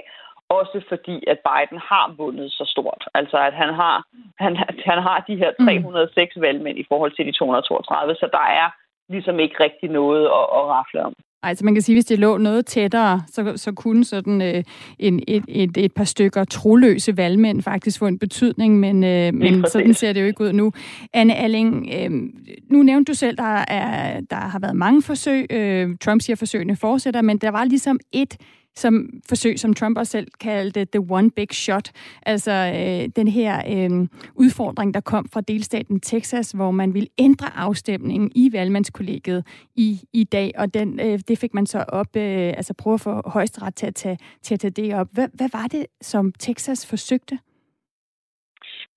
Også 0.49 0.81
fordi, 0.89 1.17
at 1.33 1.39
Biden 1.49 1.79
har 1.91 2.15
vundet 2.17 2.53
så 2.53 2.65
stort. 2.75 3.05
Altså, 3.15 3.39
at 3.39 3.55
han 3.55 3.75
har, 3.75 4.05
han, 4.39 4.57
han 4.91 5.03
har 5.09 5.25
de 5.29 5.37
her 5.37 5.51
306 5.61 6.37
mm. 6.37 6.43
valgmænd 6.43 6.79
i 6.79 6.87
forhold 6.89 7.13
til 7.13 7.27
de 7.27 7.33
232, 7.33 8.15
så 8.15 8.29
der 8.33 8.47
er 8.63 8.69
ligesom 9.09 9.41
ikke 9.41 9.65
rigtig 9.65 9.89
noget 9.91 10.25
at, 10.25 10.47
at 10.59 10.65
rafle 10.75 11.03
om. 11.05 11.15
Altså 11.43 11.65
man 11.65 11.75
kan 11.75 11.83
sige, 11.83 11.97
hvis 11.97 12.05
det 12.05 12.19
lå 12.19 12.39
noget 12.39 12.67
tættere, 12.67 13.23
så, 13.33 13.53
så 13.57 13.73
kunne 13.73 14.05
sådan 14.05 14.43
øh, 14.43 14.65
en, 14.99 15.23
et, 15.29 15.45
et, 15.49 15.77
et 15.77 15.93
par 15.93 16.05
stykker 16.05 16.45
troløse 16.45 17.17
valgmænd 17.17 17.63
faktisk 17.63 17.99
få 17.99 18.07
en 18.07 18.19
betydning, 18.19 18.81
men, 18.81 19.05
øh, 19.05 19.35
men 19.35 19.65
sådan 19.73 19.95
ser 19.95 20.13
det 20.13 20.21
jo 20.21 20.27
ikke 20.27 20.45
ud 20.45 20.53
nu. 20.53 20.73
Anne 21.13 21.35
Alling, 21.35 21.89
øh, 21.95 22.11
nu 22.71 22.83
nævnte 22.83 23.13
du 23.13 23.17
selv, 23.17 23.37
der, 23.37 23.65
er, 23.69 24.21
der 24.21 24.37
har 24.37 24.59
været 24.59 24.77
mange 24.77 25.03
forsøg. 25.03 25.53
Øh, 25.53 25.97
Trump 26.01 26.23
siger, 26.23 26.35
at 26.35 26.39
forsøgene 26.39 26.77
fortsætter, 26.77 27.23
men 27.23 27.39
der 27.39 27.51
var 27.51 27.65
ligesom 27.65 28.01
et 28.13 28.37
som 28.77 29.09
forsøg, 29.29 29.61
som 29.61 29.75
Trump 29.75 29.99
også 29.99 30.11
selv 30.11 30.29
kaldte 30.41 30.85
the 30.85 31.07
one 31.11 31.31
big 31.31 31.49
shot. 31.53 31.91
Altså 32.27 32.53
øh, 32.53 33.09
den 33.17 33.29
her 33.29 33.63
øh, 33.69 34.09
udfordring, 34.35 34.95
der 34.95 35.01
kom 35.01 35.29
fra 35.33 35.41
delstaten 35.41 36.01
Texas, 36.01 36.51
hvor 36.51 36.71
man 36.71 36.95
ville 36.95 37.09
ændre 37.19 37.57
afstemningen 37.57 38.31
i 38.35 38.53
valgmandskollegiet 38.53 39.47
i, 39.77 40.01
i 40.13 40.25
dag, 40.25 40.53
og 40.57 40.75
den, 40.75 41.01
øh, 41.01 41.21
det 41.29 41.39
fik 41.39 41.55
man 41.55 41.67
så 41.67 41.85
op, 41.89 42.17
øh, 42.17 42.53
altså 42.57 42.75
prøve 42.75 42.95
at 42.95 43.01
få 43.01 43.29
højesteret 43.29 43.75
til 43.75 43.87
at 43.87 43.95
tage, 43.95 44.19
til 44.43 44.55
at 44.55 44.61
tage 44.61 44.71
det 44.71 44.95
op. 44.95 45.09
Hvad, 45.13 45.29
hvad 45.35 45.49
var 45.53 45.67
det, 45.67 45.87
som 46.03 46.33
Texas 46.39 46.87
forsøgte? 46.87 47.39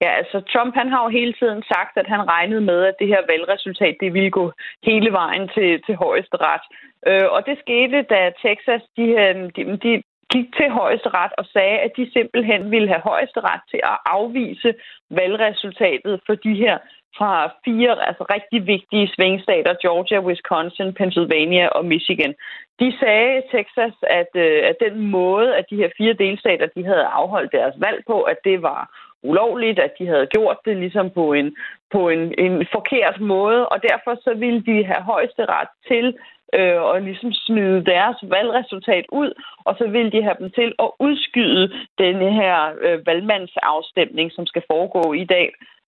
Ja, 0.03 0.09
altså 0.21 0.37
Trump 0.53 0.73
han 0.75 0.89
har 0.93 1.01
jo 1.03 1.09
hele 1.19 1.33
tiden 1.33 1.63
sagt, 1.73 1.93
at 2.01 2.07
han 2.13 2.29
regnede 2.35 2.61
med, 2.61 2.79
at 2.89 2.95
det 2.99 3.07
her 3.07 3.21
valgresultat 3.31 3.95
det 3.99 4.13
ville 4.13 4.31
gå 4.39 4.45
hele 4.89 5.11
vejen 5.11 5.45
til, 5.55 5.81
til 5.85 5.95
højesteret. 5.95 6.63
Øh, 7.07 7.27
og 7.35 7.45
det 7.47 7.55
skete, 7.65 7.99
da 8.13 8.19
Texas 8.45 8.83
de, 8.97 9.05
øh, 9.23 9.35
de, 9.55 9.61
de 9.85 10.03
gik 10.33 10.47
til 10.59 10.69
højesteret 10.69 11.31
og 11.37 11.45
sagde, 11.45 11.77
at 11.85 11.91
de 11.97 12.11
simpelthen 12.17 12.71
ville 12.71 12.87
have 12.93 13.03
højesteret 13.11 13.61
til 13.71 13.79
at 13.91 13.97
afvise 14.05 14.73
valgresultatet 15.09 16.21
for 16.25 16.35
de 16.35 16.53
her 16.63 16.77
fra 17.17 17.33
fire 17.65 18.07
altså 18.07 18.23
rigtig 18.35 18.67
vigtige 18.67 19.11
svingstater, 19.15 19.73
Georgia, 19.81 20.19
Wisconsin, 20.19 20.93
Pennsylvania 20.93 21.67
og 21.67 21.85
Michigan. 21.85 22.33
De 22.79 22.97
sagde 22.99 23.43
Texas, 23.51 23.95
at, 24.19 24.31
øh, 24.35 24.61
at 24.69 24.75
den 24.85 24.95
måde, 25.17 25.55
at 25.55 25.65
de 25.69 25.75
her 25.75 25.89
fire 25.97 26.13
delstater 26.13 26.67
de 26.75 26.85
havde 26.85 27.05
afholdt 27.05 27.51
deres 27.51 27.75
valg 27.77 28.03
på, 28.07 28.21
at 28.21 28.37
det 28.43 28.61
var 28.61 28.81
ulovligt, 29.23 29.79
at 29.79 29.93
de 29.99 30.07
havde 30.07 30.27
gjort 30.27 30.57
det 30.65 30.77
ligesom 30.77 31.09
på 31.09 31.33
en, 31.33 31.55
på 31.91 32.09
en, 32.09 32.33
en 32.37 32.67
forkert 32.71 33.19
måde, 33.19 33.67
og 33.67 33.77
derfor 33.89 34.13
så 34.23 34.33
ville 34.33 34.61
de 34.61 34.85
have 34.85 35.03
højeste 35.03 35.45
ret 35.45 35.71
til 35.87 36.17
øh, 36.57 36.81
og 36.81 37.01
ligesom 37.01 37.31
smide 37.33 37.85
deres 37.85 38.17
valgresultat 38.23 39.05
ud, 39.11 39.31
og 39.65 39.75
så 39.77 39.87
vil 39.87 40.11
de 40.11 40.23
have 40.23 40.35
dem 40.39 40.49
til 40.51 40.69
at 40.79 40.89
udskyde 40.99 41.65
denne 41.97 42.33
her 42.33 42.57
øh, 42.81 43.05
valgmandsafstemning, 43.05 44.31
som 44.31 44.45
skal 44.45 44.63
foregå 44.71 45.13
i 45.13 45.25
dag, 45.25 45.47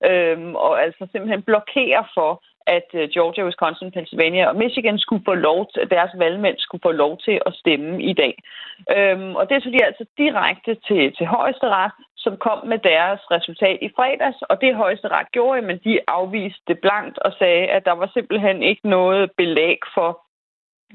øh, 0.10 0.38
og 0.66 0.84
altså 0.84 1.08
simpelthen 1.12 1.42
blokere 1.42 2.04
for, 2.14 2.32
at 2.68 2.90
øh, 2.94 3.10
Georgia, 3.10 3.46
Wisconsin, 3.46 3.92
Pennsylvania 3.92 4.48
og 4.48 4.56
Michigan 4.56 5.00
skulle 5.00 5.26
få 5.26 5.34
lov 5.34 5.60
til, 5.74 5.90
deres 5.90 6.12
valgmænd 6.18 6.58
skulle 6.60 6.82
få 6.82 6.92
lov 6.92 7.18
til 7.18 7.42
at 7.46 7.54
stemme 7.54 8.04
i 8.04 8.14
dag. 8.14 8.34
Øhm, 8.98 9.36
og 9.36 9.50
det 9.50 9.64
tog 9.64 9.72
de 9.74 9.86
altså 9.86 10.06
direkte 10.18 10.76
til, 10.88 11.16
til 11.18 11.26
højesteret, 11.26 11.92
som 12.18 12.38
kom 12.38 12.68
med 12.68 12.80
deres 12.92 13.22
resultat 13.32 13.78
i 13.82 13.90
fredags, 13.96 14.42
og 14.42 14.62
det 14.62 14.76
højesteret 14.76 15.32
gjorde, 15.32 15.62
men 15.62 15.78
de 15.84 16.00
afviste 16.08 16.62
det 16.68 16.80
blankt 16.80 17.18
og 17.18 17.32
sagde, 17.40 17.66
at 17.68 17.86
der 17.86 17.92
var 17.92 18.10
simpelthen 18.14 18.64
ikke 18.64 18.90
noget 18.90 19.32
belæg 19.38 19.80
for 19.94 20.26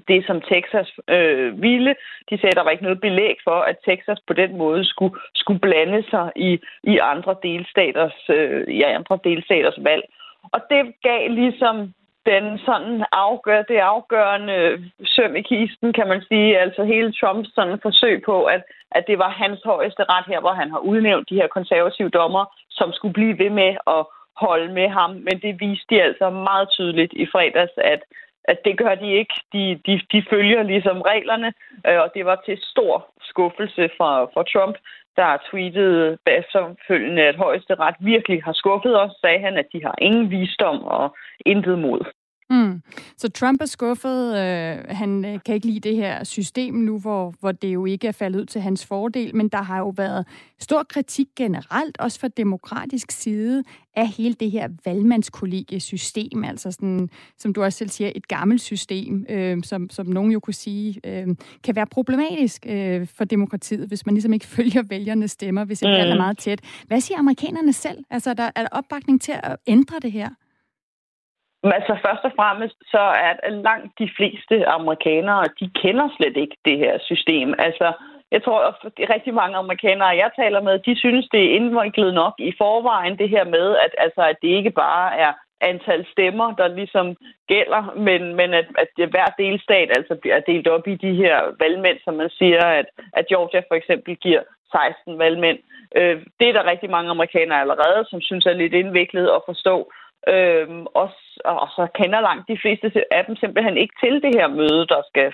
det, 0.09 0.27
som 0.27 0.41
Texas 0.41 0.91
øh, 1.09 1.63
ville. 1.63 1.95
De 2.31 2.39
sagde, 2.39 2.53
at 2.53 2.57
der 2.57 2.63
var 2.63 2.71
ikke 2.71 2.89
noget 2.89 3.01
belæg 3.01 3.37
for, 3.45 3.59
at 3.71 3.77
Texas 3.89 4.21
på 4.27 4.33
den 4.33 4.57
måde 4.57 4.85
skulle, 4.85 5.15
skulle 5.35 5.61
blande 5.61 6.03
sig 6.11 6.33
i, 6.37 6.59
i 6.83 6.99
andre 6.99 7.37
delstaters, 7.43 8.19
øh, 8.29 8.65
i 8.69 8.83
andre 8.83 9.19
delstaters 9.25 9.79
valg. 9.79 10.05
Og 10.43 10.61
det 10.71 10.95
gav 11.03 11.31
ligesom 11.31 11.95
den 12.27 12.59
sådan 12.59 13.05
afgør, 13.13 13.63
det 13.63 13.77
afgørende 13.77 14.59
søm 15.05 15.37
i 15.37 15.43
kisten, 15.43 15.93
kan 15.93 16.09
man 16.09 16.23
sige. 16.29 16.59
Altså 16.59 16.85
hele 16.85 17.13
Trumps 17.13 17.55
sådan 17.55 17.79
forsøg 17.83 18.23
på, 18.25 18.45
at, 18.45 18.63
at 18.91 19.05
det 19.07 19.19
var 19.19 19.31
hans 19.31 19.61
højeste 19.65 20.03
ret 20.05 20.27
her, 20.27 20.41
hvor 20.41 20.53
han 20.53 20.71
har 20.71 20.79
udnævnt 20.79 21.31
de 21.31 21.35
her 21.35 21.49
konservative 21.49 22.09
dommer, 22.09 22.45
som 22.71 22.93
skulle 22.93 23.15
blive 23.15 23.39
ved 23.39 23.51
med 23.51 23.77
at 23.87 24.07
holde 24.37 24.73
med 24.73 24.89
ham. 24.89 25.11
Men 25.11 25.37
det 25.45 25.61
viste 25.61 25.87
de 25.91 26.03
altså 26.03 26.31
meget 26.31 26.69
tydeligt 26.71 27.13
i 27.13 27.27
fredags, 27.33 27.73
at, 27.77 28.01
at 28.45 28.59
det 28.65 28.79
gør 28.79 28.95
de 28.95 29.09
ikke. 29.21 29.35
De, 29.53 29.81
de, 29.87 30.01
de 30.13 30.25
følger 30.31 30.63
ligesom 30.63 31.01
reglerne, 31.01 31.53
øh, 31.87 31.99
og 32.01 32.09
det 32.15 32.25
var 32.27 32.43
til 32.47 32.59
stor 32.73 33.07
skuffelse 33.31 33.91
for, 33.97 34.31
for 34.35 34.43
Trump, 34.43 34.77
der 35.17 35.39
tweetede 35.51 36.19
bagfølgende, 36.25 37.23
at 37.23 37.37
højeste 37.37 37.75
ret 37.75 37.97
virkelig 38.01 38.43
har 38.45 38.53
skuffet 38.53 39.01
os, 39.01 39.13
sagde 39.21 39.41
han, 39.41 39.57
at 39.57 39.67
de 39.73 39.83
har 39.83 39.95
ingen 39.99 40.31
visdom 40.31 40.85
og 40.85 41.17
intet 41.47 41.79
mod. 41.79 42.01
Mm. 42.51 42.83
Så 43.17 43.29
Trump 43.29 43.61
er 43.61 43.67
skuffet. 43.67 44.37
Øh, 44.37 44.79
han 44.89 45.25
øh, 45.25 45.39
kan 45.47 45.55
ikke 45.55 45.67
lide 45.67 45.81
det 45.81 45.97
her 45.97 46.25
system 46.25 46.75
nu, 46.75 46.99
hvor, 46.99 47.35
hvor 47.41 47.53
det 47.53 47.69
jo 47.69 47.87
ikke 47.87 48.09
er 48.09 48.13
faldet 48.13 48.41
ud 48.41 48.47
til 48.47 48.61
hans 48.61 48.87
fordel. 48.87 49.37
Men 49.37 49.49
der 49.49 49.63
har 49.63 49.79
jo 49.79 49.89
været 49.89 50.27
stor 50.59 50.83
kritik 50.83 51.27
generelt, 51.37 51.99
også 51.99 52.21
fra 52.21 52.29
demokratisk 52.29 53.11
side, 53.11 53.63
af 53.97 54.09
hele 54.09 54.35
det 54.35 54.51
her 54.51 54.69
valgmandskollegiesystem. 54.85 56.45
Altså 56.45 56.71
sådan, 56.73 57.09
som 57.39 57.53
du 57.53 57.63
også 57.63 57.79
selv 57.79 57.89
siger, 57.91 58.13
et 58.15 58.29
gammelt 58.29 58.61
system, 58.61 59.27
øh, 59.29 59.63
som, 59.63 59.91
som 59.91 60.07
nogen 60.07 60.33
jo 60.33 60.41
kunne 60.41 60.55
sige, 60.55 61.01
øh, 61.05 61.29
kan 61.65 61.77
være 61.77 61.87
problematisk 61.87 62.67
øh, 62.69 63.07
for 63.07 63.25
demokratiet, 63.25 63.89
hvis 63.89 64.07
man 64.07 64.15
ligesom 64.15 64.33
ikke 64.33 64.47
følger 64.57 64.83
vælgernes 64.83 65.31
stemmer, 65.31 65.65
hvis 65.65 65.83
et 65.83 65.89
mm. 65.89 65.93
valg 65.93 66.11
er 66.11 66.17
meget 66.17 66.39
tæt. 66.39 66.61
Hvad 66.87 67.01
siger 67.01 67.19
amerikanerne 67.19 67.73
selv? 67.73 68.05
Altså, 68.11 68.35
der, 68.35 68.51
er 68.57 68.63
der 68.63 68.69
opbakning 68.73 69.21
til 69.23 69.33
at 69.43 69.57
ændre 69.67 69.99
det 70.03 70.13
her? 70.13 70.29
Men 71.63 71.73
altså 71.73 71.95
først 72.07 72.25
og 72.25 72.33
fremmest, 72.37 72.77
så 72.93 73.03
er 73.27 73.51
langt 73.51 73.93
de 73.99 74.09
fleste 74.17 74.67
amerikanere, 74.67 75.45
de 75.61 75.71
kender 75.83 76.09
slet 76.17 76.37
ikke 76.37 76.57
det 76.65 76.79
her 76.79 76.99
system. 77.11 77.55
Altså, 77.59 77.93
jeg 78.31 78.43
tror, 78.45 78.61
at 78.67 78.75
rigtig 79.15 79.35
mange 79.35 79.57
amerikanere, 79.57 80.21
jeg 80.23 80.31
taler 80.37 80.61
med, 80.63 80.79
de 80.79 80.99
synes, 80.99 81.29
det 81.33 81.43
er 81.45 81.55
indviklet 81.59 82.15
nok 82.15 82.35
i 82.39 82.53
forvejen, 82.59 83.19
det 83.19 83.29
her 83.29 83.45
med, 83.45 83.77
at, 83.85 83.93
altså, 83.99 84.23
at 84.23 84.37
det 84.43 84.49
ikke 84.49 84.71
bare 84.71 85.19
er 85.19 85.33
antal 85.61 86.07
stemmer, 86.13 86.55
der 86.55 86.69
ligesom 86.69 87.17
gælder, 87.49 87.83
men, 87.97 88.35
men 88.37 88.55
at, 88.55 88.67
at 88.79 89.11
hver 89.11 89.29
delstat 89.39 89.89
altså 89.99 90.15
bliver 90.23 90.41
delt 90.41 90.69
op 90.69 90.87
i 90.89 90.95
de 90.95 91.15
her 91.15 91.37
valgmænd, 91.61 91.99
som 92.05 92.15
man 92.15 92.31
siger, 92.31 92.65
at, 92.65 92.87
at 93.13 93.27
Georgia 93.27 93.61
for 93.69 93.75
eksempel 93.75 94.17
giver 94.17 94.43
16 94.73 95.19
valgmænd. 95.19 95.59
Øh, 95.97 96.17
det 96.41 96.49
er 96.49 96.53
der 96.53 96.71
rigtig 96.71 96.91
mange 96.91 97.11
amerikanere 97.11 97.61
allerede, 97.61 98.05
som 98.11 98.21
synes 98.21 98.47
er 98.47 98.53
lidt 98.53 98.75
indviklet 98.75 99.27
at 99.37 99.43
forstå. 99.47 99.93
Øhm, 100.29 100.87
og, 100.87 101.11
og 101.45 101.69
så 101.77 101.87
kender 101.95 102.21
langt 102.21 102.49
de 102.49 102.59
fleste 102.63 103.05
af 103.11 103.25
dem 103.25 103.37
simpelthen 103.37 103.77
ikke 103.77 103.95
til 104.05 104.23
det 104.23 104.35
her 104.35 104.49
møde, 104.49 104.87
der 104.87 105.03
skal 105.09 105.33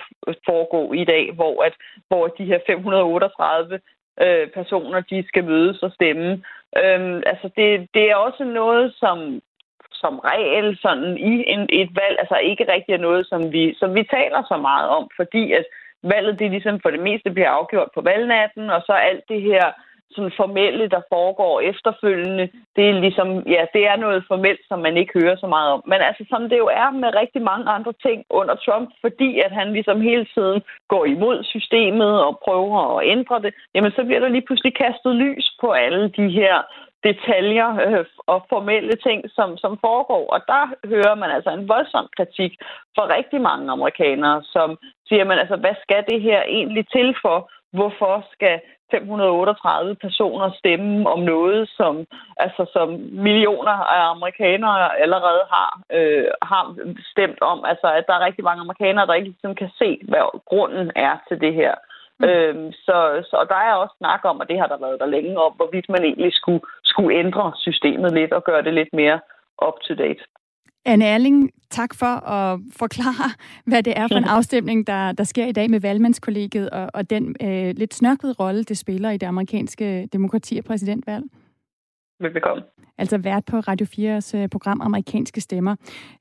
foregå 0.49 0.93
i 0.93 1.03
dag, 1.05 1.31
hvor, 1.33 1.63
at, 1.63 1.73
hvor 2.07 2.27
de 2.27 2.45
her 2.45 2.59
538 2.67 3.79
øh, 4.21 4.47
personer, 4.49 5.01
de 5.01 5.27
skal 5.27 5.43
mødes 5.43 5.83
og 5.83 5.91
stemme. 5.91 6.43
Øhm, 6.83 7.23
altså 7.25 7.49
det, 7.57 7.87
det 7.93 8.11
er 8.11 8.15
også 8.15 8.43
noget, 8.43 8.93
som 8.99 9.41
som 10.03 10.19
regel 10.19 10.77
sådan 10.81 11.17
i 11.17 11.33
en, 11.53 11.61
et 11.69 11.91
valg, 12.01 12.15
altså 12.19 12.37
ikke 12.49 12.71
rigtig 12.73 12.93
er 12.93 13.05
noget, 13.07 13.27
som 13.27 13.51
vi, 13.51 13.75
som 13.79 13.95
vi 13.95 14.03
taler 14.03 14.41
så 14.51 14.57
meget 14.57 14.89
om, 14.89 15.09
fordi 15.15 15.51
at 15.53 15.65
valget 16.03 16.39
det 16.39 16.51
ligesom 16.51 16.79
for 16.79 16.89
det 16.89 16.99
meste 16.99 17.29
bliver 17.31 17.49
afgjort 17.49 17.89
på 17.95 18.01
valgnatten, 18.01 18.69
og 18.69 18.81
så 18.85 18.93
alt 18.93 19.23
det 19.29 19.41
her 19.41 19.65
sådan 20.11 20.37
formelle, 20.37 20.89
der 20.95 21.01
foregår 21.13 21.61
efterfølgende, 21.71 22.49
det 22.75 22.89
er 22.89 22.93
ligesom, 23.05 23.29
ja, 23.55 23.65
det 23.73 23.83
er 23.87 23.95
noget 23.95 24.23
formelt, 24.27 24.61
som 24.67 24.79
man 24.79 24.97
ikke 24.97 25.19
hører 25.21 25.35
så 25.35 25.47
meget 25.47 25.69
om. 25.71 25.81
Men 25.85 25.99
altså, 26.07 26.23
som 26.29 26.49
det 26.49 26.57
jo 26.57 26.67
er 26.67 26.89
med 26.89 27.15
rigtig 27.21 27.41
mange 27.41 27.65
andre 27.69 27.93
ting 28.05 28.25
under 28.29 28.55
Trump, 28.55 28.89
fordi 29.01 29.39
at 29.39 29.51
han 29.51 29.73
ligesom 29.73 30.01
hele 30.01 30.25
tiden 30.35 30.61
går 30.87 31.05
imod 31.05 31.43
systemet 31.43 32.23
og 32.25 32.39
prøver 32.45 32.97
at 32.97 33.07
ændre 33.07 33.41
det, 33.41 33.53
jamen 33.75 33.91
så 33.91 34.03
bliver 34.03 34.19
der 34.19 34.27
lige 34.27 34.47
pludselig 34.47 34.75
kastet 34.75 35.15
lys 35.15 35.45
på 35.61 35.71
alle 35.71 36.09
de 36.17 36.29
her 36.29 36.55
detaljer 37.03 37.69
øh, 37.85 38.05
og 38.33 38.45
formelle 38.49 38.95
ting, 39.07 39.19
som, 39.37 39.57
som 39.57 39.73
foregår. 39.85 40.23
Og 40.33 40.39
der 40.47 40.63
hører 40.93 41.15
man 41.15 41.29
altså 41.31 41.51
en 41.53 41.69
voldsom 41.69 42.07
kritik 42.17 42.51
fra 42.95 43.03
rigtig 43.17 43.41
mange 43.41 43.71
amerikanere, 43.71 44.43
som 44.43 44.77
siger, 45.07 45.23
man 45.23 45.39
altså, 45.39 45.55
hvad 45.55 45.75
skal 45.83 46.03
det 46.09 46.21
her 46.21 46.41
egentlig 46.57 46.85
til 46.95 47.15
for? 47.21 47.37
Hvorfor 47.77 48.15
skal 48.33 48.55
538 48.91 49.95
personer 49.95 50.51
stemme 50.59 51.09
om 51.09 51.19
noget, 51.19 51.69
som, 51.77 52.05
altså, 52.37 52.65
som 52.73 52.89
millioner 53.11 53.77
af 53.95 54.11
amerikanere 54.15 54.99
allerede 54.99 55.43
har, 55.53 55.81
øh, 55.91 56.27
har 56.41 56.75
stemt 57.11 57.41
om. 57.41 57.65
Altså, 57.65 57.87
at 57.97 58.03
der 58.07 58.13
er 58.13 58.25
rigtig 58.25 58.43
mange 58.43 58.61
amerikanere, 58.61 59.07
der 59.07 59.13
ikke 59.13 59.29
ligesom 59.29 59.55
kan 59.55 59.69
se, 59.77 59.99
hvad 60.09 60.41
grunden 60.45 60.91
er 60.95 61.13
til 61.27 61.41
det 61.41 61.53
her. 61.53 61.73
Mm. 62.19 62.25
Øhm, 62.25 62.71
så, 62.71 62.97
så 63.29 63.45
der 63.49 63.55
er 63.55 63.73
også 63.73 63.95
snak 63.97 64.21
om, 64.23 64.39
og 64.39 64.49
det 64.49 64.59
har 64.59 64.67
der 64.67 64.77
været 64.85 64.99
der 64.99 65.05
længe 65.15 65.41
om, 65.41 65.53
hvorvidt 65.55 65.89
man 65.89 66.03
egentlig 66.03 66.33
skulle, 66.33 66.61
skulle 66.83 67.17
ændre 67.17 67.53
systemet 67.55 68.11
lidt 68.13 68.33
og 68.33 68.43
gøre 68.43 68.63
det 68.63 68.73
lidt 68.73 68.93
mere 68.93 69.19
up-to-date. 69.67 70.23
Anne 70.87 71.05
Erling, 71.05 71.51
tak 71.69 71.93
for 71.93 72.29
at 72.29 72.59
forklare, 72.71 73.31
hvad 73.65 73.83
det 73.83 73.93
er 73.97 74.07
for 74.07 74.15
en 74.15 74.23
afstemning, 74.37 74.87
der, 74.87 75.11
der 75.11 75.23
sker 75.23 75.45
i 75.45 75.51
dag 75.51 75.69
med 75.69 75.79
valgmandskollegiet, 75.79 76.69
og, 76.69 76.89
og 76.93 77.09
den 77.09 77.35
øh, 77.43 77.75
lidt 77.77 77.93
snørklede 77.93 78.33
rolle, 78.33 78.63
det 78.63 78.77
spiller 78.77 79.09
i 79.09 79.17
det 79.17 79.27
amerikanske 79.27 80.09
demokrati 80.13 80.57
og 80.57 80.63
præsidentvalg. 80.63 81.23
Velbekomme. 82.19 82.63
Altså 82.97 83.17
vært 83.17 83.45
på 83.45 83.59
Radio 83.59 83.85
4's 83.85 84.37
øh, 84.37 84.49
program 84.49 84.81
Amerikanske 84.81 85.41
Stemmer. 85.41 85.75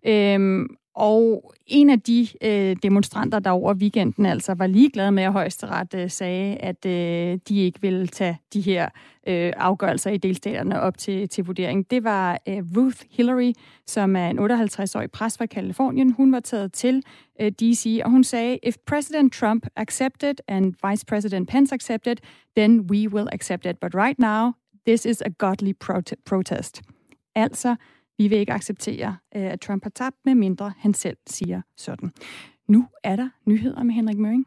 Øhm, 0.06 0.76
og 0.96 1.52
en 1.66 1.90
af 1.90 2.00
de 2.00 2.28
øh, 2.42 2.76
demonstranter, 2.82 3.38
der 3.38 3.50
over 3.50 3.74
weekenden 3.74 4.26
altså 4.26 4.54
var 4.54 4.66
ligeglade 4.66 5.12
med, 5.12 5.22
at 5.22 5.32
højesteret 5.32 5.94
øh, 5.94 6.10
sagde, 6.10 6.56
at 6.56 6.86
øh, 6.86 7.38
de 7.48 7.58
ikke 7.58 7.80
ville 7.80 8.06
tage 8.06 8.38
de 8.52 8.60
her 8.60 8.88
øh, 9.26 9.52
afgørelser 9.56 10.10
i 10.10 10.16
delstaterne 10.16 10.80
op 10.80 10.98
til, 10.98 11.28
til 11.28 11.44
vurdering, 11.44 11.90
det 11.90 12.04
var 12.04 12.38
øh, 12.48 12.62
Ruth 12.76 13.00
Hillary, 13.10 13.52
som 13.86 14.16
er 14.16 14.28
en 14.28 14.38
58-årig 14.38 15.10
præst 15.10 15.38
fra 15.38 15.46
Kalifornien. 15.46 16.12
Hun 16.12 16.32
var 16.32 16.40
taget 16.40 16.72
til 16.72 17.02
øh, 17.40 17.52
D.C., 17.52 18.00
og 18.04 18.10
hun 18.10 18.24
sagde, 18.24 18.58
if 18.62 18.76
President 18.86 19.32
Trump 19.32 19.66
accepted 19.76 20.34
and 20.48 20.74
Vice 20.88 21.06
President 21.06 21.48
Pence 21.48 21.74
accepted, 21.74 22.16
then 22.56 22.80
we 22.80 23.08
will 23.08 23.28
accept 23.32 23.66
it. 23.66 23.78
But 23.80 23.94
right 23.94 24.18
now, 24.18 24.52
this 24.86 25.04
is 25.06 25.22
a 25.26 25.30
godly 25.38 25.72
prot- 25.84 26.16
protest. 26.24 26.82
Altså, 27.34 27.76
vi 28.18 28.28
vil 28.28 28.38
ikke 28.38 28.52
acceptere, 28.52 29.16
øh, 29.36 29.42
at 29.42 29.60
Trump 29.60 29.82
har 29.82 29.90
tabt, 29.90 30.16
med 30.24 30.34
mindre 30.34 30.72
han 30.78 30.94
selv 30.94 31.16
siger 31.26 31.62
sådan. 31.76 32.12
Nu 32.68 32.86
er 33.04 33.16
der 33.16 33.28
nyheder 33.46 33.82
med 33.82 33.94
Henrik 33.94 34.18
Møring. 34.18 34.46